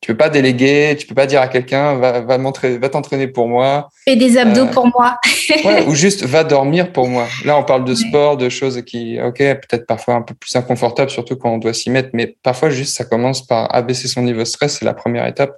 tu 0.00 0.12
peux 0.12 0.16
pas 0.16 0.28
déléguer, 0.28 0.96
tu 0.98 1.06
peux 1.06 1.14
pas 1.14 1.26
dire 1.26 1.40
à 1.40 1.48
quelqu'un 1.48 1.94
va 1.94 2.20
va 2.20 2.38
va 2.38 2.88
t'entraîner 2.88 3.26
pour 3.26 3.48
moi. 3.48 3.88
Fais 4.04 4.14
des 4.14 4.38
abdos 4.38 4.66
euh, 4.66 4.66
pour 4.66 4.86
moi. 4.86 5.18
ou 5.88 5.94
juste 5.94 6.24
va 6.24 6.44
dormir 6.44 6.92
pour 6.92 7.08
moi. 7.08 7.26
Là, 7.44 7.58
on 7.58 7.64
parle 7.64 7.84
de 7.84 7.94
sport, 7.94 8.36
de 8.36 8.48
choses 8.48 8.82
qui, 8.82 9.20
ok, 9.20 9.38
peut-être 9.38 9.86
parfois 9.86 10.14
un 10.14 10.22
peu 10.22 10.34
plus 10.34 10.54
inconfortable, 10.54 11.10
surtout 11.10 11.36
quand 11.36 11.52
on 11.52 11.58
doit 11.58 11.74
s'y 11.74 11.90
mettre, 11.90 12.10
mais 12.12 12.36
parfois 12.42 12.70
juste 12.70 12.96
ça 12.96 13.04
commence 13.04 13.44
par 13.44 13.74
abaisser 13.74 14.06
son 14.06 14.22
niveau 14.22 14.40
de 14.40 14.44
stress, 14.44 14.78
c'est 14.78 14.84
la 14.84 14.94
première 14.94 15.26
étape. 15.26 15.56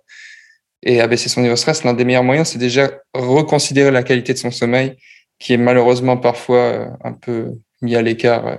Et 0.83 1.03
abaisser 1.03 1.29
son 1.29 1.43
niveau 1.43 1.53
de 1.53 1.59
stress, 1.59 1.85
l'un 1.85 1.93
des 1.93 2.07
meilleurs 2.07 2.25
moyens, 2.25 2.49
c'est 2.49 2.59
déjà 2.59 2.91
reconsidérer 3.13 3.91
la 3.91 4.03
qualité 4.03 4.33
de 4.33 4.39
son 4.39 4.51
sommeil, 4.51 4.97
qui 5.41 5.55
est 5.55 5.57
malheureusement 5.57 6.17
parfois 6.17 6.59
euh, 6.59 6.87
un 7.03 7.13
peu 7.13 7.51
mis 7.83 7.97
à 7.97 8.03
l'écart 8.03 8.47
euh, 8.47 8.57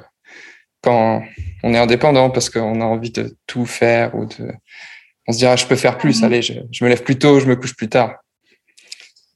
quand 0.81 1.23
on 1.63 1.73
est 1.73 1.77
indépendant 1.77 2.29
parce 2.29 2.49
qu'on 2.49 2.81
a 2.81 2.85
envie 2.85 3.11
de 3.11 3.37
tout 3.47 3.65
faire 3.65 4.13
ou 4.15 4.25
de 4.25 4.51
on 5.27 5.33
se 5.33 5.37
dira, 5.37 5.55
je 5.55 5.65
peux 5.65 5.75
faire 5.75 5.97
plus, 5.97 6.19
mhm. 6.19 6.25
allez, 6.25 6.41
je, 6.41 6.83
me 6.83 6.89
lève 6.89 7.03
plus 7.03 7.17
tôt, 7.17 7.39
je 7.39 7.45
me 7.45 7.55
couche 7.55 7.75
plus 7.75 7.87
tard. 7.87 8.15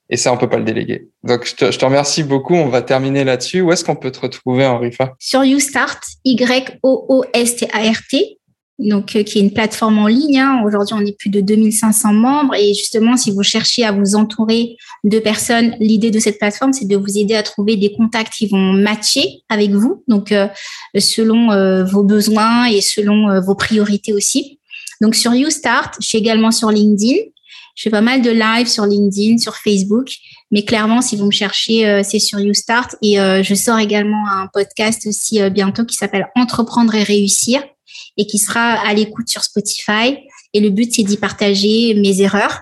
Et 0.10 0.18
ça, 0.18 0.34
on 0.34 0.38
peut 0.38 0.50
pas 0.50 0.58
le 0.58 0.64
déléguer. 0.64 1.08
Donc, 1.24 1.46
je 1.46 1.56
te, 1.56 1.86
remercie 1.86 2.24
beaucoup. 2.24 2.54
On 2.54 2.68
va 2.68 2.84
terminer 2.84 3.24
là-dessus. 3.24 3.62
Où 3.62 3.72
est-ce 3.72 3.86
qu'on 3.86 3.96
peut 3.96 4.12
te 4.12 4.20
retrouver, 4.20 4.66
Henrifa 4.66 5.14
Sur 5.20 5.44
YouStart, 5.44 6.00
Y-O-O-S-T-A-R-T, 6.26 8.38
donc 8.80 9.16
euh, 9.16 9.24
qui 9.24 9.40
est 9.40 9.42
une 9.42 9.54
plateforme 9.54 10.00
en 10.00 10.08
ligne. 10.08 10.40
Hein. 10.40 10.62
Aujourd'hui, 10.66 10.94
on 10.94 11.06
est 11.06 11.18
plus 11.18 11.30
de 11.30 11.42
2500 11.42 12.14
membres. 12.14 12.56
Et 12.56 12.74
justement, 12.74 13.18
si 13.18 13.32
vous 13.32 13.44
cherchez 13.44 13.84
à 13.84 13.92
vous 13.92 14.16
entourer 14.16 14.78
de 15.04 15.20
personnes, 15.20 15.76
l'idée 15.80 16.12
de 16.12 16.20
cette 16.20 16.38
plateforme, 16.38 16.74
c'est 16.74 16.88
de 16.88 16.98
vous 16.98 17.18
aider 17.18 17.36
à 17.36 17.44
trouver 17.44 17.78
des 17.78 17.94
contacts 17.94 18.34
qui 18.34 18.48
vont 18.48 18.74
matcher 18.74 19.42
avec 19.50 19.72
vous, 19.72 20.04
donc 20.08 20.32
euh, 20.32 20.48
selon 20.98 21.52
euh, 21.52 21.84
vos 21.84 22.04
besoins 22.04 22.66
et 22.66 22.82
selon 22.82 23.40
vos 23.42 23.56
priorités 23.56 24.14
aussi. 24.14 24.60
Donc 25.02 25.16
sur 25.16 25.34
YouStart, 25.34 25.92
je 26.00 26.08
suis 26.08 26.18
également 26.18 26.52
sur 26.52 26.72
LinkedIn. 26.72 27.16
Je 27.76 27.84
fais 27.84 27.90
pas 27.90 28.02
mal 28.02 28.22
de 28.22 28.32
live 28.32 28.68
sur 28.68 28.86
LinkedIn, 28.86 29.38
sur 29.38 29.56
Facebook, 29.58 30.08
mais 30.50 30.64
clairement, 30.64 31.02
si 31.02 31.18
vous 31.18 31.26
me 31.26 31.32
cherchez, 31.32 31.86
euh, 31.86 32.02
c'est 32.04 32.20
sur 32.20 32.40
YouStart. 32.40 32.96
Et 33.02 33.20
euh, 33.20 33.44
je 33.44 33.54
sors 33.54 33.78
également 33.80 34.30
un 34.30 34.48
podcast 34.48 35.06
aussi 35.08 35.42
euh, 35.42 35.50
bientôt 35.50 35.84
qui 35.84 35.98
s'appelle 35.98 36.30
Entreprendre 36.36 36.96
et 36.96 37.04
réussir 37.04 37.62
et 38.18 38.26
qui 38.26 38.38
sera 38.38 38.74
à 38.74 38.94
l'écoute 38.94 39.30
sur 39.30 39.44
Spotify. 39.44 40.18
Et 40.54 40.60
le 40.60 40.70
but, 40.70 40.94
c'est 40.94 41.04
d'y 41.04 41.18
partager 41.18 41.94
mes 41.96 42.22
erreurs, 42.22 42.62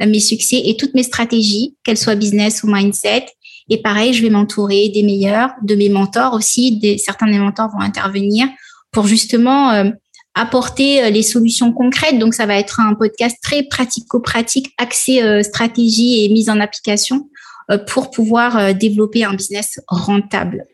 mes 0.00 0.20
succès 0.20 0.62
et 0.64 0.76
toutes 0.76 0.94
mes 0.94 1.02
stratégies, 1.02 1.76
qu'elles 1.84 1.98
soient 1.98 2.16
business 2.16 2.62
ou 2.62 2.66
mindset. 2.68 3.26
Et 3.68 3.80
pareil, 3.80 4.14
je 4.14 4.22
vais 4.22 4.30
m'entourer 4.30 4.88
des 4.88 5.02
meilleurs, 5.02 5.50
de 5.62 5.74
mes 5.74 5.88
mentors 5.88 6.34
aussi. 6.34 6.80
Certains 6.98 7.26
des 7.26 7.38
mentors 7.38 7.70
vont 7.70 7.80
intervenir 7.80 8.48
pour 8.90 9.06
justement 9.06 9.92
apporter 10.38 11.02
euh, 11.02 11.10
les 11.10 11.22
solutions 11.22 11.72
concrètes. 11.72 12.18
Donc, 12.18 12.34
ça 12.34 12.46
va 12.46 12.56
être 12.56 12.80
un 12.80 12.94
podcast 12.94 13.36
très 13.42 13.64
pratico-pratique, 13.64 14.72
axé 14.78 15.22
euh, 15.22 15.42
stratégie 15.42 16.24
et 16.24 16.28
mise 16.28 16.48
en 16.48 16.60
application 16.60 17.28
euh, 17.70 17.78
pour 17.78 18.10
pouvoir 18.10 18.74
développer 18.74 19.24
un 19.24 19.34
business 19.34 19.80
rentable. 19.88 20.64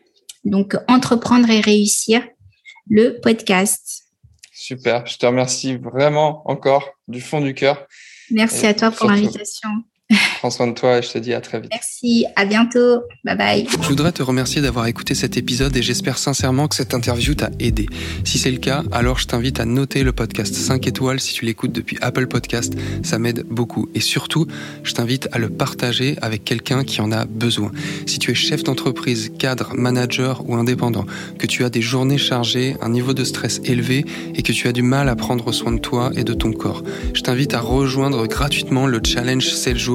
Donc, 0.43 0.77
entreprendre 0.87 1.49
et 1.49 1.59
réussir, 1.59 2.21
le 2.87 3.19
podcast. 3.19 3.94
Super, 4.67 5.05
je 5.05 5.19
te 5.19 5.27
remercie 5.27 5.77
vraiment 5.77 6.41
encore 6.49 6.89
du 7.07 7.21
fond 7.21 7.39
du 7.39 7.53
cœur. 7.53 7.85
Merci 8.31 8.65
à 8.65 8.73
toi 8.73 8.89
pour 8.89 9.07
l'invitation. 9.07 9.69
Prends 10.39 10.51
soin 10.51 10.67
de 10.67 10.73
toi 10.73 10.99
et 10.99 11.01
je 11.01 11.09
te 11.09 11.17
dis 11.17 11.33
à 11.33 11.41
très 11.41 11.59
vite. 11.59 11.71
Merci, 11.71 12.25
à 12.35 12.45
bientôt. 12.45 13.01
Bye 13.23 13.35
bye. 13.35 13.67
Je 13.67 13.87
voudrais 13.87 14.11
te 14.11 14.21
remercier 14.21 14.61
d'avoir 14.61 14.85
écouté 14.85 15.15
cet 15.15 15.35
épisode 15.35 15.75
et 15.75 15.81
j'espère 15.81 16.19
sincèrement 16.19 16.67
que 16.67 16.75
cette 16.75 16.93
interview 16.93 17.33
t'a 17.33 17.49
aidé. 17.59 17.87
Si 18.23 18.37
c'est 18.37 18.51
le 18.51 18.59
cas, 18.59 18.83
alors 18.91 19.17
je 19.17 19.25
t'invite 19.25 19.59
à 19.59 19.65
noter 19.65 20.03
le 20.03 20.11
podcast 20.11 20.53
5 20.53 20.85
étoiles 20.85 21.19
si 21.19 21.33
tu 21.33 21.45
l'écoutes 21.45 21.71
depuis 21.71 21.97
Apple 22.01 22.27
Podcast. 22.27 22.73
Ça 23.01 23.17
m'aide 23.17 23.45
beaucoup. 23.49 23.89
Et 23.95 23.99
surtout, 23.99 24.45
je 24.83 24.93
t'invite 24.93 25.27
à 25.31 25.39
le 25.39 25.49
partager 25.49 26.17
avec 26.21 26.43
quelqu'un 26.43 26.83
qui 26.83 27.01
en 27.01 27.11
a 27.11 27.25
besoin. 27.25 27.71
Si 28.05 28.19
tu 28.19 28.29
es 28.29 28.35
chef 28.35 28.63
d'entreprise, 28.63 29.31
cadre, 29.39 29.73
manager 29.73 30.47
ou 30.47 30.53
indépendant, 30.53 31.05
que 31.39 31.47
tu 31.47 31.63
as 31.63 31.71
des 31.71 31.81
journées 31.81 32.19
chargées, 32.19 32.75
un 32.81 32.89
niveau 32.89 33.15
de 33.15 33.23
stress 33.23 33.59
élevé 33.63 34.05
et 34.35 34.43
que 34.43 34.51
tu 34.51 34.67
as 34.67 34.71
du 34.71 34.83
mal 34.83 35.09
à 35.09 35.15
prendre 35.15 35.51
soin 35.51 35.71
de 35.71 35.79
toi 35.79 36.11
et 36.15 36.23
de 36.23 36.33
ton 36.35 36.51
corps, 36.51 36.83
je 37.15 37.21
t'invite 37.21 37.55
à 37.55 37.59
rejoindre 37.59 38.27
gratuitement 38.27 38.85
le 38.85 39.01
challenge 39.03 39.47
7 39.47 39.77
jours 39.77 39.94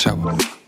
Ciao 0.00 0.59